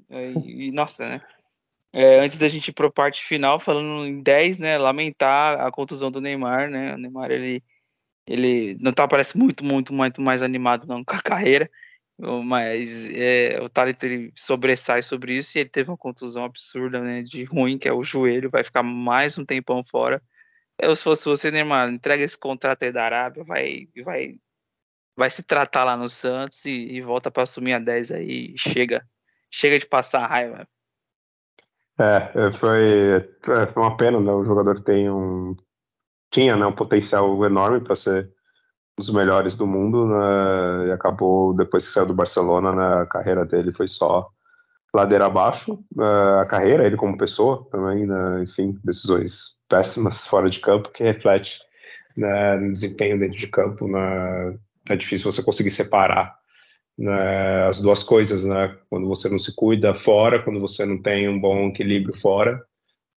E, 0.45 0.73
nossa, 0.73 1.09
né? 1.09 1.21
É, 1.97 2.19
antes 2.19 2.37
da 2.39 2.49
gente 2.49 2.69
ir 2.69 2.73
para 2.73 2.89
a 2.89 2.93
parte 2.93 3.23
final, 3.25 3.61
falando 3.61 4.05
em 4.05 4.21
10, 4.21 4.59
né, 4.59 4.77
lamentar 4.77 5.61
a 5.61 5.71
contusão 5.71 6.11
do 6.11 6.21
Neymar, 6.21 6.69
né, 6.69 6.95
o 6.95 6.99
Neymar, 6.99 7.31
ele, 7.31 7.63
ele 8.27 8.77
não 8.81 8.93
tá, 8.93 9.07
parece 9.07 9.39
muito, 9.39 9.65
muito, 9.65 9.95
muito 9.95 10.21
mais 10.21 10.43
animado 10.43 10.89
não 10.89 11.05
com 11.05 11.15
a 11.15 11.23
carreira, 11.23 11.71
mas 12.19 13.09
é, 13.11 13.61
o 13.63 13.69
talento 13.69 14.05
ele 14.05 14.33
sobressai 14.35 15.03
sobre 15.03 15.37
isso 15.37 15.57
e 15.57 15.61
ele 15.61 15.71
teve 15.71 15.91
uma 15.91 15.97
contusão 15.97 16.45
absurda, 16.45 17.01
né, 17.01 17.23
de 17.23 17.45
ruim, 17.45 17.79
que 17.79 17.89
é 17.89 17.93
o 17.93 18.03
joelho, 18.03 18.51
vai 18.51 18.65
ficar 18.65 18.83
mais 18.83 19.39
um 19.39 19.45
tempão 19.45 19.85
fora. 19.85 20.21
Eu, 20.79 20.97
se 20.97 21.05
fosse 21.05 21.25
você, 21.27 21.51
Neymar, 21.53 21.89
entrega 21.91 22.25
esse 22.25 22.37
contrato 22.37 22.83
aí 22.85 22.93
da 22.93 23.05
Arábia, 23.05 23.45
vai, 23.45 23.89
vai, 24.05 24.37
vai 25.17 25.31
se 25.31 25.45
tratar 25.45 25.85
lá 25.85 25.97
no 25.97 26.09
Santos 26.09 26.65
e, 26.65 26.71
e 26.73 27.01
volta 27.03 27.31
para 27.31 27.45
assumir 27.45 27.75
a 27.75 27.79
10 27.79 28.13
aí, 28.13 28.55
chega, 28.59 29.07
chega 29.51 29.79
de 29.79 29.87
passar 29.87 30.27
raiva. 30.27 30.69
É, 31.99 32.53
foi, 32.59 32.83
é, 33.13 33.67
foi 33.73 33.83
uma 33.83 33.97
pena, 33.97 34.21
né? 34.21 34.33
O 34.33 34.45
jogador 34.45 34.83
tem 34.83 35.09
um, 35.11 35.55
tinha 36.31 36.57
né, 36.57 36.67
um 36.67 36.73
potencial 36.73 37.45
enorme 37.45 37.81
para 37.81 37.95
ser 37.95 38.25
um 38.99 39.03
dos 39.03 39.11
melhores 39.11 39.57
do 39.57 39.67
mundo, 39.67 40.07
né? 40.07 40.89
E 40.89 40.93
acabou, 40.93 41.55
depois 41.55 41.87
que 41.87 41.93
saiu 41.93 42.07
do 42.07 42.15
Barcelona, 42.15 42.73
né, 42.73 43.03
a 43.03 43.07
carreira 43.07 43.45
dele 43.45 43.73
foi 43.73 43.87
só 43.87 44.29
ladeira 44.95 45.27
abaixo. 45.27 45.75
Uh, 45.97 46.41
a 46.41 46.47
carreira, 46.47 46.87
ele 46.87 46.97
como 46.97 47.19
pessoa 47.19 47.67
também, 47.71 48.07
né, 48.07 48.43
enfim, 48.45 48.79
decisões 48.85 49.57
péssimas 49.69 50.27
fora 50.27 50.49
de 50.51 50.61
campo 50.61 50.91
que 50.91 51.03
reflete 51.03 51.59
né, 52.17 52.57
no 52.57 52.73
desempenho 52.73 53.19
dentro 53.19 53.39
de 53.39 53.49
campo. 53.49 53.89
Né, 53.89 54.59
é 54.91 54.97
difícil 54.97 55.31
você 55.33 55.43
conseguir 55.43 55.73
separar 55.73 56.37
né, 56.97 57.67
as 57.67 57.81
duas 57.81 58.03
coisas, 58.03 58.45
né? 58.45 58.77
Quando 58.89 59.09
você 59.09 59.29
não 59.29 59.39
se 59.39 59.55
cuida 59.55 59.95
fora, 59.95 60.43
quando 60.43 60.61
você 60.61 60.85
não 60.85 61.01
tem 61.01 61.29
um 61.29 61.41
bom 61.41 61.69
equilíbrio 61.69 62.17
fora, 62.17 62.65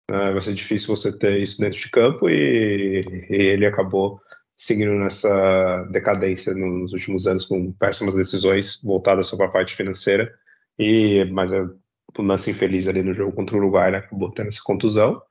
né, 0.10 0.32
vai 0.32 0.42
ser 0.42 0.54
difícil 0.54 0.96
você 0.96 1.16
ter 1.18 1.40
isso 1.42 1.60
dentro 1.60 1.80
de 1.80 1.90
campo 1.90 2.30
e, 2.30 3.28
e 3.30 3.36
ele 3.36 3.66
acabou 3.66 4.20
seguindo 4.58 4.94
nessa 4.94 5.88
decadência 5.92 6.54
nos 6.54 6.94
últimos 6.94 7.28
anos 7.28 7.46
com 7.46 7.72
péssimas 7.74 8.16
decisões 8.16 8.82
voltadas 8.82 9.28
sobre 9.28 9.46
a 9.46 9.50
parte 9.50 9.76
financeira 9.76 10.34
e 10.80 11.26
mas 11.26 11.52
é 11.52 11.62
um 11.62 12.24
lance 12.24 12.50
infeliz 12.50 12.88
ali 12.88 13.04
no 13.04 13.14
jogo 13.14 13.32
contra 13.34 13.56
o 13.56 13.60
Uruguai, 13.60 13.92
né, 13.92 13.98
acabou 14.00 14.32
tendo 14.32 14.48
essa 14.48 14.62
contusão. 14.64 15.22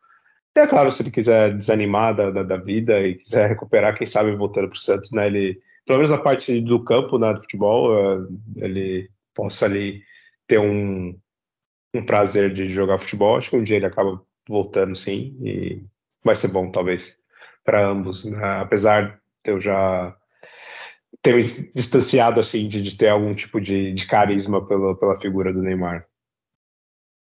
E 0.56 0.60
é 0.60 0.66
claro, 0.66 0.92
se 0.92 1.02
ele 1.02 1.10
quiser 1.10 1.56
desanimar 1.56 2.14
da, 2.14 2.30
da, 2.30 2.42
da 2.42 2.56
vida 2.56 3.00
e 3.00 3.16
quiser 3.16 3.48
recuperar, 3.48 3.96
quem 3.96 4.06
sabe 4.06 4.34
voltando 4.36 4.68
para 4.68 4.76
o 4.76 4.78
Santos, 4.78 5.10
né, 5.10 5.26
ele 5.26 5.60
pelo 5.86 5.98
menos 5.98 6.10
na 6.10 6.18
parte 6.18 6.60
do 6.60 6.82
campo, 6.82 7.18
né, 7.18 7.32
do 7.32 7.40
futebol, 7.40 7.92
uh, 7.92 8.28
ele 8.56 9.08
possa 9.34 9.66
ali 9.66 10.02
ter 10.46 10.58
um, 10.58 11.18
um 11.94 12.04
prazer 12.04 12.52
de 12.52 12.68
jogar 12.68 12.98
futebol. 12.98 13.36
Acho 13.36 13.50
que 13.50 13.56
um 13.56 13.64
dia 13.64 13.76
ele 13.76 13.86
acaba 13.86 14.20
voltando, 14.48 14.94
sim, 14.96 15.36
e 15.42 15.82
vai 16.24 16.34
ser 16.34 16.48
bom, 16.48 16.70
talvez, 16.70 17.16
para 17.64 17.86
ambos. 17.86 18.24
Né? 18.24 18.60
Apesar 18.60 19.20
de 19.44 19.50
eu 19.50 19.60
já 19.60 20.16
ter 21.22 21.34
me 21.34 21.42
distanciado, 21.74 22.40
assim, 22.40 22.68
de, 22.68 22.82
de 22.82 22.96
ter 22.96 23.08
algum 23.08 23.34
tipo 23.34 23.60
de, 23.60 23.92
de 23.92 24.06
carisma 24.06 24.66
pela, 24.66 24.96
pela 24.96 25.16
figura 25.16 25.52
do 25.52 25.62
Neymar. 25.62 26.06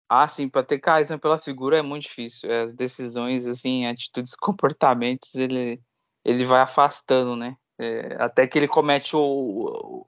Ah, 0.08 0.28
sim, 0.28 0.48
para 0.48 0.62
ter 0.62 0.78
carisma 0.78 1.18
pela 1.18 1.38
figura 1.38 1.78
é 1.78 1.82
muito 1.82 2.04
difícil. 2.04 2.50
As 2.50 2.74
decisões, 2.74 3.46
assim, 3.46 3.86
atitudes, 3.86 4.34
comportamentos, 4.36 5.34
ele, 5.34 5.80
ele 6.24 6.44
vai 6.44 6.60
afastando, 6.60 7.36
né? 7.36 7.56
É, 7.78 8.16
até 8.18 8.46
que 8.46 8.58
ele 8.58 8.68
comete 8.68 9.16
o, 9.16 9.20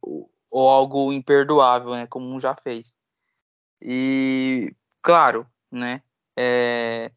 o, 0.02 0.30
o, 0.50 0.68
algo 0.68 1.12
imperdoável, 1.12 1.92
né? 1.92 2.06
Como 2.06 2.26
um 2.26 2.40
já 2.40 2.54
fez. 2.54 2.94
E, 3.80 4.74
claro, 5.02 5.46
né? 5.70 6.02
É, 6.36 7.10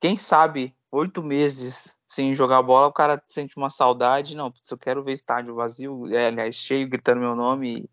quem 0.00 0.16
sabe 0.16 0.74
oito 0.92 1.22
meses 1.22 1.96
sem 2.08 2.34
jogar 2.34 2.62
bola, 2.62 2.86
o 2.88 2.92
cara 2.92 3.22
sente 3.28 3.56
uma 3.56 3.70
saudade. 3.70 4.36
Não, 4.36 4.52
eu 4.70 4.78
quero 4.78 5.02
ver 5.02 5.12
estádio 5.12 5.54
vazio, 5.54 6.14
é, 6.14 6.26
aliás, 6.28 6.54
cheio, 6.56 6.88
gritando 6.88 7.20
meu 7.20 7.34
nome 7.34 7.88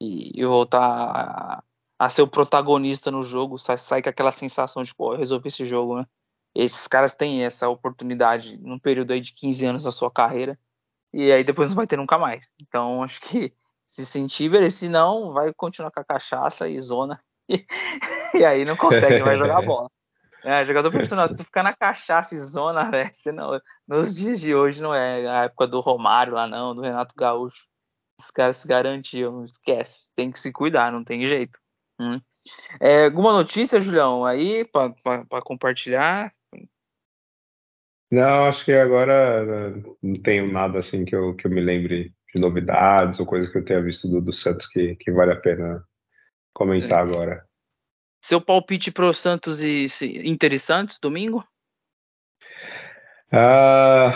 e, 0.00 0.40
e 0.40 0.44
voltar 0.44 0.80
a, 0.80 1.64
a, 1.98 2.08
ser 2.08 2.22
o 2.22 2.28
protagonista 2.28 3.10
no 3.10 3.22
jogo, 3.22 3.58
sai, 3.58 3.78
sai 3.78 4.02
com 4.02 4.08
aquela 4.08 4.32
sensação 4.32 4.82
de, 4.82 4.94
pô, 4.94 5.14
eu 5.14 5.18
resolvi 5.18 5.48
esse 5.48 5.66
jogo, 5.66 5.98
né? 5.98 6.06
Esses 6.54 6.86
caras 6.88 7.14
têm 7.14 7.44
essa 7.44 7.68
oportunidade 7.68 8.58
num 8.58 8.78
período 8.78 9.12
aí 9.12 9.20
de 9.20 9.32
15 9.32 9.66
anos 9.66 9.84
da 9.84 9.92
sua 9.92 10.10
carreira 10.10 10.58
e 11.12 11.30
aí 11.30 11.44
depois 11.44 11.68
não 11.68 11.76
vai 11.76 11.86
ter 11.86 11.96
nunca 11.96 12.18
mais. 12.18 12.46
Então, 12.60 13.02
acho 13.04 13.20
que 13.20 13.52
se 13.86 14.06
sentir, 14.06 14.70
se 14.70 14.88
não, 14.88 15.32
vai 15.32 15.52
continuar 15.52 15.90
com 15.90 16.00
a 16.00 16.04
cachaça 16.04 16.68
e 16.68 16.80
zona 16.80 17.20
e, 17.48 17.66
e 18.34 18.44
aí 18.44 18.64
não 18.64 18.76
consegue 18.76 19.22
mais 19.22 19.38
jogar 19.38 19.60
bola. 19.66 19.90
É, 20.44 20.64
jogador 20.64 20.90
profissional, 20.90 21.28
se 21.28 21.36
tu 21.36 21.44
ficar 21.44 21.62
na 21.62 21.72
cachaça 21.72 22.34
e 22.34 22.38
zona, 22.38 22.90
velho, 22.90 23.10
não, 23.32 23.60
nos 23.86 24.16
dias 24.16 24.40
de 24.40 24.52
hoje 24.52 24.82
não 24.82 24.92
é 24.92 25.28
a 25.28 25.44
época 25.44 25.68
do 25.68 25.78
Romário 25.78 26.32
lá 26.32 26.48
não, 26.48 26.74
do 26.74 26.80
Renato 26.80 27.14
Gaúcho. 27.16 27.62
Os 28.18 28.30
caras 28.30 28.56
se 28.56 28.66
garantiam, 28.66 29.44
esquece, 29.44 30.08
tem 30.16 30.32
que 30.32 30.40
se 30.40 30.50
cuidar, 30.50 30.90
não 30.90 31.04
tem 31.04 31.26
jeito. 31.26 31.58
Hum. 32.00 32.20
É, 32.80 33.04
alguma 33.04 33.32
notícia, 33.32 33.80
Julião, 33.80 34.24
aí 34.24 34.64
para 34.64 35.42
compartilhar? 35.44 36.32
Não, 38.12 38.44
acho 38.44 38.62
que 38.66 38.72
agora 38.72 39.72
não 40.02 40.20
tenho 40.22 40.52
nada 40.52 40.80
assim 40.80 41.02
que 41.02 41.16
eu, 41.16 41.34
que 41.34 41.46
eu 41.46 41.50
me 41.50 41.62
lembre 41.62 42.12
de 42.34 42.38
novidades 42.38 43.18
ou 43.18 43.24
coisas 43.24 43.50
que 43.50 43.56
eu 43.56 43.64
tenha 43.64 43.82
visto 43.82 44.06
do, 44.06 44.20
do 44.20 44.34
Santos 44.34 44.66
que, 44.66 44.96
que 44.96 45.10
vale 45.10 45.32
a 45.32 45.40
pena 45.40 45.82
comentar 46.52 46.98
é. 46.98 47.10
agora. 47.10 47.46
Seu 48.22 48.38
palpite 48.38 48.92
para 48.92 49.08
o 49.08 49.14
Santos 49.14 49.64
e 49.64 49.86
Inter 50.24 50.52
e 50.52 50.58
Santos, 50.58 50.98
domingo? 51.00 51.42
Uh, 53.32 54.12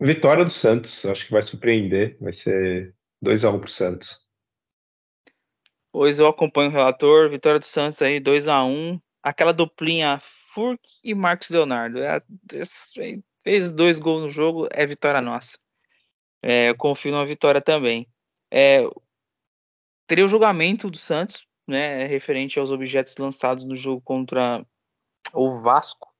vitória 0.00 0.44
do 0.44 0.50
Santos, 0.50 1.06
acho 1.06 1.24
que 1.24 1.32
vai 1.32 1.42
surpreender, 1.42 2.18
vai 2.20 2.32
ser 2.32 2.96
2x1 3.24 3.58
para 3.60 3.68
o 3.68 3.70
Santos. 3.70 4.26
Pois 5.92 6.18
eu 6.18 6.26
acompanho 6.26 6.70
o 6.70 6.72
relator, 6.72 7.30
vitória 7.30 7.60
do 7.60 7.64
Santos 7.64 8.02
aí, 8.02 8.20
2x1. 8.20 9.00
Aquela 9.22 9.52
duplinha 9.52 10.20
Furk 10.58 10.82
e 11.04 11.14
Marcos 11.14 11.50
Leonardo. 11.50 12.00
É, 12.02 12.20
fez 13.44 13.70
dois 13.70 14.00
gols 14.00 14.22
no 14.22 14.28
jogo, 14.28 14.66
é 14.72 14.84
vitória 14.84 15.20
nossa. 15.20 15.56
É, 16.42 16.74
confio 16.74 17.12
na 17.12 17.24
vitória 17.24 17.60
também. 17.60 18.08
É, 18.50 18.80
teria 20.08 20.24
o 20.24 20.28
julgamento 20.28 20.90
do 20.90 20.98
Santos, 20.98 21.46
né, 21.64 22.06
referente 22.06 22.58
aos 22.58 22.72
objetos 22.72 23.16
lançados 23.18 23.64
no 23.64 23.76
jogo 23.76 24.00
contra 24.00 24.66
o 25.32 25.48
Vasco. 25.60 26.12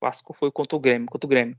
O 0.00 0.06
Vasco 0.06 0.32
foi 0.32 0.50
contra 0.50 0.74
o 0.74 0.80
Grêmio, 0.80 1.06
contra 1.06 1.26
o 1.26 1.30
Grêmio. 1.30 1.58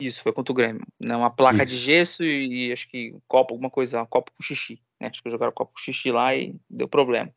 Isso, 0.00 0.22
foi 0.22 0.32
contra 0.32 0.52
o 0.52 0.54
Grêmio. 0.54 0.86
Né, 1.00 1.16
uma 1.16 1.30
placa 1.30 1.64
Isso. 1.64 1.74
de 1.74 1.78
gesso 1.78 2.22
e, 2.22 2.68
e, 2.68 2.72
acho 2.72 2.88
que 2.88 3.12
um 3.12 3.20
copo, 3.26 3.54
alguma 3.54 3.70
coisa, 3.70 4.02
um 4.02 4.06
copo 4.06 4.30
com 4.30 4.42
xixi. 4.42 4.80
Né, 5.00 5.08
acho 5.08 5.20
que 5.20 5.30
jogaram 5.30 5.52
copo 5.52 5.72
com 5.72 5.80
xixi 5.80 6.12
lá 6.12 6.32
e 6.36 6.54
deu 6.70 6.86
problema. 6.86 7.34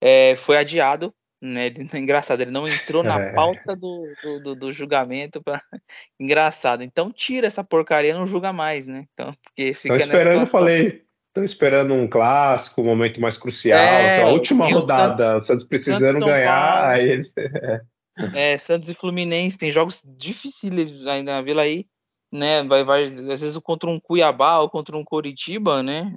É, 0.00 0.34
foi 0.34 0.56
adiado, 0.56 1.14
né? 1.42 1.66
Ele, 1.66 1.88
engraçado, 1.98 2.40
ele 2.40 2.50
não 2.50 2.66
entrou 2.66 3.02
na 3.02 3.20
é. 3.20 3.32
pauta 3.32 3.74
do, 3.76 4.06
do, 4.42 4.54
do, 4.54 4.72
julgamento. 4.72 5.42
Pra... 5.42 5.60
engraçado. 6.18 6.82
Então 6.82 7.10
tira 7.10 7.46
essa 7.46 7.64
porcaria, 7.64 8.14
não 8.14 8.26
julga 8.26 8.52
mais, 8.52 8.86
né? 8.86 9.06
Então, 9.12 9.30
porque 9.42 9.74
fica 9.74 9.98
Tô 9.98 10.04
esperando, 10.04 10.46
falei, 10.46 11.04
Estão 11.32 11.44
esperando 11.44 11.94
um 11.94 12.06
clássico, 12.06 12.82
um 12.82 12.84
momento 12.84 13.18
mais 13.18 13.38
crucial, 13.38 13.80
é, 13.80 14.20
a 14.20 14.28
última 14.28 14.70
rodada, 14.70 15.16
Santos, 15.16 15.46
Santos 15.46 15.64
precisando 15.64 16.12
Santos 16.12 16.28
ganhar. 16.28 16.90
Aí... 16.90 17.22
é, 18.34 18.58
Santos 18.58 18.90
e 18.90 18.94
Fluminense, 18.94 19.56
tem 19.56 19.70
jogos 19.70 20.02
difíceis 20.04 21.06
ainda 21.06 21.32
na 21.32 21.40
Vila 21.40 21.62
aí, 21.62 21.86
né? 22.30 22.62
Vai, 22.64 22.84
vai, 22.84 23.04
às 23.04 23.40
vezes 23.40 23.56
contra 23.56 23.88
um 23.88 23.98
Cuiabá 23.98 24.58
ou 24.58 24.68
contra 24.68 24.94
um 24.94 25.02
Coritiba, 25.02 25.82
né? 25.82 26.12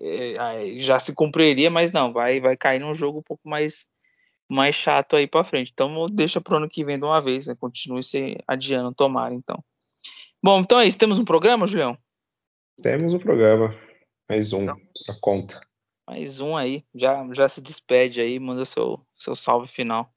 É, 0.00 0.78
já 0.78 1.00
se 1.00 1.12
cumpriria, 1.12 1.68
mas 1.68 1.90
não, 1.90 2.12
vai, 2.12 2.38
vai 2.38 2.56
cair 2.56 2.78
num 2.78 2.94
jogo 2.94 3.18
um 3.18 3.22
pouco 3.22 3.48
mais, 3.48 3.84
mais 4.48 4.74
chato 4.74 5.16
aí 5.16 5.26
para 5.26 5.44
frente. 5.44 5.70
Então 5.72 6.08
deixa 6.08 6.40
pro 6.40 6.56
ano 6.56 6.68
que 6.68 6.84
vem 6.84 6.98
de 6.98 7.04
uma 7.04 7.20
vez, 7.20 7.46
né? 7.46 7.54
Continue 7.58 8.02
se 8.02 8.36
adiando, 8.46 8.94
tomara 8.94 9.34
então. 9.34 9.62
Bom, 10.42 10.60
então 10.60 10.80
é 10.80 10.86
isso. 10.86 10.98
Temos 10.98 11.18
um 11.18 11.24
programa, 11.24 11.66
Julião? 11.66 11.98
Temos 12.82 13.12
um 13.12 13.18
programa. 13.18 13.74
Mais 14.28 14.52
um 14.52 14.62
então, 14.62 14.76
pra 15.04 15.16
conta. 15.20 15.60
Mais 16.06 16.40
um 16.40 16.56
aí. 16.56 16.84
Já, 16.94 17.26
já 17.32 17.48
se 17.48 17.60
despede 17.60 18.20
aí, 18.20 18.38
manda 18.38 18.64
seu, 18.64 19.00
seu 19.16 19.34
salve 19.34 19.68
final. 19.68 20.10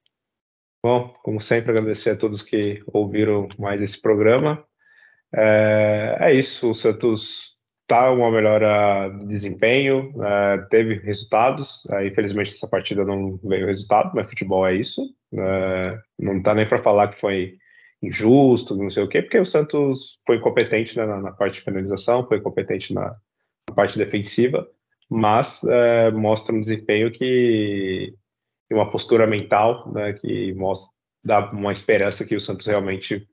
Bom, 0.83 1.09
como 1.21 1.41
sempre, 1.41 1.71
agradecer 1.71 2.11
a 2.11 2.17
todos 2.17 2.41
que 2.41 2.83
ouviram 2.87 3.47
mais 3.59 3.81
esse 3.81 4.01
programa. 4.01 4.65
É, 5.33 6.17
é 6.19 6.33
isso, 6.33 6.71
o 6.71 6.75
Santos 6.75 7.50
está 7.91 8.09
uma 8.09 8.31
melhora 8.31 9.09
de 9.09 9.25
desempenho, 9.27 10.13
é, 10.23 10.57
teve 10.69 10.95
resultados. 10.95 11.85
É, 11.91 12.07
infelizmente, 12.07 12.53
essa 12.53 12.67
partida 12.67 13.03
não 13.03 13.37
veio 13.43 13.65
resultado, 13.65 14.11
mas 14.15 14.29
futebol 14.29 14.65
é 14.65 14.75
isso. 14.75 15.01
É, 15.33 15.99
não 16.17 16.37
está 16.37 16.55
nem 16.55 16.65
para 16.65 16.81
falar 16.81 17.09
que 17.09 17.19
foi 17.19 17.57
injusto, 18.01 18.75
não 18.75 18.89
sei 18.89 19.03
o 19.03 19.07
quê, 19.09 19.21
porque 19.21 19.37
o 19.37 19.45
Santos 19.45 20.19
foi 20.25 20.39
competente 20.39 20.97
né, 20.97 21.05
na, 21.05 21.21
na, 21.21 21.31
parte 21.31 21.55
de 21.55 21.61
finalização, 21.61 22.27
foi 22.27 22.39
competente 22.39 22.93
na, 22.93 23.13
parte 23.75 23.97
defensiva, 23.97 24.67
mas 25.09 25.61
mostra 26.13 26.53
um 26.53 26.59
desempenho 26.59 27.09
que 27.11 28.13
uma 28.69 28.89
postura 28.89 29.25
mental, 29.25 29.89
né, 29.93 30.13
que 30.13 30.53
mostra 30.55 30.89
dá 31.23 31.51
uma 31.51 31.71
esperança 31.71 32.25
que 32.25 32.35
o 32.35 32.41
Santos 32.41 32.65
realmente 32.65 33.25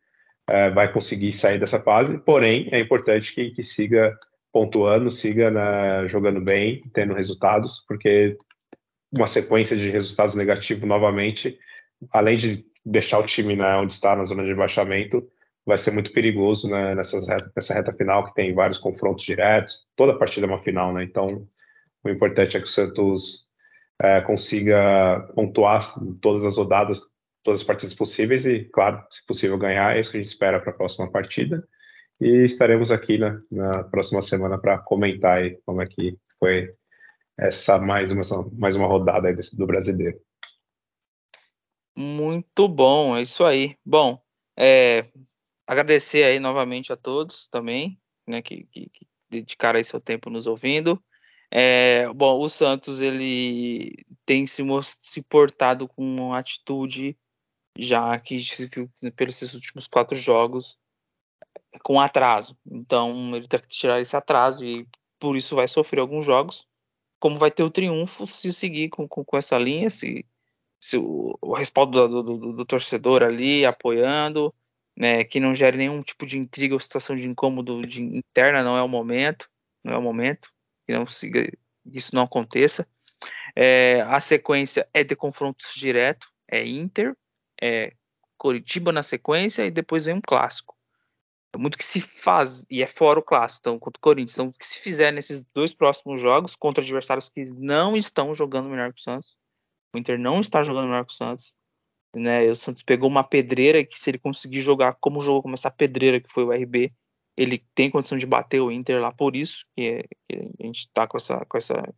vai 0.74 0.92
conseguir 0.92 1.32
sair 1.32 1.58
dessa 1.58 1.80
fase. 1.80 2.18
Porém, 2.18 2.68
é 2.70 2.78
importante 2.78 3.34
que, 3.34 3.50
que 3.50 3.62
siga 3.64 4.16
pontuando, 4.58 5.08
siga 5.08 5.52
né, 5.52 6.08
jogando 6.08 6.40
bem, 6.40 6.82
tendo 6.92 7.14
resultados, 7.14 7.84
porque 7.86 8.36
uma 9.12 9.28
sequência 9.28 9.76
de 9.76 9.88
resultados 9.88 10.34
negativos 10.34 10.88
novamente, 10.88 11.56
além 12.10 12.36
de 12.36 12.64
deixar 12.84 13.20
o 13.20 13.24
time 13.24 13.54
né, 13.54 13.76
onde 13.76 13.92
está 13.92 14.16
na 14.16 14.24
zona 14.24 14.44
de 14.44 14.52
baixamento, 14.56 15.24
vai 15.64 15.78
ser 15.78 15.92
muito 15.92 16.12
perigoso 16.12 16.68
né, 16.68 16.92
nessas 16.96 17.24
reta, 17.24 17.52
nessa 17.54 17.72
reta 17.72 17.92
final, 17.92 18.24
que 18.24 18.34
tem 18.34 18.52
vários 18.52 18.78
confrontos 18.78 19.24
diretos, 19.24 19.86
toda 19.94 20.18
partida 20.18 20.44
é 20.46 20.50
uma 20.50 20.62
final, 20.62 20.92
né? 20.92 21.04
Então, 21.04 21.46
o 22.02 22.08
importante 22.08 22.56
é 22.56 22.60
que 22.60 22.66
o 22.66 22.70
Santos 22.70 23.46
é, 24.02 24.20
consiga 24.22 25.28
pontuar 25.36 25.94
todas 26.20 26.44
as 26.44 26.56
rodadas, 26.56 27.00
todas 27.44 27.60
as 27.60 27.66
partidas 27.66 27.94
possíveis 27.94 28.44
e, 28.44 28.64
claro, 28.72 29.04
se 29.08 29.24
possível 29.24 29.56
ganhar, 29.56 29.96
é 29.96 30.00
isso 30.00 30.10
que 30.10 30.16
a 30.16 30.20
gente 30.20 30.30
espera 30.30 30.58
para 30.58 30.72
a 30.72 30.76
próxima 30.76 31.08
partida. 31.12 31.62
E 32.20 32.44
estaremos 32.44 32.90
aqui 32.90 33.18
na, 33.18 33.40
na 33.50 33.84
próxima 33.84 34.22
semana 34.22 34.58
para 34.58 34.78
comentar 34.78 35.38
aí 35.38 35.58
como 35.64 35.82
é 35.82 35.86
que 35.86 36.16
foi 36.38 36.74
essa 37.36 37.78
mais 37.78 38.10
uma, 38.10 38.22
mais 38.52 38.74
uma 38.74 38.86
rodada 38.86 39.32
do 39.52 39.66
brasileiro. 39.66 40.20
Muito 41.96 42.68
bom, 42.68 43.16
é 43.16 43.22
isso 43.22 43.44
aí. 43.44 43.76
Bom, 43.84 44.20
é, 44.56 45.06
Agradecer 45.68 46.24
aí 46.24 46.40
novamente 46.40 46.94
a 46.94 46.96
todos 46.96 47.46
também, 47.48 48.00
né, 48.26 48.40
que, 48.40 48.64
que, 48.72 48.88
que 48.88 49.06
dedicaram 49.28 49.76
aí 49.76 49.84
seu 49.84 50.00
tempo 50.00 50.30
nos 50.30 50.46
ouvindo. 50.46 50.98
É, 51.50 52.08
bom, 52.14 52.40
o 52.40 52.48
Santos 52.48 53.02
ele 53.02 54.06
tem 54.24 54.46
se, 54.46 54.62
se 54.98 55.20
portado 55.20 55.86
com 55.86 56.02
uma 56.02 56.38
atitude 56.38 57.14
já 57.76 58.18
que 58.18 58.38
pelos 59.14 59.36
seus 59.36 59.52
últimos 59.52 59.86
quatro 59.86 60.16
jogos 60.16 60.78
com 61.82 62.00
atraso. 62.00 62.56
Então 62.66 63.34
ele 63.34 63.48
tem 63.48 63.60
que 63.60 63.68
tirar 63.68 64.00
esse 64.00 64.16
atraso 64.16 64.64
e 64.64 64.86
por 65.18 65.36
isso 65.36 65.56
vai 65.56 65.68
sofrer 65.68 66.00
alguns 66.00 66.24
jogos. 66.24 66.66
Como 67.20 67.38
vai 67.38 67.50
ter 67.50 67.62
o 67.62 67.70
triunfo 67.70 68.26
se 68.26 68.52
seguir 68.52 68.90
com, 68.90 69.08
com, 69.08 69.24
com 69.24 69.36
essa 69.36 69.58
linha, 69.58 69.90
se, 69.90 70.24
se 70.80 70.96
o, 70.96 71.36
o 71.40 71.54
respaldo 71.54 72.08
do, 72.08 72.22
do, 72.22 72.52
do, 72.52 72.64
torcedor 72.64 73.22
ali 73.22 73.66
apoiando, 73.66 74.54
né, 74.96 75.24
que 75.24 75.40
não 75.40 75.54
gere 75.54 75.76
nenhum 75.76 76.00
tipo 76.02 76.24
de 76.24 76.38
intriga 76.38 76.74
ou 76.74 76.80
situação 76.80 77.16
de 77.16 77.28
incômodo 77.28 77.84
de 77.84 78.02
interna, 78.02 78.62
não 78.62 78.76
é 78.76 78.82
o 78.82 78.88
momento, 78.88 79.50
não 79.82 79.94
é 79.94 79.98
o 79.98 80.02
momento, 80.02 80.48
que 80.86 80.92
não 80.92 81.06
siga, 81.06 81.50
isso 81.84 82.14
não 82.14 82.22
aconteça. 82.22 82.86
É, 83.56 84.02
a 84.02 84.20
sequência 84.20 84.88
é 84.94 85.02
de 85.02 85.16
confrontos 85.16 85.74
direto, 85.74 86.28
é 86.46 86.64
Inter, 86.64 87.16
é 87.60 87.92
Coritiba 88.36 88.92
na 88.92 89.02
sequência 89.02 89.66
e 89.66 89.70
depois 89.70 90.04
vem 90.04 90.14
um 90.14 90.20
clássico. 90.20 90.77
Muito 91.56 91.78
que 91.78 91.84
se 91.84 92.00
faz, 92.00 92.64
e 92.70 92.82
é 92.82 92.86
fora 92.86 93.18
o 93.18 93.22
clássico, 93.22 93.60
então, 93.62 93.78
contra 93.78 93.98
o 93.98 94.02
Corinthians. 94.02 94.34
Então, 94.34 94.48
o 94.48 94.52
que 94.52 94.66
se 94.66 94.80
fizer 94.80 95.12
nesses 95.12 95.42
dois 95.54 95.72
próximos 95.72 96.20
jogos, 96.20 96.54
contra 96.54 96.82
adversários 96.82 97.28
que 97.28 97.46
não 97.46 97.96
estão 97.96 98.34
jogando 98.34 98.68
melhor 98.68 98.92
que 98.92 99.00
o 99.00 99.02
Santos, 99.02 99.36
o 99.94 99.98
Inter 99.98 100.18
não 100.18 100.40
está 100.40 100.62
jogando 100.62 100.86
melhor 100.88 101.06
que 101.06 101.12
o 101.12 101.16
Santos, 101.16 101.56
né? 102.14 102.48
O 102.50 102.54
Santos 102.54 102.82
pegou 102.82 103.08
uma 103.08 103.24
pedreira 103.24 103.84
que 103.84 103.98
se 103.98 104.10
ele 104.10 104.18
conseguir 104.18 104.60
jogar 104.60 104.96
como 105.00 105.20
jogou 105.20 105.42
como 105.42 105.54
essa 105.54 105.70
pedreira 105.70 106.20
que 106.20 106.30
foi 106.30 106.44
o 106.44 106.52
RB, 106.52 106.92
ele 107.36 107.64
tem 107.74 107.90
condição 107.90 108.18
de 108.18 108.26
bater 108.26 108.60
o 108.60 108.70
Inter 108.70 109.00
lá 109.00 109.12
por 109.12 109.36
isso 109.36 109.64
que, 109.74 109.82
é, 109.82 110.02
que 110.28 110.62
a 110.62 110.66
gente 110.66 110.80
está 110.80 111.06
com 111.06 111.16
essa, 111.16 111.44
com 111.46 111.56
essa 111.56 111.94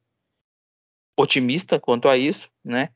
otimista 1.18 1.80
quanto 1.80 2.09
a 2.09 2.16
isso, 2.16 2.51
né? 2.64 2.90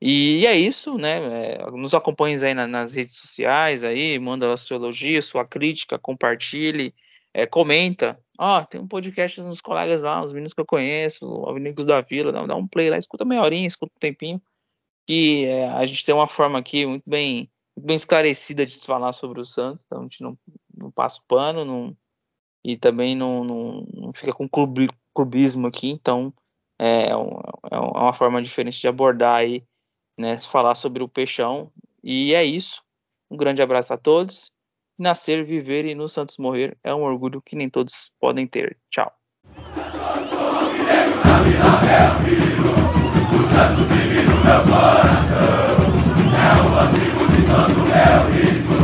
E 0.00 0.46
é 0.46 0.56
isso, 0.56 0.96
né? 0.96 1.56
É, 1.56 1.70
nos 1.72 1.92
acompanhe 1.92 2.42
aí 2.44 2.54
na, 2.54 2.66
nas 2.66 2.94
redes 2.94 3.16
sociais, 3.16 3.84
aí, 3.84 4.18
manda 4.18 4.50
a 4.50 4.56
sua 4.56 4.76
elogio, 4.76 5.22
sua 5.22 5.44
crítica, 5.44 5.98
compartilhe, 5.98 6.94
é, 7.34 7.46
comenta. 7.46 8.18
Ó, 8.38 8.60
oh, 8.60 8.66
tem 8.66 8.80
um 8.80 8.88
podcast 8.88 9.42
dos 9.42 9.60
colegas 9.60 10.02
lá, 10.02 10.22
os 10.22 10.32
meninos 10.32 10.54
que 10.54 10.60
eu 10.60 10.66
conheço, 10.66 11.26
Alvinegos 11.26 11.84
da 11.84 12.00
Vila, 12.00 12.32
dá, 12.32 12.46
dá, 12.46 12.56
um 12.56 12.66
play 12.66 12.88
lá, 12.88 12.96
escuta 12.98 13.26
meia 13.26 13.42
horinha, 13.42 13.66
escuta 13.66 13.92
um 13.94 14.00
tempinho. 14.00 14.40
Que 15.06 15.44
é, 15.44 15.68
a 15.68 15.84
gente 15.84 16.04
tem 16.04 16.14
uma 16.14 16.28
forma 16.28 16.58
aqui 16.58 16.86
muito 16.86 17.08
bem, 17.08 17.50
muito 17.76 17.86
bem 17.86 17.96
esclarecida 17.96 18.64
de 18.64 18.78
falar 18.78 19.12
sobre 19.12 19.40
o 19.40 19.46
Santos, 19.46 19.84
então 19.86 20.00
a 20.00 20.02
gente 20.04 20.22
não, 20.22 20.38
não 20.74 20.90
passa 20.90 21.20
o 21.20 21.24
pano, 21.28 21.64
não, 21.64 21.96
e 22.64 22.76
também 22.76 23.14
não, 23.16 23.44
não, 23.44 23.86
não 23.92 24.12
fica 24.14 24.32
com 24.32 24.48
clubismo 24.48 25.66
aqui, 25.66 25.90
então 25.90 26.32
é, 26.78 27.08
é, 27.08 27.10
é, 27.10 27.14
é 27.74 27.78
uma 27.78 28.12
forma 28.14 28.42
diferente 28.42 28.80
de 28.80 28.88
abordar 28.88 29.36
aí 29.36 29.64
né, 30.20 30.38
falar 30.38 30.74
sobre 30.74 31.02
o 31.02 31.08
peixão. 31.08 31.72
E 32.04 32.34
é 32.34 32.44
isso. 32.44 32.82
Um 33.30 33.36
grande 33.36 33.62
abraço 33.62 33.94
a 33.94 33.96
todos. 33.96 34.52
Nascer, 34.98 35.44
viver 35.44 35.86
e 35.86 35.94
no 35.94 36.08
Santos 36.08 36.36
morrer 36.36 36.76
é 36.84 36.94
um 36.94 37.02
orgulho 37.02 37.40
que 37.40 37.56
nem 37.56 37.70
todos 37.70 38.12
podem 38.20 38.46
ter. 38.46 38.76
Tchau. 38.90 39.10
É 46.36 46.52
o 46.62 46.78
antigo 46.78 47.24
de 47.32 47.40
é 47.94 48.76
o 48.76 48.79